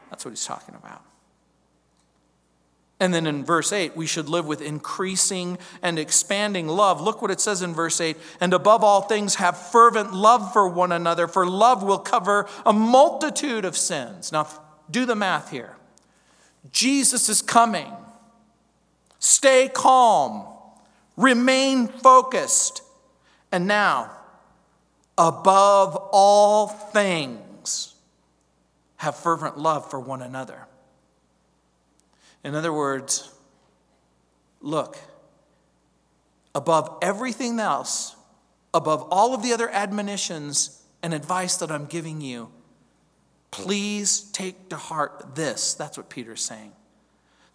That's 0.10 0.26
what 0.26 0.32
He's 0.32 0.44
talking 0.44 0.74
about. 0.74 1.04
And 3.02 3.12
then 3.16 3.26
in 3.26 3.44
verse 3.44 3.74
8, 3.74 3.98
we 3.98 4.06
should 4.06 4.30
live 4.30 4.46
with 4.46 4.62
increasing 4.62 5.58
and 5.82 5.98
expanding 5.98 6.68
love. 6.68 7.02
Look 7.02 7.20
what 7.20 7.32
it 7.32 7.42
says 7.42 7.64
in 7.64 7.74
verse 7.74 8.00
8. 8.00 8.16
And 8.40 8.54
above 8.54 8.84
all 8.84 9.02
things, 9.02 9.36
have 9.36 9.58
fervent 9.58 10.14
love 10.14 10.54
for 10.54 10.68
one 10.68 10.92
another, 10.92 11.28
for 11.28 11.48
love 11.48 11.82
will 11.82 11.98
cover 11.98 12.48
a 12.64 12.72
multitude 12.72 13.66
of 13.66 13.76
sins. 13.76 14.32
Now, 14.32 14.48
do 14.92 15.08
the 15.08 15.16
math 15.16 15.50
here. 15.50 15.78
Jesus 16.72 17.28
is 17.28 17.42
coming. 17.42 17.92
Stay 19.18 19.68
calm, 19.68 20.46
remain 21.18 21.88
focused. 21.88 22.84
And 23.52 23.66
now, 23.66 24.12
above 25.18 25.96
all 26.12 26.68
things, 26.68 27.96
have 28.98 29.16
fervent 29.16 29.58
love 29.58 29.90
for 29.90 30.00
one 30.00 30.22
another. 30.22 30.68
In 32.44 32.56
other 32.56 32.74
words, 32.74 33.32
look, 34.62 34.98
above 36.56 36.98
everything 37.02 37.60
else, 37.60 38.16
above 38.74 39.08
all 39.12 39.34
of 39.34 39.44
the 39.44 39.54
other 39.54 39.70
admonitions 39.70 40.82
and 41.04 41.14
advice 41.14 41.58
that 41.58 41.72
I'm 41.72 41.86
giving 41.86 42.22
you, 42.22 42.50
please 43.52 44.22
take 44.32 44.70
to 44.70 44.78
heart 44.78 45.36
this. 45.36 45.74
That's 45.74 45.98
what 45.98 46.10
Peter's 46.10 46.42
saying. 46.42 46.72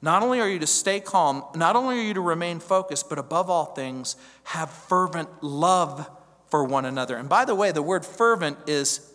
Not 0.02 0.22
only 0.22 0.40
are 0.40 0.48
you 0.48 0.58
to 0.58 0.66
stay 0.66 1.00
calm, 1.00 1.42
not 1.54 1.74
only 1.74 1.98
are 1.98 2.02
you 2.02 2.14
to 2.14 2.20
remain 2.20 2.60
focused, 2.60 3.08
but 3.08 3.18
above 3.18 3.48
all 3.48 3.64
things, 3.64 4.16
have 4.44 4.70
fervent 4.70 5.42
love 5.42 6.08
for 6.48 6.64
one 6.64 6.84
another. 6.84 7.16
And 7.16 7.28
by 7.28 7.44
the 7.44 7.54
way, 7.54 7.72
the 7.72 7.82
word 7.82 8.04
fervent 8.04 8.58
is 8.66 9.12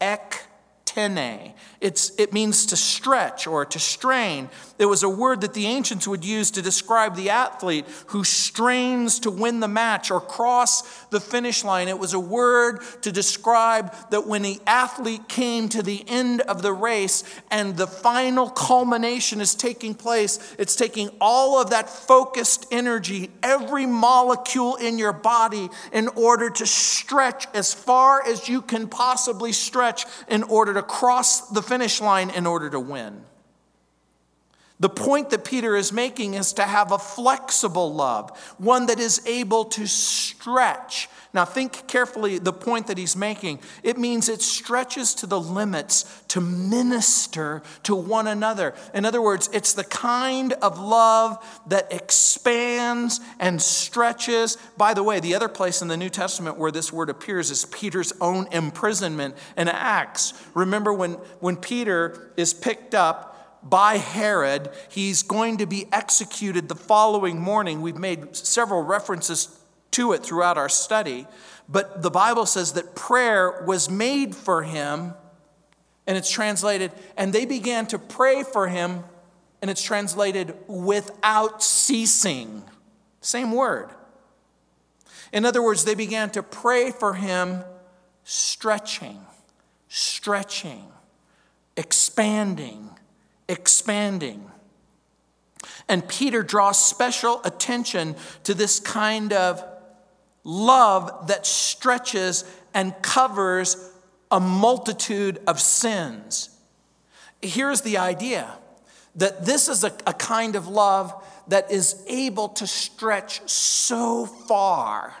ek 0.00 0.46
tene. 0.94 1.54
It's, 1.80 2.12
it 2.16 2.32
means 2.32 2.66
to 2.66 2.76
stretch 2.76 3.46
or 3.46 3.64
to 3.64 3.78
strain. 3.78 4.48
It 4.78 4.86
was 4.86 5.02
a 5.02 5.08
word 5.08 5.40
that 5.40 5.54
the 5.54 5.66
ancients 5.66 6.06
would 6.06 6.24
use 6.24 6.52
to 6.52 6.62
describe 6.62 7.16
the 7.16 7.30
athlete 7.30 7.86
who 8.08 8.24
strains 8.24 9.18
to 9.20 9.30
win 9.30 9.60
the 9.60 9.68
match 9.68 10.10
or 10.10 10.20
cross 10.20 11.04
the 11.06 11.20
finish 11.20 11.64
line. 11.64 11.88
It 11.88 11.98
was 11.98 12.14
a 12.14 12.20
word 12.20 12.80
to 13.02 13.10
describe 13.10 13.92
that 14.10 14.26
when 14.26 14.42
the 14.42 14.60
athlete 14.66 15.28
came 15.28 15.68
to 15.70 15.82
the 15.82 16.04
end 16.08 16.40
of 16.42 16.62
the 16.62 16.72
race 16.72 17.24
and 17.50 17.76
the 17.76 17.86
final 17.86 18.48
culmination 18.50 19.40
is 19.40 19.54
taking 19.54 19.94
place, 19.94 20.54
it's 20.58 20.76
taking 20.76 21.10
all 21.20 21.60
of 21.60 21.70
that 21.70 21.88
focused 21.88 22.66
energy, 22.70 23.30
every 23.42 23.86
molecule 23.86 24.76
in 24.76 24.98
your 24.98 25.12
body, 25.12 25.68
in 25.92 26.08
order 26.08 26.48
to 26.50 26.66
stretch 26.66 27.46
as 27.54 27.74
far 27.74 28.24
as 28.24 28.48
you 28.48 28.62
can 28.62 28.86
possibly 28.86 29.52
stretch 29.52 30.06
in 30.28 30.42
order 30.44 30.74
to 30.74 30.81
cross 30.82 31.48
the 31.48 31.62
finish 31.62 32.00
line 32.00 32.30
in 32.30 32.46
order 32.46 32.68
to 32.70 32.80
win. 32.80 33.24
The 34.82 34.88
point 34.88 35.30
that 35.30 35.44
Peter 35.44 35.76
is 35.76 35.92
making 35.92 36.34
is 36.34 36.54
to 36.54 36.64
have 36.64 36.90
a 36.90 36.98
flexible 36.98 37.94
love, 37.94 38.36
one 38.58 38.86
that 38.86 38.98
is 38.98 39.24
able 39.28 39.64
to 39.66 39.86
stretch. 39.86 41.08
Now, 41.32 41.44
think 41.44 41.86
carefully 41.86 42.38
the 42.38 42.52
point 42.52 42.88
that 42.88 42.98
he's 42.98 43.14
making. 43.14 43.60
It 43.84 43.96
means 43.96 44.28
it 44.28 44.42
stretches 44.42 45.14
to 45.14 45.28
the 45.28 45.38
limits 45.38 46.24
to 46.28 46.40
minister 46.40 47.62
to 47.84 47.94
one 47.94 48.26
another. 48.26 48.74
In 48.92 49.04
other 49.04 49.22
words, 49.22 49.48
it's 49.52 49.72
the 49.72 49.84
kind 49.84 50.52
of 50.54 50.80
love 50.80 51.62
that 51.68 51.92
expands 51.92 53.20
and 53.38 53.62
stretches. 53.62 54.58
By 54.76 54.94
the 54.94 55.04
way, 55.04 55.20
the 55.20 55.36
other 55.36 55.48
place 55.48 55.80
in 55.80 55.86
the 55.86 55.96
New 55.96 56.10
Testament 56.10 56.58
where 56.58 56.72
this 56.72 56.92
word 56.92 57.08
appears 57.08 57.52
is 57.52 57.66
Peter's 57.66 58.12
own 58.20 58.48
imprisonment 58.50 59.36
in 59.56 59.68
Acts. 59.68 60.34
Remember 60.54 60.92
when, 60.92 61.12
when 61.38 61.54
Peter 61.54 62.32
is 62.36 62.52
picked 62.52 62.96
up 62.96 63.31
by 63.62 63.98
Herod. 63.98 64.70
He's 64.88 65.22
going 65.22 65.58
to 65.58 65.66
be 65.66 65.86
executed 65.92 66.68
the 66.68 66.74
following 66.74 67.40
morning. 67.40 67.80
We've 67.80 67.96
made 67.96 68.36
several 68.36 68.82
references 68.82 69.58
to 69.92 70.12
it 70.12 70.22
throughout 70.22 70.58
our 70.58 70.68
study. 70.68 71.26
But 71.68 72.02
the 72.02 72.10
Bible 72.10 72.46
says 72.46 72.72
that 72.72 72.94
prayer 72.94 73.62
was 73.66 73.88
made 73.88 74.34
for 74.34 74.62
him, 74.62 75.14
and 76.06 76.18
it's 76.18 76.30
translated, 76.30 76.92
and 77.16 77.32
they 77.32 77.46
began 77.46 77.86
to 77.86 77.98
pray 77.98 78.42
for 78.42 78.68
him, 78.68 79.04
and 79.60 79.70
it's 79.70 79.82
translated 79.82 80.54
without 80.66 81.62
ceasing. 81.62 82.64
Same 83.20 83.52
word. 83.52 83.90
In 85.32 85.44
other 85.44 85.62
words, 85.62 85.84
they 85.84 85.94
began 85.94 86.30
to 86.30 86.42
pray 86.42 86.90
for 86.90 87.14
him, 87.14 87.64
stretching, 88.24 89.24
stretching, 89.88 90.84
expanding, 91.76 92.90
expanding. 93.52 94.50
And 95.88 96.08
Peter 96.08 96.42
draws 96.42 96.84
special 96.84 97.40
attention 97.44 98.16
to 98.44 98.54
this 98.54 98.80
kind 98.80 99.32
of 99.32 99.62
love 100.42 101.28
that 101.28 101.46
stretches 101.46 102.44
and 102.74 102.94
covers 103.02 103.90
a 104.30 104.40
multitude 104.40 105.38
of 105.46 105.60
sins. 105.60 106.50
Here's 107.40 107.82
the 107.82 107.98
idea 107.98 108.50
that 109.16 109.44
this 109.44 109.68
is 109.68 109.84
a, 109.84 109.92
a 110.06 110.14
kind 110.14 110.56
of 110.56 110.66
love 110.66 111.12
that 111.48 111.70
is 111.70 112.02
able 112.08 112.48
to 112.48 112.66
stretch 112.66 113.46
so 113.48 114.24
far 114.26 115.14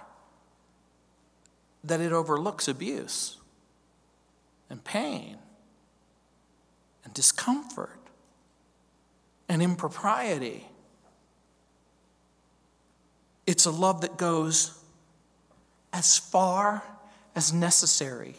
that 1.84 2.00
it 2.00 2.12
overlooks 2.12 2.68
abuse 2.68 3.36
and 4.70 4.82
pain 4.82 5.36
and 7.04 7.12
discomfort 7.12 8.01
and 9.52 9.60
impropriety. 9.60 10.66
It's 13.46 13.66
a 13.66 13.70
love 13.70 14.00
that 14.00 14.16
goes 14.16 14.82
as 15.92 16.16
far 16.16 16.82
as 17.36 17.52
necessary 17.52 18.36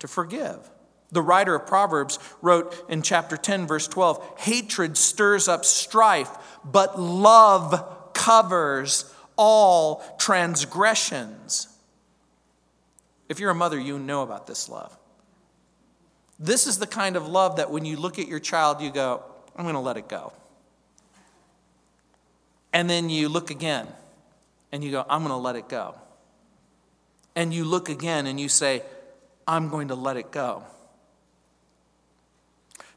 to 0.00 0.08
forgive. 0.08 0.58
The 1.12 1.22
writer 1.22 1.54
of 1.54 1.68
Proverbs 1.68 2.18
wrote 2.40 2.84
in 2.88 3.02
chapter 3.02 3.36
10, 3.36 3.68
verse 3.68 3.86
12 3.86 4.40
Hatred 4.40 4.96
stirs 4.96 5.46
up 5.46 5.64
strife, 5.64 6.30
but 6.64 6.98
love 6.98 8.12
covers 8.12 9.14
all 9.36 10.02
transgressions. 10.18 11.68
If 13.28 13.38
you're 13.38 13.50
a 13.50 13.54
mother, 13.54 13.78
you 13.78 13.96
know 13.96 14.22
about 14.22 14.48
this 14.48 14.68
love. 14.68 14.98
This 16.40 16.66
is 16.66 16.80
the 16.80 16.88
kind 16.88 17.14
of 17.14 17.28
love 17.28 17.58
that 17.58 17.70
when 17.70 17.84
you 17.84 17.96
look 17.96 18.18
at 18.18 18.26
your 18.26 18.40
child, 18.40 18.80
you 18.80 18.90
go, 18.90 19.22
I'm 19.56 19.64
going 19.64 19.74
to 19.74 19.80
let 19.80 19.96
it 19.96 20.08
go. 20.08 20.32
And 22.72 22.88
then 22.88 23.10
you 23.10 23.28
look 23.28 23.50
again 23.50 23.86
and 24.70 24.82
you 24.82 24.90
go, 24.90 25.04
I'm 25.08 25.20
going 25.20 25.30
to 25.30 25.36
let 25.36 25.56
it 25.56 25.68
go. 25.68 25.94
And 27.34 27.52
you 27.52 27.64
look 27.64 27.88
again 27.88 28.26
and 28.26 28.40
you 28.40 28.48
say, 28.48 28.82
I'm 29.46 29.68
going 29.68 29.88
to 29.88 29.94
let 29.94 30.16
it 30.16 30.30
go. 30.30 30.64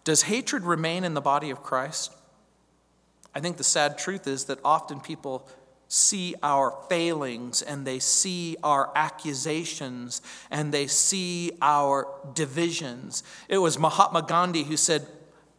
Does 0.04 0.24
hatred 0.24 0.63
remain 0.63 1.04
in 1.04 1.13
the 1.13 1.22
body 1.22 1.50
of 1.50 1.63
Christ? 1.63 2.13
I 3.34 3.39
think 3.39 3.58
the 3.58 3.63
sad 3.63 3.98
truth 3.98 4.28
is 4.28 4.46
that 4.46 4.60
often 4.63 5.00
people 5.00 5.48
see 5.88 6.36
our 6.41 6.78
failings 6.89 7.62
and 7.62 7.86
they 7.86 8.00
see 8.00 8.56
our 8.63 8.91
accusations 8.96 10.22
and 10.50 10.72
they 10.72 10.88
see 10.88 11.52
our 11.62 12.08
divisions. 12.34 13.24
It 13.50 13.58
was 13.58 13.78
Mahatma 13.78 14.24
Gandhi 14.24 14.63
who 14.63 14.78
said, 14.78 15.06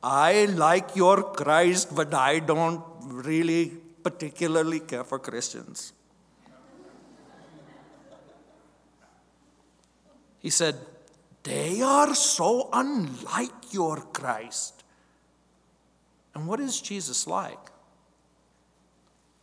I 0.08 0.44
like 0.44 0.94
your 0.94 1.34
Christ, 1.34 1.92
but 1.92 2.14
I 2.14 2.38
don't 2.38 2.80
really 3.00 3.72
particularly 4.04 4.78
care 4.78 5.02
for 5.02 5.18
Christians. 5.18 5.92
He 10.38 10.48
said, 10.48 10.76
They 11.42 11.82
are 11.82 12.14
so 12.14 12.68
unlike 12.72 13.72
your 13.72 13.96
Christ. 13.96 14.84
And 16.36 16.46
what 16.46 16.60
is 16.60 16.80
Jesus 16.80 17.26
like? 17.26 17.58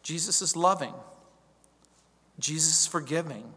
Jesus 0.02 0.42
is 0.42 0.56
loving, 0.56 0.94
Jesus 2.40 2.84
is 2.84 2.88
forgiving. 2.88 3.52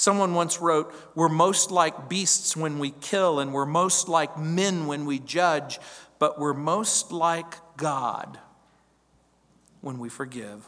Someone 0.00 0.32
once 0.32 0.62
wrote, 0.62 0.94
We're 1.14 1.28
most 1.28 1.70
like 1.70 2.08
beasts 2.08 2.56
when 2.56 2.78
we 2.78 2.92
kill, 3.02 3.38
and 3.38 3.52
we're 3.52 3.66
most 3.66 4.08
like 4.08 4.38
men 4.38 4.86
when 4.86 5.04
we 5.04 5.18
judge, 5.18 5.78
but 6.18 6.38
we're 6.40 6.54
most 6.54 7.12
like 7.12 7.56
God 7.76 8.38
when 9.82 9.98
we 9.98 10.08
forgive. 10.08 10.66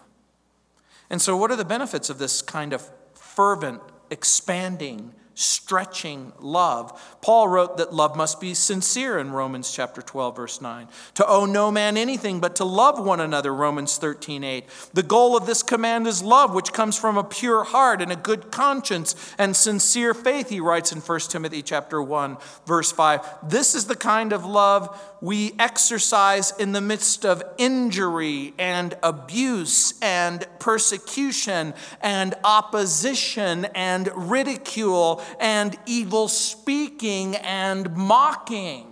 And 1.09 1.19
so, 1.19 1.35
what 1.35 1.51
are 1.51 1.57
the 1.57 1.65
benefits 1.65 2.11
of 2.11 2.19
this 2.19 2.43
kind 2.43 2.75
of 2.75 2.87
fervent, 3.15 3.81
expanding, 4.11 5.15
stretching 5.35 6.33
love. 6.39 7.01
Paul 7.23 7.49
wrote 7.49 7.77
that 7.77 7.95
love 7.95 8.17
must 8.17 8.41
be 8.41 8.55
sincere 8.55 9.19
in 9.19 9.33
Romans 9.33 9.73
chapter 9.73 10.03
12 10.03 10.37
verse 10.37 10.61
9. 10.61 10.89
To 11.15 11.27
owe 11.27 11.47
no 11.47 11.71
man 11.71 11.97
anything 11.97 12.41
but 12.41 12.57
to 12.57 12.65
love 12.65 13.05
one 13.05 13.21
another 13.21 13.55
Romans 13.55 13.99
13:8. 13.99 14.65
The 14.93 15.03
goal 15.03 15.37
of 15.37 15.47
this 15.47 15.63
command 15.63 16.07
is 16.07 16.23
love 16.23 16.55
which 16.55 16.73
comes 16.73 16.99
from 16.99 17.17
a 17.17 17.25
pure 17.25 17.65
heart 17.65 18.03
and 18.03 18.13
a 18.13 18.17
good 18.17 18.51
conscience 18.51 19.15
and 19.39 19.57
sincere 19.57 20.15
faith 20.15 20.49
he 20.49 20.61
writes 20.61 20.93
in 20.93 21.01
1 21.01 21.31
Timothy 21.31 21.63
chapter 21.63 22.03
1 22.03 22.37
verse 22.67 22.93
5. 22.93 23.49
This 23.49 23.75
is 23.75 23.87
the 23.87 23.97
kind 23.97 24.33
of 24.33 24.45
love 24.45 25.01
we 25.21 25.53
exercise 25.59 26.53
in 26.59 26.73
the 26.73 26.81
midst 26.81 27.25
of 27.25 27.43
injury 27.57 28.53
and 28.59 28.95
abuse 29.03 29.95
and 30.03 30.47
persecution 30.59 31.75
and 32.01 32.35
opposition 32.45 33.67
and 33.75 34.11
ridicule 34.15 35.22
and 35.39 35.77
evil 35.87 36.29
speaking 36.29 37.37
and 37.37 37.95
mocking. 37.97 38.87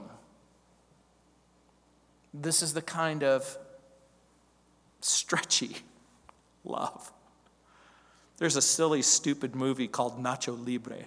This 2.33 2.63
is 2.63 2.75
the 2.75 2.83
kind 2.83 3.23
of 3.25 3.59
stretchy 5.01 5.77
love. 6.65 7.13
There's 8.39 8.57
a 8.57 8.63
silly, 8.63 9.03
stupid 9.03 9.55
movie 9.55 9.89
called 9.89 10.23
Nacho 10.23 10.57
Libre. 10.67 11.07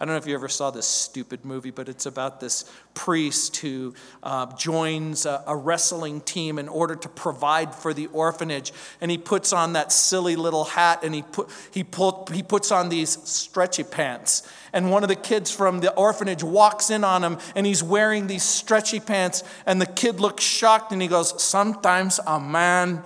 I 0.00 0.06
don't 0.06 0.14
know 0.14 0.18
if 0.18 0.26
you 0.26 0.32
ever 0.32 0.48
saw 0.48 0.70
this 0.70 0.86
stupid 0.86 1.44
movie, 1.44 1.70
but 1.70 1.86
it's 1.86 2.06
about 2.06 2.40
this 2.40 2.64
priest 2.94 3.58
who 3.58 3.92
uh, 4.22 4.46
joins 4.56 5.26
a, 5.26 5.44
a, 5.46 5.54
wrestling 5.54 6.22
team 6.22 6.58
in 6.58 6.70
order 6.70 6.96
to 6.96 7.08
provide 7.10 7.74
for 7.74 7.92
the 7.92 8.06
orphanage. 8.06 8.72
And 9.02 9.10
he 9.10 9.18
puts 9.18 9.52
on 9.52 9.74
that 9.74 9.92
silly 9.92 10.36
little 10.36 10.64
hat 10.64 11.04
and 11.04 11.14
he, 11.14 11.20
put, 11.20 11.50
he, 11.70 11.84
pull, 11.84 12.26
he 12.32 12.42
puts 12.42 12.72
on 12.72 12.88
these 12.88 13.10
stretchy 13.28 13.84
pants. 13.84 14.50
And 14.72 14.90
one 14.90 15.02
of 15.02 15.10
the 15.10 15.16
kids 15.16 15.50
from 15.50 15.80
the 15.80 15.92
orphanage 15.92 16.42
walks 16.42 16.88
in 16.88 17.04
on 17.04 17.22
him 17.22 17.36
and 17.54 17.66
he's 17.66 17.82
wearing 17.82 18.26
these 18.26 18.42
stretchy 18.42 19.00
pants. 19.00 19.44
And 19.66 19.82
the 19.82 19.86
kid 19.86 20.18
looks 20.18 20.42
shocked 20.42 20.92
and 20.92 21.02
he 21.02 21.08
goes, 21.08 21.42
Sometimes 21.42 22.18
a 22.26 22.40
man 22.40 23.02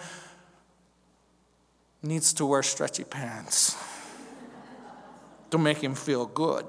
needs 2.05 2.33
to 2.35 2.47
wear 2.47 2.63
stretchy 2.63 3.03
pants 3.03 3.77
to 5.55 5.59
make 5.59 5.83
him 5.83 5.95
feel 5.95 6.27
good. 6.27 6.67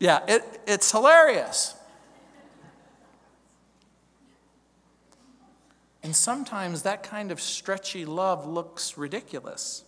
Yeah, 0.00 0.20
it, 0.26 0.42
it's 0.66 0.90
hilarious. 0.90 1.74
And 6.02 6.14
sometimes 6.14 6.82
that 6.82 7.02
kind 7.02 7.30
of 7.30 7.40
stretchy 7.40 8.04
love 8.04 8.46
looks 8.46 8.98
ridiculous. 8.98 9.84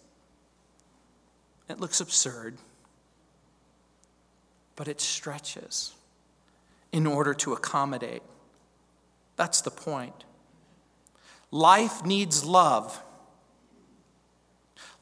It 1.68 1.80
looks 1.80 2.00
absurd. 2.00 2.56
But 4.76 4.86
it 4.86 5.00
stretches 5.00 5.92
in 6.92 7.06
order 7.06 7.34
to 7.34 7.52
accommodate. 7.52 8.22
That's 9.34 9.60
the 9.60 9.70
point. 9.70 10.24
Life 11.50 12.04
needs 12.04 12.44
love. 12.44 13.02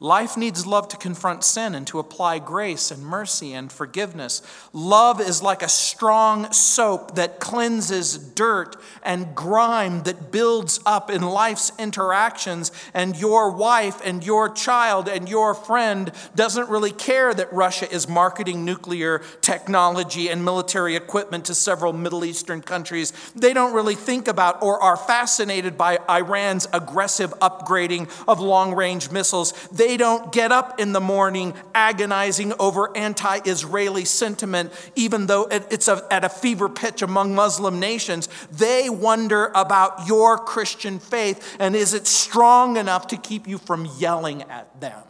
Life 0.01 0.35
needs 0.35 0.65
love 0.65 0.89
to 0.89 0.97
confront 0.97 1.45
sin 1.45 1.73
and 1.73 1.87
to 1.87 1.99
apply 1.99 2.39
grace 2.39 2.91
and 2.91 3.01
mercy 3.01 3.53
and 3.53 3.71
forgiveness. 3.71 4.41
Love 4.73 5.21
is 5.21 5.41
like 5.41 5.63
a 5.63 5.69
strong 5.69 6.51
soap 6.51 7.15
that 7.15 7.39
cleanses 7.39 8.17
dirt 8.17 8.75
and 9.03 9.33
grime 9.33 10.03
that 10.03 10.33
builds 10.33 10.81
up 10.85 11.09
in 11.09 11.21
life's 11.21 11.71
interactions. 11.79 12.73
And 12.93 13.15
your 13.15 13.51
wife 13.51 14.01
and 14.03 14.25
your 14.25 14.49
child 14.49 15.07
and 15.07 15.29
your 15.29 15.53
friend 15.53 16.11
doesn't 16.35 16.69
really 16.69 16.91
care 16.91 17.33
that 17.33 17.53
Russia 17.53 17.89
is 17.89 18.09
marketing 18.09 18.65
nuclear 18.65 19.19
technology 19.39 20.27
and 20.27 20.43
military 20.43 20.97
equipment 20.97 21.45
to 21.45 21.55
several 21.55 21.93
Middle 21.93 22.25
Eastern 22.25 22.61
countries. 22.61 23.13
They 23.33 23.53
don't 23.53 23.73
really 23.73 23.95
think 23.95 24.27
about 24.27 24.61
or 24.61 24.81
are 24.83 24.97
fascinated 24.97 25.77
by 25.77 25.99
Iran's 26.09 26.67
aggressive 26.73 27.33
upgrading 27.39 28.09
of 28.27 28.41
long 28.41 28.75
range 28.75 29.09
missiles. 29.09 29.53
They 29.69 29.84
they 29.85 29.97
don't 29.97 30.31
get 30.31 30.51
up 30.51 30.79
in 30.79 30.93
the 30.93 30.99
morning 30.99 31.53
agonizing 31.75 32.53
over 32.59 32.95
anti 32.97 33.39
Israeli 33.45 34.03
sentiment, 34.03 34.73
even 34.95 35.27
though 35.27 35.43
it's 35.43 35.87
at 35.87 36.23
a 36.23 36.29
fever 36.29 36.67
pitch 36.67 37.03
among 37.03 37.35
Muslim 37.35 37.79
nations. 37.79 38.27
They 38.51 38.89
wonder 38.89 39.51
about 39.53 40.07
your 40.07 40.39
Christian 40.39 40.97
faith 40.97 41.55
and 41.59 41.75
is 41.75 41.93
it 41.93 42.07
strong 42.07 42.77
enough 42.77 43.05
to 43.07 43.17
keep 43.17 43.47
you 43.47 43.59
from 43.59 43.87
yelling 43.99 44.41
at 44.43 44.81
them? 44.81 45.03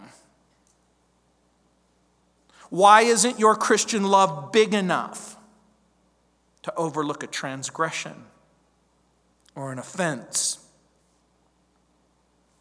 Why 2.70 3.04
isn't 3.04 3.40
your 3.40 3.56
Christian 3.56 4.04
love 4.04 4.52
big 4.52 4.74
enough 4.74 5.38
to 6.64 6.76
overlook 6.76 7.24
a 7.24 7.28
transgression 7.28 8.26
or 9.56 9.72
an 9.72 9.80
offense? 9.80 10.65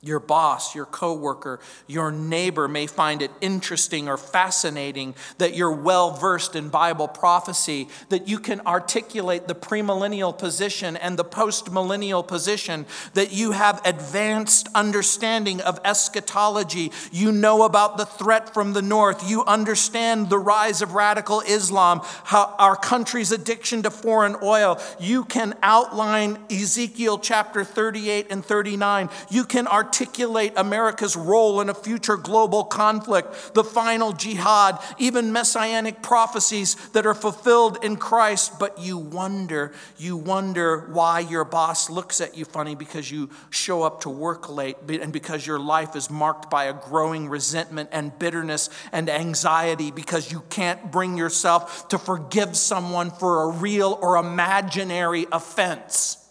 Your 0.04 0.20
boss, 0.20 0.74
your 0.74 0.84
coworker, 0.84 1.60
your 1.86 2.12
neighbor 2.12 2.68
may 2.68 2.86
find 2.86 3.22
it 3.22 3.30
interesting 3.40 4.06
or 4.06 4.18
fascinating 4.18 5.14
that 5.38 5.54
you're 5.54 5.72
well 5.72 6.10
versed 6.10 6.54
in 6.54 6.68
Bible 6.68 7.08
prophecy, 7.08 7.88
that 8.10 8.28
you 8.28 8.38
can 8.38 8.60
articulate 8.66 9.48
the 9.48 9.54
premillennial 9.54 10.36
position 10.36 10.98
and 10.98 11.18
the 11.18 11.24
postmillennial 11.24 12.26
position, 12.26 12.84
that 13.14 13.32
you 13.32 13.52
have 13.52 13.80
advanced 13.86 14.68
understanding 14.74 15.62
of 15.62 15.80
eschatology. 15.86 16.92
You 17.10 17.32
know 17.32 17.62
about 17.62 17.96
the 17.96 18.04
threat 18.04 18.52
from 18.52 18.74
the 18.74 18.82
north. 18.82 19.28
You 19.28 19.42
understand 19.46 20.28
the 20.28 20.38
rise 20.38 20.82
of 20.82 20.92
radical 20.92 21.40
Islam, 21.40 22.02
how 22.24 22.54
our 22.58 22.76
country's 22.76 23.32
addiction 23.32 23.82
to 23.84 23.90
foreign 23.90 24.36
oil. 24.42 24.78
You 25.00 25.24
can 25.24 25.54
outline 25.62 26.44
Ezekiel 26.50 27.18
chapter 27.20 27.64
38 27.64 28.26
and 28.28 28.44
39. 28.44 29.08
You 29.30 29.44
can 29.44 29.66
articulate 29.66 29.93
articulate 29.94 30.52
America's 30.56 31.14
role 31.14 31.60
in 31.60 31.68
a 31.68 31.74
future 31.74 32.16
global 32.16 32.64
conflict, 32.64 33.54
the 33.54 33.62
final 33.62 34.12
jihad, 34.12 34.76
even 34.98 35.32
messianic 35.32 36.02
prophecies 36.02 36.74
that 36.90 37.06
are 37.06 37.14
fulfilled 37.14 37.78
in 37.84 37.96
Christ. 37.96 38.58
But 38.58 38.76
you 38.80 38.98
wonder, 38.98 39.72
you 39.96 40.16
wonder 40.16 40.88
why 40.92 41.20
your 41.20 41.44
boss 41.44 41.90
looks 41.90 42.20
at 42.20 42.36
you 42.36 42.44
funny 42.44 42.74
because 42.74 43.08
you 43.08 43.30
show 43.50 43.84
up 43.84 44.00
to 44.00 44.10
work 44.10 44.48
late 44.48 44.78
and 44.88 45.12
because 45.12 45.46
your 45.46 45.60
life 45.60 45.94
is 45.94 46.10
marked 46.10 46.50
by 46.50 46.64
a 46.64 46.72
growing 46.72 47.28
resentment 47.28 47.88
and 47.92 48.18
bitterness 48.18 48.70
and 48.90 49.08
anxiety 49.08 49.92
because 49.92 50.32
you 50.32 50.42
can't 50.50 50.90
bring 50.90 51.16
yourself 51.16 51.86
to 51.86 51.98
forgive 51.98 52.56
someone 52.56 53.12
for 53.12 53.44
a 53.44 53.48
real 53.48 53.96
or 54.02 54.16
imaginary 54.16 55.26
offense. 55.30 56.23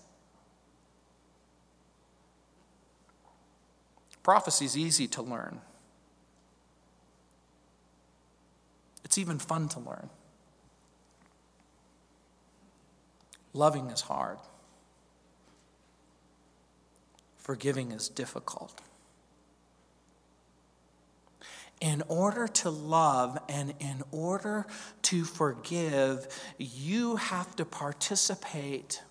Prophecy 4.23 4.63
is 4.65 4.77
easy 4.77 5.07
to 5.09 5.21
learn. 5.21 5.59
It's 9.03 9.17
even 9.17 9.37
fun 9.37 9.67
to 9.69 9.79
learn. 9.79 10.09
Loving 13.51 13.89
is 13.89 14.01
hard. 14.01 14.39
Forgiving 17.37 17.91
is 17.91 18.07
difficult. 18.07 18.81
In 21.81 22.01
order 22.07 22.47
to 22.47 22.69
love 22.69 23.37
and 23.49 23.73
in 23.81 24.03
order 24.11 24.65
to 25.03 25.25
forgive, 25.25 26.27
you 26.57 27.17
have 27.17 27.53
to 27.57 27.65
participate 27.65 29.03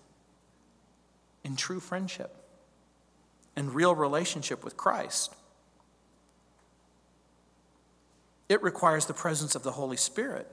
in 1.43 1.55
true 1.55 1.79
friendship 1.79 2.42
and 3.55 3.73
real 3.73 3.95
relationship 3.95 4.63
with 4.63 4.77
Christ. 4.77 5.35
It 8.49 8.61
requires 8.61 9.05
the 9.05 9.13
presence 9.13 9.55
of 9.55 9.63
the 9.63 9.71
Holy 9.71 9.97
Spirit. 9.97 10.47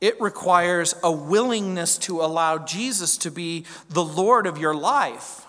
It 0.00 0.20
requires 0.20 0.94
a 1.02 1.10
willingness 1.10 1.96
to 1.98 2.20
allow 2.20 2.58
Jesus 2.58 3.16
to 3.18 3.30
be 3.30 3.64
the 3.88 4.04
Lord 4.04 4.46
of 4.46 4.58
your 4.58 4.74
life. 4.74 5.46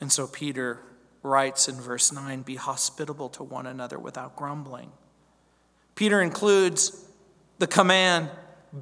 And 0.00 0.12
so 0.12 0.26
Peter 0.26 0.80
writes 1.22 1.68
in 1.68 1.76
verse 1.76 2.12
9 2.12 2.42
be 2.42 2.56
hospitable 2.56 3.28
to 3.30 3.42
one 3.42 3.66
another 3.66 3.98
without 3.98 4.36
grumbling. 4.36 4.92
Peter 5.94 6.20
includes 6.20 7.04
the 7.58 7.66
command 7.66 8.28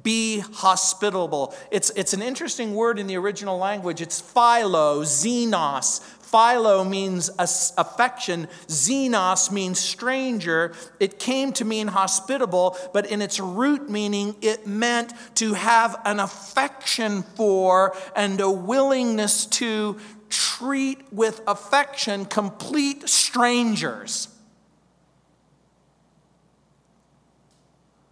be 0.03 0.39
hospitable. 0.39 1.53
It's, 1.71 1.89
it's 1.91 2.13
an 2.13 2.21
interesting 2.21 2.75
word 2.75 2.99
in 2.99 3.07
the 3.07 3.17
original 3.17 3.57
language. 3.57 4.01
It's 4.01 4.19
philo, 4.19 5.03
xenos. 5.03 6.01
Philo 6.25 6.83
means 6.83 7.29
affection, 7.39 8.47
xenos 8.67 9.51
means 9.51 9.79
stranger. 9.79 10.73
It 10.99 11.17
came 11.19 11.53
to 11.53 11.63
mean 11.63 11.87
hospitable, 11.87 12.77
but 12.93 13.05
in 13.05 13.21
its 13.21 13.39
root 13.39 13.89
meaning, 13.89 14.35
it 14.41 14.67
meant 14.67 15.13
to 15.35 15.53
have 15.53 16.01
an 16.03 16.19
affection 16.19 17.21
for 17.21 17.95
and 18.15 18.41
a 18.41 18.51
willingness 18.51 19.45
to 19.45 19.97
treat 20.29 21.01
with 21.13 21.41
affection 21.47 22.25
complete 22.25 23.07
strangers. 23.07 24.27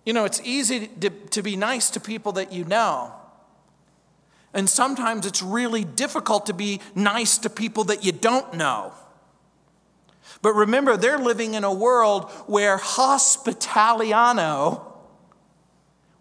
You 0.06 0.14
know, 0.14 0.26
it's 0.26 0.42
easy 0.44 0.88
to, 0.88 1.10
to 1.10 1.42
be 1.42 1.56
nice 1.56 1.90
to 1.92 2.00
people 2.00 2.34
that 2.34 2.52
you 2.52 2.66
know. 2.66 3.14
And 4.54 4.70
sometimes 4.70 5.26
it's 5.26 5.42
really 5.42 5.84
difficult 5.84 6.46
to 6.46 6.54
be 6.54 6.80
nice 6.94 7.40
to 7.40 7.50
people 7.50 7.86
that 7.86 8.06
you 8.06 8.12
don't 8.12 8.54
know. 8.54 8.94
But 10.42 10.54
remember, 10.54 10.98
they're 10.98 11.18
living 11.18 11.54
in 11.54 11.64
a 11.64 11.74
world 11.74 12.30
where 12.48 12.78
hospitaliano 12.78 14.93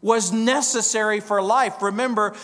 was 0.03 0.33
necessary 0.33 1.21
for 1.21 1.41
life. 1.41 1.81
Remember, 1.81 2.35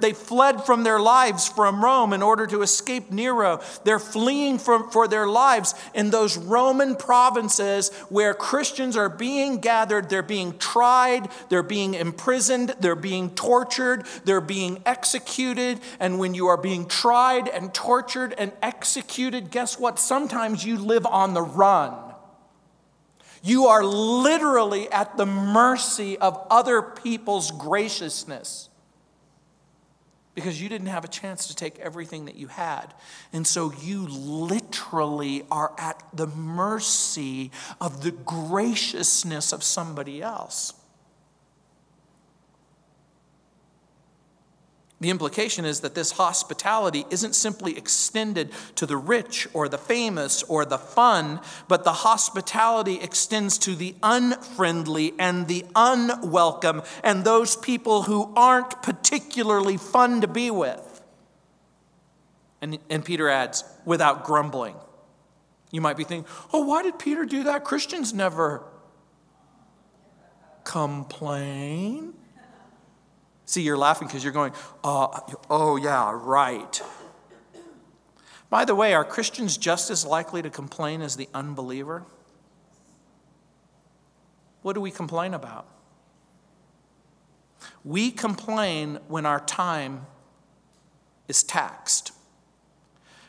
they 0.00 0.12
fled 0.12 0.64
from 0.64 0.84
their 0.84 1.00
lives 1.00 1.48
from 1.48 1.84
Rome 1.84 2.12
in 2.12 2.22
order 2.22 2.46
to 2.46 2.62
escape 2.62 3.10
Nero. 3.10 3.60
They're 3.84 3.98
fleeing 3.98 4.58
from, 4.58 4.90
for 4.90 5.08
their 5.08 5.26
lives 5.26 5.74
in 5.92 6.10
those 6.10 6.38
Roman 6.38 6.94
provinces 6.94 7.90
where 8.08 8.32
Christians 8.32 8.96
are 8.96 9.08
being 9.08 9.58
gathered, 9.58 10.08
they're 10.08 10.22
being 10.22 10.56
tried, 10.58 11.28
they're 11.48 11.64
being 11.64 11.94
imprisoned, 11.94 12.76
they're 12.78 12.94
being 12.94 13.30
tortured, 13.30 14.06
they're 14.24 14.40
being 14.40 14.80
executed. 14.86 15.80
And 15.98 16.18
when 16.20 16.34
you 16.34 16.46
are 16.46 16.56
being 16.56 16.86
tried 16.86 17.48
and 17.48 17.74
tortured 17.74 18.34
and 18.38 18.52
executed, 18.62 19.50
guess 19.50 19.78
what? 19.78 19.98
Sometimes 19.98 20.64
you 20.64 20.78
live 20.78 21.04
on 21.06 21.34
the 21.34 21.42
run. 21.42 22.09
You 23.42 23.66
are 23.66 23.82
literally 23.82 24.90
at 24.90 25.16
the 25.16 25.26
mercy 25.26 26.18
of 26.18 26.46
other 26.50 26.82
people's 26.82 27.50
graciousness 27.50 28.68
because 30.34 30.60
you 30.60 30.68
didn't 30.68 30.88
have 30.88 31.04
a 31.04 31.08
chance 31.08 31.48
to 31.48 31.56
take 31.56 31.78
everything 31.78 32.26
that 32.26 32.36
you 32.36 32.46
had. 32.46 32.94
And 33.32 33.46
so 33.46 33.72
you 33.82 34.06
literally 34.06 35.44
are 35.50 35.72
at 35.78 36.02
the 36.12 36.26
mercy 36.26 37.50
of 37.80 38.02
the 38.02 38.12
graciousness 38.12 39.52
of 39.52 39.62
somebody 39.62 40.22
else. 40.22 40.74
The 45.00 45.08
implication 45.08 45.64
is 45.64 45.80
that 45.80 45.94
this 45.94 46.12
hospitality 46.12 47.06
isn't 47.08 47.34
simply 47.34 47.76
extended 47.78 48.52
to 48.74 48.84
the 48.84 48.98
rich 48.98 49.48
or 49.54 49.66
the 49.66 49.78
famous 49.78 50.42
or 50.42 50.66
the 50.66 50.76
fun, 50.76 51.40
but 51.68 51.84
the 51.84 51.92
hospitality 51.92 53.00
extends 53.00 53.56
to 53.58 53.74
the 53.74 53.94
unfriendly 54.02 55.14
and 55.18 55.48
the 55.48 55.64
unwelcome 55.74 56.82
and 57.02 57.24
those 57.24 57.56
people 57.56 58.02
who 58.02 58.30
aren't 58.36 58.82
particularly 58.82 59.78
fun 59.78 60.20
to 60.20 60.28
be 60.28 60.50
with. 60.50 61.02
And, 62.60 62.78
and 62.90 63.02
Peter 63.02 63.30
adds, 63.30 63.64
without 63.86 64.24
grumbling. 64.24 64.76
You 65.70 65.80
might 65.80 65.96
be 65.96 66.04
thinking, 66.04 66.30
oh, 66.52 66.66
why 66.66 66.82
did 66.82 66.98
Peter 66.98 67.24
do 67.24 67.44
that? 67.44 67.64
Christians 67.64 68.12
never 68.12 68.64
complain. 70.64 72.12
See, 73.50 73.62
you're 73.62 73.76
laughing 73.76 74.06
because 74.06 74.22
you're 74.22 74.32
going, 74.32 74.52
uh, 74.84 75.08
oh, 75.50 75.74
yeah, 75.74 76.12
right. 76.14 76.80
By 78.48 78.64
the 78.64 78.76
way, 78.76 78.94
are 78.94 79.04
Christians 79.04 79.56
just 79.56 79.90
as 79.90 80.06
likely 80.06 80.40
to 80.40 80.50
complain 80.50 81.02
as 81.02 81.16
the 81.16 81.28
unbeliever? 81.34 82.04
What 84.62 84.74
do 84.74 84.80
we 84.80 84.92
complain 84.92 85.34
about? 85.34 85.66
We 87.84 88.12
complain 88.12 89.00
when 89.08 89.26
our 89.26 89.40
time 89.40 90.06
is 91.26 91.42
taxed. 91.42 92.12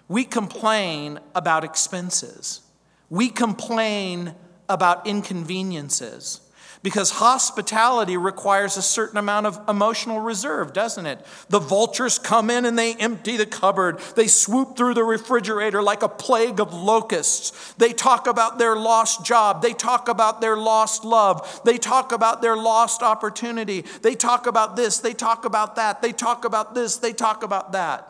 We 0.08 0.24
complain 0.24 1.20
about 1.34 1.64
expenses. 1.64 2.62
We 3.10 3.30
complain 3.30 4.36
about 4.70 5.08
inconveniences. 5.08 6.42
Because 6.84 7.12
hospitality 7.12 8.18
requires 8.18 8.76
a 8.76 8.82
certain 8.82 9.18
amount 9.18 9.46
of 9.46 9.60
emotional 9.70 10.20
reserve, 10.20 10.74
doesn't 10.74 11.06
it? 11.06 11.24
The 11.48 11.60
vultures 11.60 12.18
come 12.18 12.50
in 12.50 12.66
and 12.66 12.78
they 12.78 12.96
empty 12.96 13.38
the 13.38 13.46
cupboard. 13.46 14.00
They 14.16 14.26
swoop 14.26 14.76
through 14.76 14.96
the 14.96 15.04
refrigerator 15.04 15.84
like 15.84 16.02
a 16.02 16.10
plague 16.10 16.60
of 16.60 16.74
locusts. 16.74 17.74
They 17.74 17.94
talk 17.94 18.26
about 18.26 18.58
their 18.58 18.76
lost 18.76 19.24
job. 19.24 19.62
They 19.62 19.74
talk 19.74 20.10
about 20.10 20.42
their 20.42 20.58
lost 20.58 21.06
love. 21.06 21.62
They 21.64 21.78
talk 21.78 22.12
about 22.12 22.42
their 22.42 22.58
lost 22.58 23.04
opportunity. 23.04 23.86
They 24.02 24.16
talk 24.16 24.48
about 24.48 24.76
this. 24.76 24.98
They 24.98 25.14
talk 25.14 25.46
about 25.46 25.76
that. 25.76 26.02
They 26.02 26.12
talk 26.12 26.46
about 26.46 26.74
this. 26.74 26.98
They 26.98 27.14
talk 27.14 27.44
about 27.44 27.74
that. 27.74 28.08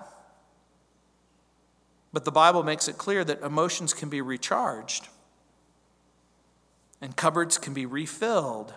But 2.14 2.24
the 2.24 2.32
Bible 2.32 2.64
makes 2.64 2.88
it 2.88 2.98
clear 2.98 3.26
that 3.26 3.42
emotions 3.42 3.94
can 3.94 4.08
be 4.08 4.22
recharged 4.22 5.10
and 7.02 7.18
cupboards 7.18 7.58
can 7.58 7.74
be 7.74 7.86
refilled, 7.86 8.74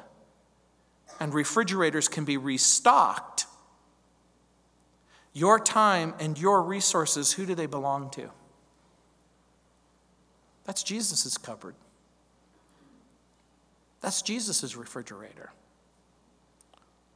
and 1.20 1.35
refrigerators 1.35 2.09
can 2.09 2.25
be 2.25 2.37
restocked. 2.37 3.47
Your 5.33 5.59
time 5.59 6.14
and 6.18 6.39
your 6.39 6.62
resources, 6.62 7.33
who 7.33 7.45
do 7.45 7.55
they 7.55 7.66
belong 7.66 8.11
to? 8.11 8.31
That's 10.64 10.83
Jesus' 10.83 11.37
cupboard. 11.37 11.75
That's 14.01 14.22
Jesus' 14.22 14.77
refrigerator. 14.77 15.53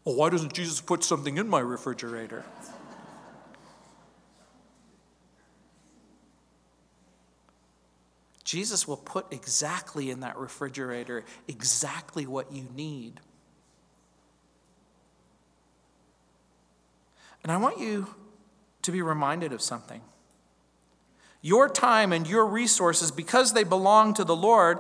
Well, 0.04 0.16
why 0.16 0.30
doesn't 0.30 0.52
Jesus 0.52 0.80
put 0.80 1.04
something 1.04 1.38
in 1.38 1.48
my 1.48 1.61
refrigerator? 1.61 2.44
Jesus 8.49 8.88
will 8.88 8.96
put 8.96 9.26
exactly 9.30 10.11
in 10.11 10.20
that 10.20 10.38
refrigerator 10.38 11.22
exactly 11.49 12.26
what 12.26 12.51
you 12.51 12.66
need. 12.74 13.20
And 17.42 17.53
I 17.53 17.59
want 17.59 17.78
you 17.78 18.14
to 18.80 18.90
be 18.90 19.03
reminded 19.03 19.53
of 19.53 19.61
something. 19.61 20.01
Your 21.42 21.68
time 21.68 22.11
and 22.11 22.26
your 22.26 22.46
resources, 22.46 23.11
because 23.11 23.53
they 23.53 23.64
belong 23.64 24.14
to 24.14 24.24
the 24.24 24.34
Lord, 24.34 24.78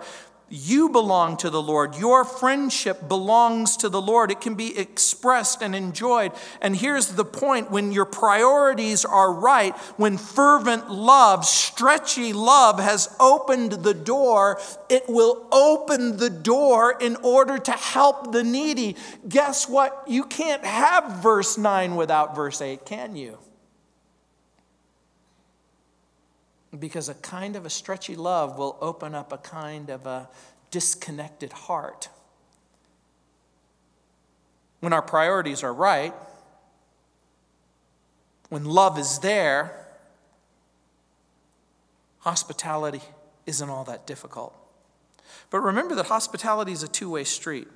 you 0.50 0.88
belong 0.88 1.36
to 1.38 1.50
the 1.50 1.62
Lord. 1.62 1.96
Your 1.96 2.24
friendship 2.24 3.08
belongs 3.08 3.76
to 3.78 3.88
the 3.88 4.00
Lord. 4.00 4.30
It 4.30 4.40
can 4.40 4.54
be 4.54 4.78
expressed 4.78 5.62
and 5.62 5.74
enjoyed. 5.74 6.32
And 6.60 6.76
here's 6.76 7.08
the 7.08 7.24
point 7.24 7.70
when 7.70 7.92
your 7.92 8.04
priorities 8.04 9.04
are 9.04 9.32
right, 9.32 9.76
when 9.96 10.16
fervent 10.16 10.90
love, 10.90 11.44
stretchy 11.44 12.32
love 12.32 12.78
has 12.80 13.14
opened 13.20 13.72
the 13.72 13.94
door, 13.94 14.60
it 14.88 15.08
will 15.08 15.46
open 15.52 16.16
the 16.16 16.30
door 16.30 16.96
in 17.00 17.16
order 17.16 17.58
to 17.58 17.72
help 17.72 18.32
the 18.32 18.44
needy. 18.44 18.96
Guess 19.28 19.68
what? 19.68 20.04
You 20.06 20.24
can't 20.24 20.64
have 20.64 21.22
verse 21.22 21.58
9 21.58 21.96
without 21.96 22.34
verse 22.34 22.60
8, 22.60 22.84
can 22.84 23.16
you? 23.16 23.38
Because 26.76 27.08
a 27.08 27.14
kind 27.14 27.56
of 27.56 27.64
a 27.64 27.70
stretchy 27.70 28.16
love 28.16 28.58
will 28.58 28.76
open 28.80 29.14
up 29.14 29.32
a 29.32 29.38
kind 29.38 29.88
of 29.90 30.06
a 30.06 30.28
disconnected 30.70 31.52
heart. 31.52 32.08
When 34.80 34.92
our 34.92 35.02
priorities 35.02 35.62
are 35.62 35.72
right, 35.72 36.14
when 38.48 38.64
love 38.64 38.98
is 38.98 39.18
there, 39.20 39.86
hospitality 42.20 43.02
isn't 43.46 43.68
all 43.68 43.84
that 43.84 44.06
difficult. 44.06 44.54
But 45.50 45.60
remember 45.60 45.94
that 45.94 46.06
hospitality 46.06 46.72
is 46.72 46.82
a 46.82 46.88
two 46.88 47.10
way 47.10 47.24
street. 47.24 47.68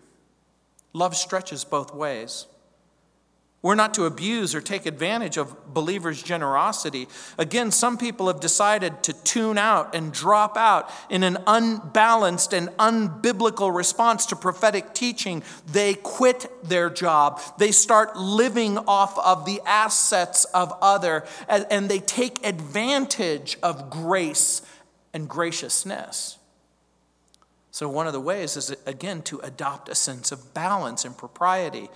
Love 0.93 1.17
stretches 1.17 1.65
both 1.65 1.95
ways. 1.95 2.47
We're 3.63 3.77
not 3.77 3.95
to 3.95 4.07
abuse 4.07 4.57
or 4.57 4.61
take 4.61 4.87
advantage 4.87 5.37
of 5.37 5.73
believers' 5.73 6.21
generosity. 6.21 7.07
Again, 7.39 7.71
some 7.71 7.97
people 7.97 8.27
have 8.27 8.41
decided 8.41 9.05
to 9.05 9.13
tune 9.13 9.57
out 9.57 9.95
and 9.95 10.13
drop 10.13 10.57
out 10.57 10.91
in 11.09 11.23
an 11.23 11.39
unbalanced 11.47 12.53
and 12.53 12.71
unbiblical 12.71 13.73
response 13.75 14.27
to 14.27 14.37
prophetic 14.37 14.95
teaching. 14.95 15.45
They 15.71 15.95
quit 15.95 16.51
their 16.65 16.91
job. 16.91 17.41
They 17.59 17.71
start 17.71 18.17
living 18.17 18.79
off 18.79 19.17
of 19.21 19.47
the 19.47 19.61
assets 19.65 20.45
of 20.47 20.73
other 20.83 21.25
and 21.49 21.89
they 21.89 22.01
take 22.01 22.45
advantage 22.45 23.59
of 23.63 23.91
grace 23.91 24.63
and 25.15 25.29
graciousness. 25.29 26.37
So, 27.71 27.89
one 27.89 28.07
of 28.07 28.13
the 28.13 28.21
ways 28.21 28.57
is, 28.57 28.75
again, 28.85 29.23
to 29.23 29.39
adopt 29.39 29.89
a 29.89 29.95
sense 29.95 30.31
of 30.31 30.53
balance 30.53 31.07
and 31.07 31.17
propriety. 31.17 31.89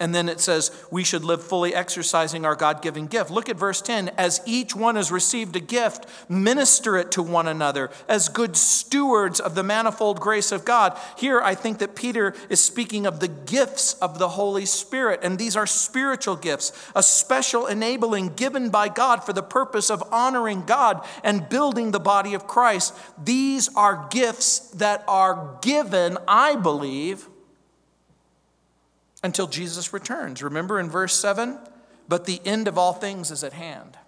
And 0.00 0.14
then 0.14 0.28
it 0.28 0.38
says, 0.38 0.70
we 0.92 1.02
should 1.02 1.24
live 1.24 1.42
fully 1.42 1.74
exercising 1.74 2.46
our 2.46 2.54
God 2.54 2.82
given 2.82 3.08
gift. 3.08 3.30
Look 3.30 3.48
at 3.48 3.56
verse 3.56 3.82
10. 3.82 4.10
As 4.10 4.40
each 4.46 4.76
one 4.76 4.94
has 4.94 5.10
received 5.10 5.56
a 5.56 5.60
gift, 5.60 6.06
minister 6.28 6.96
it 6.96 7.10
to 7.12 7.22
one 7.22 7.48
another 7.48 7.90
as 8.08 8.28
good 8.28 8.56
stewards 8.56 9.40
of 9.40 9.56
the 9.56 9.64
manifold 9.64 10.20
grace 10.20 10.52
of 10.52 10.64
God. 10.64 10.96
Here, 11.16 11.40
I 11.40 11.56
think 11.56 11.78
that 11.78 11.96
Peter 11.96 12.32
is 12.48 12.62
speaking 12.62 13.06
of 13.06 13.18
the 13.18 13.26
gifts 13.26 13.94
of 13.94 14.20
the 14.20 14.28
Holy 14.28 14.66
Spirit. 14.66 15.20
And 15.24 15.36
these 15.36 15.56
are 15.56 15.66
spiritual 15.66 16.36
gifts, 16.36 16.72
a 16.94 17.02
special 17.02 17.66
enabling 17.66 18.34
given 18.34 18.70
by 18.70 18.88
God 18.88 19.24
for 19.24 19.32
the 19.32 19.42
purpose 19.42 19.90
of 19.90 20.04
honoring 20.12 20.64
God 20.64 21.04
and 21.24 21.48
building 21.48 21.90
the 21.90 21.98
body 21.98 22.34
of 22.34 22.46
Christ. 22.46 22.94
These 23.22 23.68
are 23.74 24.06
gifts 24.10 24.60
that 24.70 25.02
are 25.08 25.58
given, 25.60 26.18
I 26.28 26.54
believe 26.54 27.26
until 29.22 29.46
Jesus 29.46 29.92
returns. 29.92 30.42
Remember 30.42 30.78
in 30.78 30.88
verse 30.88 31.14
7? 31.14 31.58
But 32.08 32.24
the 32.24 32.40
end 32.44 32.68
of 32.68 32.78
all 32.78 32.92
things 32.92 33.30
is 33.30 33.44
at 33.44 33.52
hand. 33.52 33.98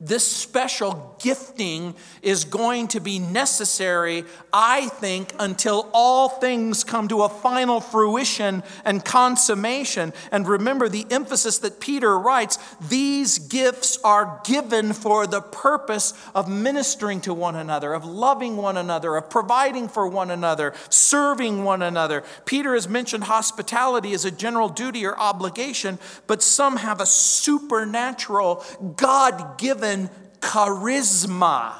This 0.00 0.24
special 0.24 1.16
gifting 1.18 1.96
is 2.22 2.44
going 2.44 2.86
to 2.88 3.00
be 3.00 3.18
necessary, 3.18 4.22
I 4.52 4.86
think, 4.90 5.32
until 5.40 5.90
all 5.92 6.28
things 6.28 6.84
come 6.84 7.08
to 7.08 7.22
a 7.22 7.28
final 7.28 7.80
fruition 7.80 8.62
and 8.84 9.04
consummation. 9.04 10.12
And 10.30 10.46
remember 10.46 10.88
the 10.88 11.04
emphasis 11.10 11.58
that 11.58 11.80
Peter 11.80 12.16
writes 12.16 12.60
these 12.80 13.40
gifts 13.40 13.98
are 14.04 14.40
given 14.44 14.92
for 14.92 15.26
the 15.26 15.40
purpose 15.40 16.14
of 16.32 16.48
ministering 16.48 17.20
to 17.22 17.34
one 17.34 17.56
another, 17.56 17.92
of 17.92 18.04
loving 18.04 18.56
one 18.56 18.76
another, 18.76 19.16
of 19.16 19.28
providing 19.28 19.88
for 19.88 20.06
one 20.06 20.30
another, 20.30 20.74
serving 20.90 21.64
one 21.64 21.82
another. 21.82 22.22
Peter 22.44 22.74
has 22.74 22.88
mentioned 22.88 23.24
hospitality 23.24 24.12
as 24.12 24.24
a 24.24 24.30
general 24.30 24.68
duty 24.68 25.04
or 25.04 25.18
obligation, 25.18 25.98
but 26.28 26.40
some 26.40 26.76
have 26.76 27.00
a 27.00 27.06
supernatural, 27.06 28.64
God 28.94 29.58
given 29.88 30.10
charisma 30.40 31.74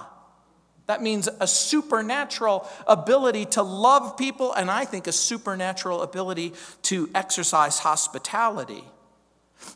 That 0.86 1.02
means 1.02 1.28
a 1.40 1.46
supernatural 1.46 2.66
ability 2.86 3.44
to 3.46 3.62
love 3.62 4.16
people, 4.16 4.54
and 4.54 4.70
I 4.70 4.86
think 4.86 5.06
a 5.06 5.12
supernatural 5.12 6.02
ability 6.02 6.54
to 6.84 7.10
exercise 7.14 7.78
hospitality. 7.78 8.82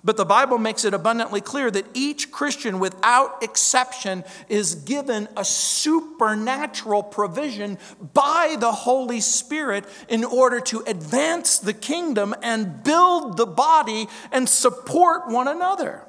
But 0.02 0.16
the 0.16 0.24
Bible 0.24 0.58
makes 0.58 0.84
it 0.86 0.94
abundantly 0.94 1.42
clear 1.42 1.70
that 1.70 1.84
each 1.92 2.30
Christian, 2.30 2.78
without 2.78 3.42
exception, 3.42 4.24
is 4.48 4.74
given 4.74 5.28
a 5.36 5.44
supernatural 5.44 7.02
provision 7.02 7.76
by 8.14 8.56
the 8.58 8.72
Holy 8.72 9.20
Spirit 9.20 9.84
in 10.08 10.24
order 10.24 10.60
to 10.60 10.80
advance 10.86 11.58
the 11.58 11.74
kingdom 11.74 12.34
and 12.42 12.82
build 12.82 13.36
the 13.36 13.46
body 13.46 14.08
and 14.30 14.48
support 14.48 15.28
one 15.28 15.48
another. 15.48 16.06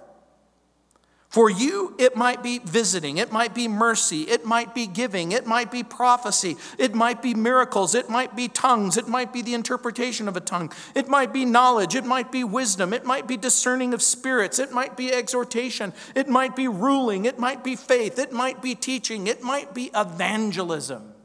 For 1.34 1.50
you, 1.50 1.96
it 1.98 2.16
might 2.16 2.44
be 2.44 2.60
visiting, 2.60 3.18
it 3.18 3.32
might 3.32 3.56
be 3.56 3.68
mercy, 3.68 4.22
it 4.22 4.46
might 4.46 4.76
be 4.76 4.86
giving, 4.86 5.32
it 5.32 5.48
might 5.48 5.72
be 5.72 5.82
prophecy, 5.82 6.58
it 6.78 6.94
might 6.94 7.24
be 7.24 7.34
miracles, 7.34 7.96
it 7.96 8.08
might 8.08 8.36
be 8.36 8.48
tongues, 8.48 8.98
it 8.98 9.08
might 9.08 9.34
be 9.34 9.42
the 9.42 9.56
interpretation 9.56 10.28
of 10.28 10.38
a 10.38 10.40
tongue, 10.40 10.72
it 10.94 11.08
might 11.08 11.34
be 11.34 11.44
knowledge, 11.44 11.96
it 11.96 12.06
might 12.06 12.32
be 12.32 12.44
wisdom, 12.44 12.94
it 12.94 13.04
might 13.04 13.26
be 13.26 13.36
discerning 13.36 13.96
of 13.96 14.04
spirits, 14.04 14.60
it 14.60 14.72
might 14.72 14.96
be 14.96 15.12
exhortation, 15.12 15.92
it 16.14 16.30
might 16.30 16.56
be 16.56 16.68
ruling, 16.68 17.26
it 17.26 17.40
might 17.40 17.64
be 17.64 17.76
faith, 17.76 18.20
it 18.20 18.32
might 18.32 18.62
be 18.62 18.76
teaching, 18.76 19.26
it 19.26 19.42
might 19.42 19.74
be 19.74 19.90
evangelism. 19.96 21.16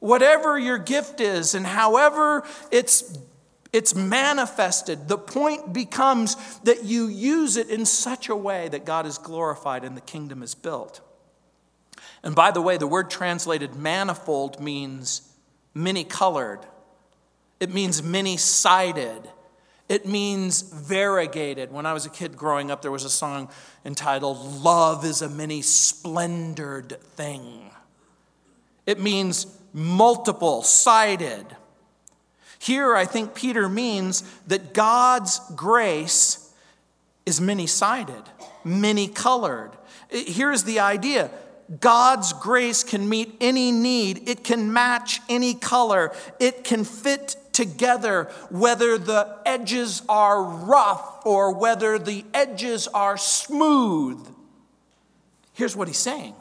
Whatever 0.00 0.58
your 0.58 0.78
gift 0.78 1.20
is 1.20 1.54
and 1.54 1.64
however 1.64 2.42
it's 2.72 3.16
it's 3.72 3.94
manifested. 3.94 5.08
The 5.08 5.18
point 5.18 5.72
becomes 5.72 6.36
that 6.60 6.84
you 6.84 7.06
use 7.06 7.56
it 7.56 7.68
in 7.68 7.86
such 7.86 8.28
a 8.28 8.36
way 8.36 8.68
that 8.68 8.84
God 8.84 9.06
is 9.06 9.18
glorified 9.18 9.84
and 9.84 9.96
the 9.96 10.00
kingdom 10.00 10.42
is 10.42 10.54
built. 10.54 11.00
And 12.22 12.34
by 12.34 12.50
the 12.50 12.60
way, 12.60 12.76
the 12.76 12.86
word 12.86 13.10
translated 13.10 13.76
manifold 13.76 14.60
means 14.60 15.22
many 15.72 16.04
colored, 16.04 16.60
it 17.60 17.72
means 17.72 18.02
many 18.02 18.36
sided, 18.36 19.30
it 19.88 20.06
means 20.06 20.62
variegated. 20.62 21.72
When 21.72 21.86
I 21.86 21.92
was 21.92 22.06
a 22.06 22.10
kid 22.10 22.36
growing 22.36 22.70
up, 22.70 22.82
there 22.82 22.90
was 22.90 23.04
a 23.04 23.10
song 23.10 23.50
entitled 23.84 24.62
Love 24.62 25.04
is 25.04 25.22
a 25.22 25.28
Many 25.28 25.62
Splendored 25.62 27.00
Thing. 27.00 27.70
It 28.86 29.00
means 29.00 29.46
multiple 29.72 30.62
sided. 30.62 31.46
Here, 32.60 32.94
I 32.94 33.06
think 33.06 33.34
Peter 33.34 33.70
means 33.70 34.22
that 34.46 34.74
God's 34.74 35.40
grace 35.56 36.52
is 37.24 37.40
many 37.40 37.66
sided, 37.66 38.22
many 38.62 39.08
colored. 39.08 39.70
Here's 40.10 40.64
the 40.64 40.78
idea 40.80 41.30
God's 41.80 42.34
grace 42.34 42.84
can 42.84 43.08
meet 43.08 43.34
any 43.40 43.72
need, 43.72 44.28
it 44.28 44.44
can 44.44 44.74
match 44.74 45.20
any 45.30 45.54
color, 45.54 46.12
it 46.38 46.62
can 46.62 46.84
fit 46.84 47.36
together, 47.52 48.24
whether 48.50 48.98
the 48.98 49.38
edges 49.46 50.02
are 50.06 50.42
rough 50.42 51.24
or 51.24 51.54
whether 51.54 51.98
the 51.98 52.26
edges 52.34 52.88
are 52.88 53.16
smooth. 53.16 54.28
Here's 55.54 55.74
what 55.74 55.88
he's 55.88 55.96
saying 55.96 56.34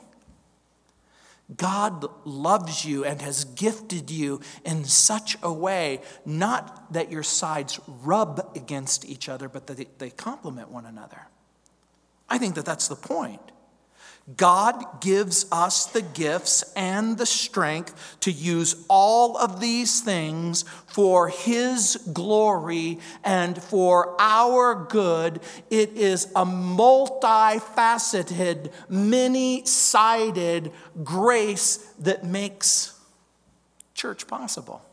God 1.57 2.05
loves 2.25 2.85
you 2.85 3.03
and 3.05 3.21
has 3.21 3.43
gifted 3.43 4.11
you 4.11 4.39
in 4.63 4.85
such 4.85 5.35
a 5.41 5.51
way, 5.51 6.01
not 6.25 6.93
that 6.93 7.11
your 7.11 7.23
sides 7.23 7.79
rub 7.87 8.55
against 8.55 9.05
each 9.05 9.27
other, 9.27 9.49
but 9.49 9.67
that 9.67 9.99
they 9.99 10.09
complement 10.11 10.69
one 10.69 10.85
another. 10.85 11.27
I 12.29 12.37
think 12.37 12.55
that 12.55 12.65
that's 12.65 12.87
the 12.87 12.95
point. 12.95 13.41
God 14.37 15.01
gives 15.01 15.47
us 15.51 15.87
the 15.87 16.03
gifts 16.03 16.63
and 16.75 17.17
the 17.17 17.25
strength 17.25 18.17
to 18.21 18.31
use 18.31 18.75
all 18.87 19.35
of 19.37 19.59
these 19.59 20.01
things 20.01 20.65
for 20.85 21.29
His 21.29 21.97
glory 22.13 22.99
and 23.23 23.59
for 23.61 24.15
our 24.19 24.85
good. 24.85 25.41
It 25.71 25.93
is 25.93 26.25
a 26.35 26.45
multifaceted, 26.45 28.71
many 28.87 29.65
sided 29.65 30.71
grace 31.03 31.77
that 31.99 32.23
makes 32.23 32.93
church 33.95 34.27
possible, 34.27 34.85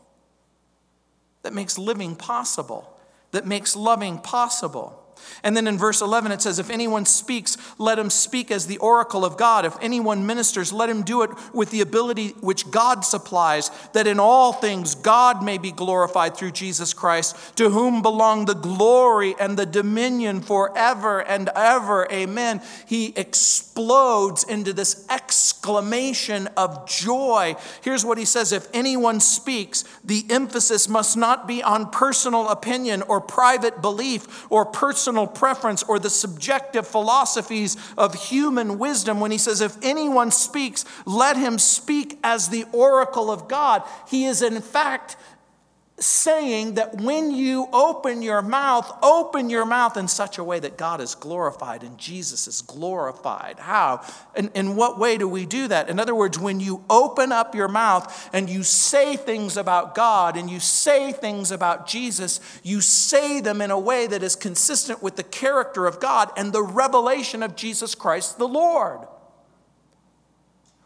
that 1.43 1.53
makes 1.53 1.77
living 1.77 2.15
possible, 2.15 2.91
that 3.31 3.45
makes 3.45 3.75
loving 3.75 4.17
possible. 4.17 5.03
And 5.43 5.55
then 5.55 5.67
in 5.67 5.77
verse 5.77 6.01
11 6.01 6.31
it 6.31 6.41
says, 6.41 6.59
If 6.59 6.69
anyone 6.69 7.05
speaks, 7.05 7.57
let 7.77 7.99
him 7.99 8.09
speak 8.09 8.51
as 8.51 8.67
the 8.67 8.77
oracle 8.77 9.23
of 9.23 9.37
God. 9.37 9.65
If 9.65 9.75
anyone 9.81 10.25
ministers, 10.25 10.73
let 10.73 10.89
him 10.89 11.03
do 11.03 11.21
it 11.23 11.31
with 11.53 11.71
the 11.71 11.81
ability 11.81 12.29
which 12.41 12.69
God 12.71 13.05
supplies, 13.05 13.71
that 13.93 14.07
in 14.07 14.19
all 14.19 14.53
things 14.53 14.95
God 14.95 15.43
may 15.43 15.57
be 15.57 15.71
glorified 15.71 16.35
through 16.35 16.51
Jesus 16.51 16.93
Christ, 16.93 17.55
to 17.57 17.69
whom 17.69 18.01
belong 18.01 18.45
the 18.45 18.53
glory 18.53 19.35
and 19.39 19.57
the 19.57 19.65
dominion 19.65 20.41
forever 20.41 21.21
and 21.21 21.49
ever. 21.55 22.07
Amen. 22.11 22.61
He 22.85 23.13
explodes 23.15 24.43
into 24.43 24.73
this 24.73 25.05
exclamation 25.09 26.47
of 26.57 26.87
joy. 26.87 27.55
Here's 27.81 28.05
what 28.05 28.17
he 28.17 28.25
says 28.25 28.51
If 28.51 28.67
anyone 28.73 29.19
speaks, 29.19 29.83
the 30.03 30.25
emphasis 30.29 30.89
must 30.89 31.17
not 31.17 31.47
be 31.47 31.63
on 31.63 31.89
personal 31.89 32.49
opinion 32.49 33.01
or 33.03 33.21
private 33.21 33.81
belief 33.81 34.45
or 34.51 34.65
personal 34.65 35.06
personal 35.07 35.25
preference 35.25 35.83
or 35.83 35.99
the 35.99 36.09
subjective 36.09 36.85
philosophies 36.85 37.77
of 37.97 38.13
human 38.13 38.77
wisdom 38.77 39.21
when 39.21 39.31
he 39.31 39.37
says, 39.37 39.61
If 39.61 39.77
anyone 39.81 40.31
speaks, 40.31 40.83
let 41.05 41.37
him 41.37 41.59
speak 41.59 42.19
as 42.25 42.49
the 42.49 42.65
oracle 42.73 43.31
of 43.31 43.47
God. 43.47 43.83
He 44.09 44.25
is, 44.25 44.41
in 44.41 44.59
fact, 44.59 45.15
saying 45.99 46.75
that 46.75 47.01
when 47.01 47.31
you 47.31 47.67
open 47.73 48.21
your 48.21 48.43
mouth, 48.43 48.91
open 49.01 49.49
your 49.49 49.65
mouth 49.65 49.97
in 49.97 50.07
such 50.07 50.37
a 50.37 50.43
way 50.43 50.59
that 50.59 50.77
God 50.77 51.01
is 51.01 51.15
glorified 51.15 51.81
and 51.81 51.97
Jesus 51.97 52.47
is 52.47 52.61
glorified. 52.61 53.57
How? 53.57 54.01
And 54.35 54.51
in 54.53 54.75
what 54.75 54.99
way 54.99 55.17
do 55.17 55.27
we 55.27 55.47
do 55.47 55.67
that? 55.69 55.89
In 55.89 55.99
other 55.99 56.13
words, 56.13 56.37
when 56.37 56.59
you 56.59 56.83
open 56.87 57.31
up 57.31 57.55
your 57.55 57.67
mouth 57.67 58.29
and 58.31 58.47
you 58.47 58.61
say 58.61 59.15
things 59.15 59.57
about 59.57 59.95
God 59.95 60.37
and 60.37 60.51
you 60.51 60.59
say 60.59 61.11
things 61.11 61.51
about 61.51 61.87
Jesus, 61.87 62.39
you 62.61 62.79
say 62.79 63.41
them 63.41 63.59
in 63.59 63.71
a 63.71 63.79
way 63.79 64.05
that 64.05 64.21
is 64.21 64.35
consistent 64.35 65.01
with 65.01 65.15
the 65.15 65.23
character 65.23 65.87
of 65.87 65.99
God 65.99 66.31
and 66.37 66.53
the 66.53 66.63
revelation 66.63 67.41
of 67.41 67.55
Jesus 67.55 67.95
Christ 67.95 68.37
the 68.37 68.47
Lord. 68.47 68.99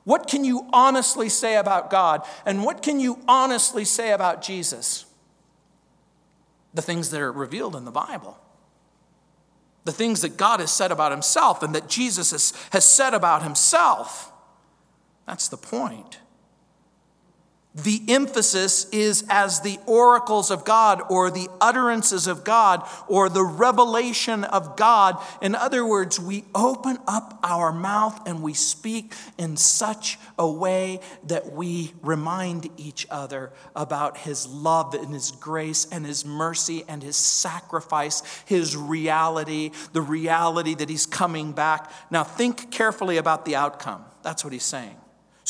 What 0.03 0.27
can 0.27 0.43
you 0.43 0.67
honestly 0.73 1.29
say 1.29 1.57
about 1.57 1.89
God? 1.89 2.25
And 2.45 2.63
what 2.63 2.81
can 2.81 2.99
you 2.99 3.19
honestly 3.27 3.85
say 3.85 4.11
about 4.11 4.41
Jesus? 4.41 5.05
The 6.73 6.81
things 6.81 7.11
that 7.11 7.21
are 7.21 7.31
revealed 7.31 7.75
in 7.75 7.85
the 7.85 7.91
Bible. 7.91 8.39
The 9.83 9.91
things 9.91 10.21
that 10.21 10.37
God 10.37 10.59
has 10.59 10.71
said 10.71 10.91
about 10.91 11.11
himself 11.11 11.61
and 11.61 11.75
that 11.75 11.87
Jesus 11.87 12.31
has, 12.31 12.53
has 12.71 12.87
said 12.87 13.13
about 13.13 13.43
himself. 13.43 14.31
That's 15.27 15.47
the 15.47 15.57
point. 15.57 16.20
The 17.73 18.03
emphasis 18.09 18.89
is 18.89 19.23
as 19.29 19.61
the 19.61 19.79
oracles 19.85 20.51
of 20.51 20.65
God 20.65 21.01
or 21.09 21.31
the 21.31 21.47
utterances 21.61 22.27
of 22.27 22.43
God 22.43 22.85
or 23.07 23.29
the 23.29 23.45
revelation 23.45 24.43
of 24.43 24.75
God. 24.75 25.17
In 25.41 25.55
other 25.55 25.85
words, 25.85 26.19
we 26.19 26.43
open 26.53 26.97
up 27.07 27.39
our 27.43 27.71
mouth 27.71 28.27
and 28.27 28.41
we 28.41 28.53
speak 28.53 29.13
in 29.37 29.55
such 29.55 30.19
a 30.37 30.49
way 30.49 30.99
that 31.27 31.53
we 31.53 31.93
remind 32.01 32.69
each 32.75 33.07
other 33.09 33.53
about 33.73 34.17
His 34.17 34.45
love 34.47 34.93
and 34.93 35.13
His 35.13 35.31
grace 35.31 35.87
and 35.89 36.05
His 36.05 36.25
mercy 36.25 36.83
and 36.89 37.01
His 37.01 37.15
sacrifice, 37.15 38.21
His 38.45 38.75
reality, 38.75 39.71
the 39.93 40.01
reality 40.01 40.75
that 40.75 40.89
He's 40.89 41.05
coming 41.05 41.53
back. 41.53 41.89
Now, 42.09 42.25
think 42.25 42.69
carefully 42.69 43.15
about 43.15 43.45
the 43.45 43.55
outcome. 43.55 44.03
That's 44.23 44.43
what 44.43 44.51
He's 44.51 44.63
saying 44.63 45.00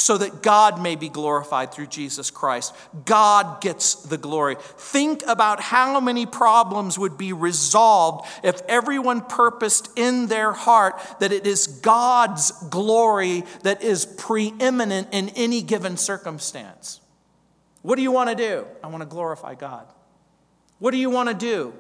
so 0.02 0.18
that 0.18 0.42
God 0.42 0.82
may 0.82 0.96
be 0.96 1.10
glorified 1.10 1.72
through 1.72 1.86
Jesus 1.86 2.32
Christ. 2.32 2.76
God 3.06 3.62
gets 3.62 3.94
the 3.94 4.18
glory. 4.18 4.56
Think 4.60 5.22
about 5.28 5.60
how 5.60 6.00
many 6.00 6.26
problems 6.26 6.98
would 6.98 7.20
be 7.20 7.34
resolved 7.34 8.28
if 8.44 8.62
everyone 8.68 9.22
purposed 9.22 9.92
in 9.96 10.26
their 10.26 10.54
heart 10.54 11.00
that 11.20 11.32
it 11.32 11.46
is 11.46 11.68
God's 11.68 12.52
glory 12.70 13.44
that 13.62 13.84
is 13.84 14.08
preeminent 14.08 15.10
in 15.12 15.30
any 15.30 15.62
given 15.62 15.98
circumstance. 15.98 17.00
What 17.84 17.96
do 17.96 18.02
you 18.02 18.12
want 18.12 18.32
to 18.32 18.36
do? 18.36 18.66
I 18.84 18.88
want 18.88 19.02
to 19.02 19.08
glorify 19.08 19.54
God. 19.54 19.86
What 20.80 20.92
do 20.92 20.98
you 20.98 21.12
want 21.12 21.30
to 21.30 21.36
do? 21.36 21.74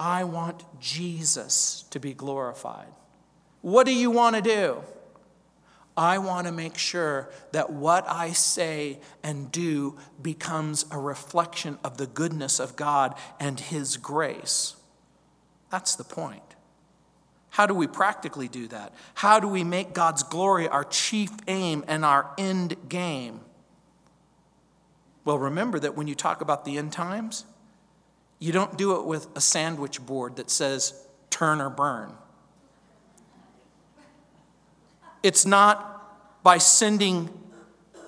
I 0.00 0.24
want 0.24 0.64
Jesus 0.80 1.84
to 1.90 2.00
be 2.00 2.12
glorified. 2.12 2.88
What 3.60 3.86
do 3.86 3.94
you 3.94 4.10
want 4.10 4.34
to 4.34 4.42
do? 4.42 4.82
I 6.00 6.16
want 6.16 6.46
to 6.46 6.52
make 6.52 6.78
sure 6.78 7.28
that 7.52 7.70
what 7.70 8.08
I 8.08 8.32
say 8.32 9.00
and 9.22 9.52
do 9.52 9.98
becomes 10.22 10.86
a 10.90 10.96
reflection 10.96 11.78
of 11.84 11.98
the 11.98 12.06
goodness 12.06 12.58
of 12.58 12.74
God 12.74 13.14
and 13.38 13.60
His 13.60 13.98
grace. 13.98 14.76
That's 15.68 15.94
the 15.96 16.04
point. 16.04 16.42
How 17.50 17.66
do 17.66 17.74
we 17.74 17.86
practically 17.86 18.48
do 18.48 18.66
that? 18.68 18.94
How 19.12 19.40
do 19.40 19.46
we 19.46 19.62
make 19.62 19.92
God's 19.92 20.22
glory 20.22 20.66
our 20.66 20.84
chief 20.84 21.32
aim 21.46 21.84
and 21.86 22.02
our 22.02 22.30
end 22.38 22.76
game? 22.88 23.40
Well, 25.26 25.38
remember 25.38 25.78
that 25.80 25.98
when 25.98 26.06
you 26.06 26.14
talk 26.14 26.40
about 26.40 26.64
the 26.64 26.78
end 26.78 26.94
times, 26.94 27.44
you 28.38 28.52
don't 28.52 28.78
do 28.78 28.96
it 28.98 29.04
with 29.04 29.28
a 29.36 29.40
sandwich 29.42 30.00
board 30.06 30.36
that 30.36 30.48
says 30.48 31.06
turn 31.28 31.60
or 31.60 31.68
burn. 31.68 32.14
It's 35.22 35.44
not 35.44 35.89
by 36.42 36.58
sending 36.58 37.30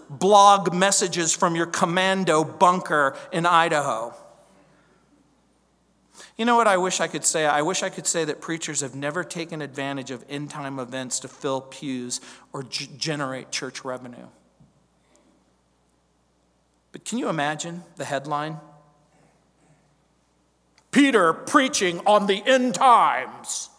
blog 0.08 0.74
messages 0.74 1.34
from 1.34 1.56
your 1.56 1.66
commando 1.66 2.44
bunker 2.44 3.16
in 3.32 3.46
Idaho. 3.46 4.14
You 6.36 6.44
know 6.44 6.56
what 6.56 6.66
I 6.66 6.76
wish 6.76 7.00
I 7.00 7.08
could 7.08 7.24
say? 7.24 7.46
I 7.46 7.62
wish 7.62 7.82
I 7.82 7.88
could 7.88 8.06
say 8.06 8.24
that 8.24 8.40
preachers 8.40 8.80
have 8.80 8.94
never 8.94 9.22
taken 9.22 9.62
advantage 9.62 10.10
of 10.10 10.24
end 10.28 10.50
time 10.50 10.78
events 10.78 11.20
to 11.20 11.28
fill 11.28 11.60
pews 11.60 12.20
or 12.52 12.62
g- 12.62 12.88
generate 12.96 13.50
church 13.50 13.84
revenue. 13.84 14.26
But 16.90 17.04
can 17.04 17.18
you 17.18 17.28
imagine 17.28 17.84
the 17.96 18.04
headline? 18.04 18.58
Peter 20.90 21.32
preaching 21.32 22.00
on 22.06 22.26
the 22.26 22.42
end 22.44 22.74
times. 22.74 23.70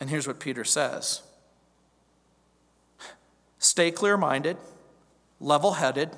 And 0.00 0.08
here's 0.08 0.26
what 0.26 0.40
Peter 0.40 0.64
says 0.64 1.23
Stay 3.64 3.90
clear 3.90 4.18
minded, 4.18 4.58
level 5.40 5.72
headed, 5.72 6.10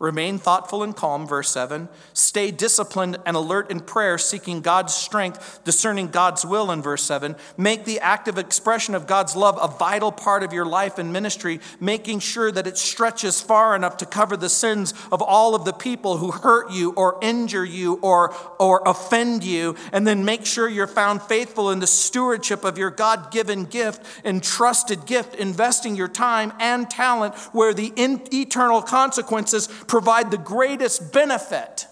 Remain 0.00 0.38
thoughtful 0.38 0.82
and 0.82 0.94
calm, 0.94 1.24
verse 1.24 1.50
7. 1.50 1.88
Stay 2.12 2.50
disciplined 2.50 3.16
and 3.24 3.36
alert 3.36 3.70
in 3.70 3.78
prayer, 3.78 4.18
seeking 4.18 4.60
God's 4.60 4.92
strength, 4.92 5.60
discerning 5.62 6.08
God's 6.08 6.44
will, 6.44 6.72
in 6.72 6.82
verse 6.82 7.04
7. 7.04 7.36
Make 7.56 7.84
the 7.84 8.00
active 8.00 8.36
expression 8.36 8.96
of 8.96 9.06
God's 9.06 9.36
love 9.36 9.56
a 9.62 9.68
vital 9.68 10.10
part 10.10 10.42
of 10.42 10.52
your 10.52 10.66
life 10.66 10.98
and 10.98 11.12
ministry, 11.12 11.60
making 11.78 12.18
sure 12.18 12.50
that 12.50 12.66
it 12.66 12.76
stretches 12.76 13.40
far 13.40 13.76
enough 13.76 13.96
to 13.98 14.06
cover 14.06 14.36
the 14.36 14.48
sins 14.48 14.94
of 15.12 15.22
all 15.22 15.54
of 15.54 15.64
the 15.64 15.72
people 15.72 16.16
who 16.16 16.32
hurt 16.32 16.72
you 16.72 16.92
or 16.96 17.16
injure 17.22 17.64
you 17.64 18.00
or, 18.02 18.34
or 18.58 18.82
offend 18.86 19.44
you. 19.44 19.76
And 19.92 20.04
then 20.04 20.24
make 20.24 20.44
sure 20.44 20.68
you're 20.68 20.88
found 20.88 21.22
faithful 21.22 21.70
in 21.70 21.78
the 21.78 21.86
stewardship 21.86 22.64
of 22.64 22.76
your 22.76 22.90
God 22.90 23.30
given 23.30 23.64
gift, 23.64 24.04
entrusted 24.24 25.06
gift, 25.06 25.36
investing 25.36 25.94
your 25.94 26.08
time 26.08 26.52
and 26.58 26.90
talent 26.90 27.36
where 27.52 27.72
the 27.72 27.92
in- 27.94 28.26
eternal 28.34 28.82
consequences 28.82 29.68
provide 29.84 30.30
the 30.30 30.38
greatest 30.38 31.12
benefit. 31.12 31.86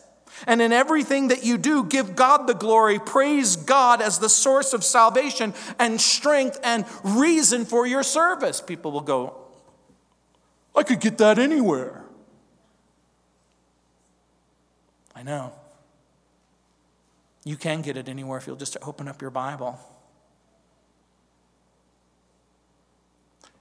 And 0.46 0.60
in 0.60 0.72
everything 0.72 1.28
that 1.28 1.44
you 1.44 1.56
do, 1.58 1.84
give 1.84 2.16
God 2.16 2.46
the 2.46 2.54
glory, 2.54 2.98
praise 2.98 3.54
God 3.54 4.02
as 4.02 4.18
the 4.18 4.28
source 4.28 4.72
of 4.72 4.82
salvation 4.82 5.54
and 5.78 6.00
strength 6.00 6.58
and 6.64 6.84
reason 7.04 7.64
for 7.64 7.86
your 7.86 8.02
service. 8.02 8.60
People 8.60 8.90
will 8.90 9.02
go, 9.02 9.36
I 10.74 10.82
could 10.82 11.00
get 11.00 11.18
that 11.18 11.38
anywhere. 11.38 12.02
I 15.14 15.22
know. 15.22 15.52
You 17.44 17.56
can 17.56 17.82
get 17.82 17.96
it 17.96 18.08
anywhere 18.08 18.38
if 18.38 18.46
you'll 18.46 18.56
just 18.56 18.76
open 18.82 19.08
up 19.08 19.20
your 19.20 19.30
Bible. 19.30 19.78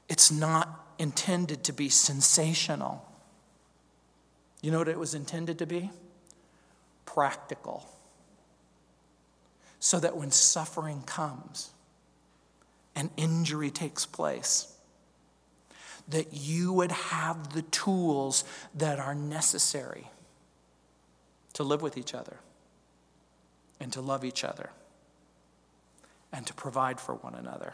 It's 0.07 0.31
not 0.31 0.87
intended 0.99 1.63
to 1.65 1.73
be 1.73 1.89
sensational. 1.89 3.05
You 4.61 4.71
know 4.71 4.77
what 4.77 4.87
it 4.87 4.99
was 4.99 5.13
intended 5.13 5.59
to 5.59 5.65
be? 5.65 5.89
Practical. 7.05 7.89
So 9.79 9.99
that 9.99 10.15
when 10.15 10.31
suffering 10.31 11.01
comes 11.01 11.71
and 12.95 13.09
injury 13.17 13.71
takes 13.71 14.05
place, 14.05 14.71
that 16.07 16.33
you 16.33 16.73
would 16.73 16.91
have 16.91 17.53
the 17.53 17.63
tools 17.63 18.43
that 18.75 18.99
are 18.99 19.15
necessary 19.15 20.09
to 21.53 21.63
live 21.63 21.81
with 21.81 21.97
each 21.97 22.13
other 22.13 22.37
and 23.79 23.91
to 23.93 24.01
love 24.01 24.23
each 24.23 24.43
other 24.43 24.69
and 26.31 26.45
to 26.47 26.53
provide 26.53 26.99
for 26.99 27.15
one 27.15 27.35
another 27.35 27.73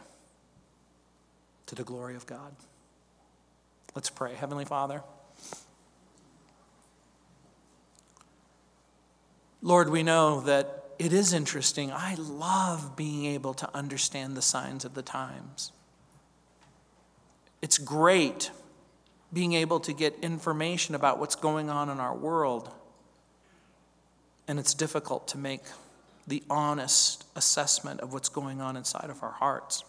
to 1.66 1.76
the 1.76 1.84
glory 1.84 2.16
of 2.16 2.26
God. 2.26 2.56
Let's 3.94 4.10
pray. 4.10 4.34
Heavenly 4.34 4.66
Father, 4.66 5.04
Lord, 9.62 9.90
we 9.90 10.04
know 10.04 10.42
that 10.42 10.84
it 11.00 11.14
is 11.14 11.34
interesting. 11.34 11.92
I 11.92 12.16
love 12.16 12.96
being 12.96 13.26
able 13.26 13.54
to 13.56 13.70
understand 13.76 14.36
the 14.36 14.42
signs 14.42 14.86
of 14.86 14.94
the 14.94 15.02
times. 15.02 15.72
It's 17.62 17.78
great 17.78 18.52
being 19.34 19.54
able 19.54 19.80
to 19.82 19.94
get 19.94 20.16
information 20.22 20.96
about 20.96 21.20
what's 21.20 21.36
going 21.36 21.70
on 21.70 21.90
in 21.90 22.00
our 22.00 22.16
world. 22.16 22.72
And 24.48 24.58
it's 24.58 24.74
difficult 24.74 25.28
to 25.30 25.38
make 25.38 25.64
the 26.26 26.44
honest 26.50 27.26
assessment 27.36 28.00
of 28.02 28.14
what's 28.14 28.30
going 28.30 28.62
on 28.62 28.78
inside 28.78 29.10
of 29.10 29.24
our 29.24 29.32
hearts. 29.32 29.84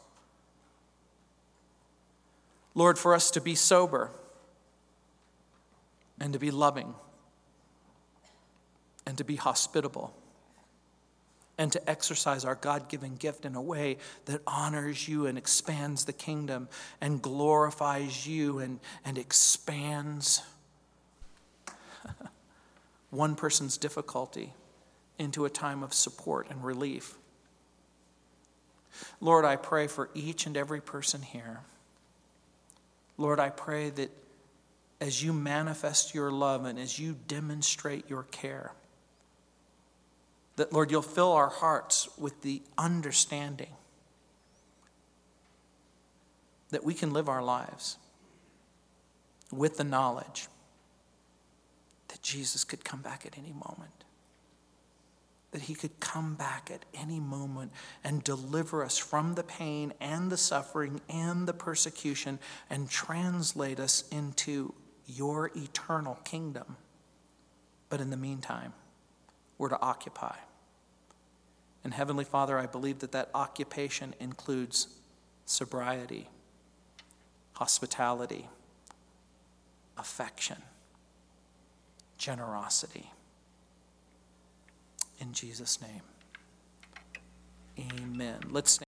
Lord, 2.75 2.99
for 2.99 3.15
us 3.15 3.31
to 3.33 3.41
be 3.41 3.55
sober 3.55 4.11
and 6.21 6.33
to 6.33 6.39
be 6.39 6.51
loving 6.51 6.95
and 9.09 9.17
to 9.17 9.25
be 9.25 9.37
hospitable 9.37 10.15
and 11.57 11.73
to 11.73 11.91
exercise 11.91 12.45
our 12.45 12.55
God 12.55 12.91
given 12.91 13.17
gift 13.17 13.47
in 13.47 13.55
a 13.55 13.63
way 13.63 13.97
that 14.27 14.43
honors 14.47 15.09
you 15.09 15.25
and 15.25 15.39
expands 15.39 16.05
the 16.05 16.13
kingdom 16.13 16.69
and 17.01 17.23
glorifies 17.23 18.27
you 18.27 18.59
and, 18.59 18.81
and 19.07 19.17
expands 19.17 20.43
one 23.11 23.35
person's 23.35 23.79
difficulty 23.79 24.53
into 25.19 25.47
a 25.47 25.51
time 25.51 25.83
of 25.83 25.95
support 25.95 26.49
and 26.51 26.63
relief. 26.63 27.15
Lord, 29.23 29.47
I 29.47 29.57
pray 29.57 29.87
for 29.87 30.11
each 30.13 30.45
and 30.45 30.55
every 30.55 30.83
person 30.83 31.23
here. 31.23 31.61
Lord, 33.17 33.41
I 33.41 33.49
pray 33.49 33.89
that 33.89 34.11
as 35.01 35.25
you 35.25 35.33
manifest 35.33 36.15
your 36.15 36.31
love 36.31 36.67
and 36.67 36.79
as 36.79 36.99
you 36.99 37.17
demonstrate 37.27 38.11
your 38.11 38.25
care, 38.25 38.73
that, 40.59 40.73
Lord, 40.73 40.91
you'll 40.91 41.03
fill 41.03 41.33
our 41.33 41.49
hearts 41.49 42.09
with 42.19 42.43
the 42.43 42.63
understanding 42.77 43.71
that 46.71 46.85
we 46.85 46.95
can 46.95 47.13
live 47.13 47.29
our 47.29 47.43
lives 47.43 47.97
with 49.53 49.77
the 49.77 49.85
knowledge 49.85 50.49
that 52.09 52.23
Jesus 52.23 52.65
could 52.65 52.85
come 52.85 53.01
back 53.01 53.25
at 53.25 53.39
any 53.39 53.53
moment. 53.53 54.05
That 55.53 55.63
he 55.63 55.75
could 55.75 56.01
come 56.01 56.35
back 56.35 56.71
at 56.75 56.85
any 56.93 57.21
moment 57.21 57.73
and 58.03 58.23
deliver 58.23 58.85
us 58.85 58.99
from 58.99 59.35
the 59.35 59.45
pain 59.45 59.95
and 60.01 60.31
the 60.31 60.37
suffering 60.37 61.01
and 61.09 61.47
the 61.47 61.55
persecution 61.55 62.41
and 62.69 62.91
translate 62.91 63.79
us 63.79 64.05
into 64.11 64.75
your 65.07 65.53
eternal 65.55 66.17
kingdom. 66.25 66.77
But 67.89 68.01
in 68.01 68.11
the 68.11 68.17
meantime, 68.17 68.75
we're 69.57 69.71
to 69.71 69.81
occupy. 69.81 70.35
And 71.85 71.95
Heavenly 71.95 72.25
Father, 72.25 72.59
I 72.59 72.67
believe 72.67 72.99
that 73.01 73.13
that 73.13 73.31
occupation 73.35 74.15
includes 74.21 74.89
sobriety, 75.47 76.29
hospitality, 77.55 78.49
affection, 79.97 80.59
generosity. 82.19 83.11
In 85.21 85.33
Jesus' 85.33 85.81
name, 85.81 86.03
amen. 87.79 88.41
Let's 88.51 88.81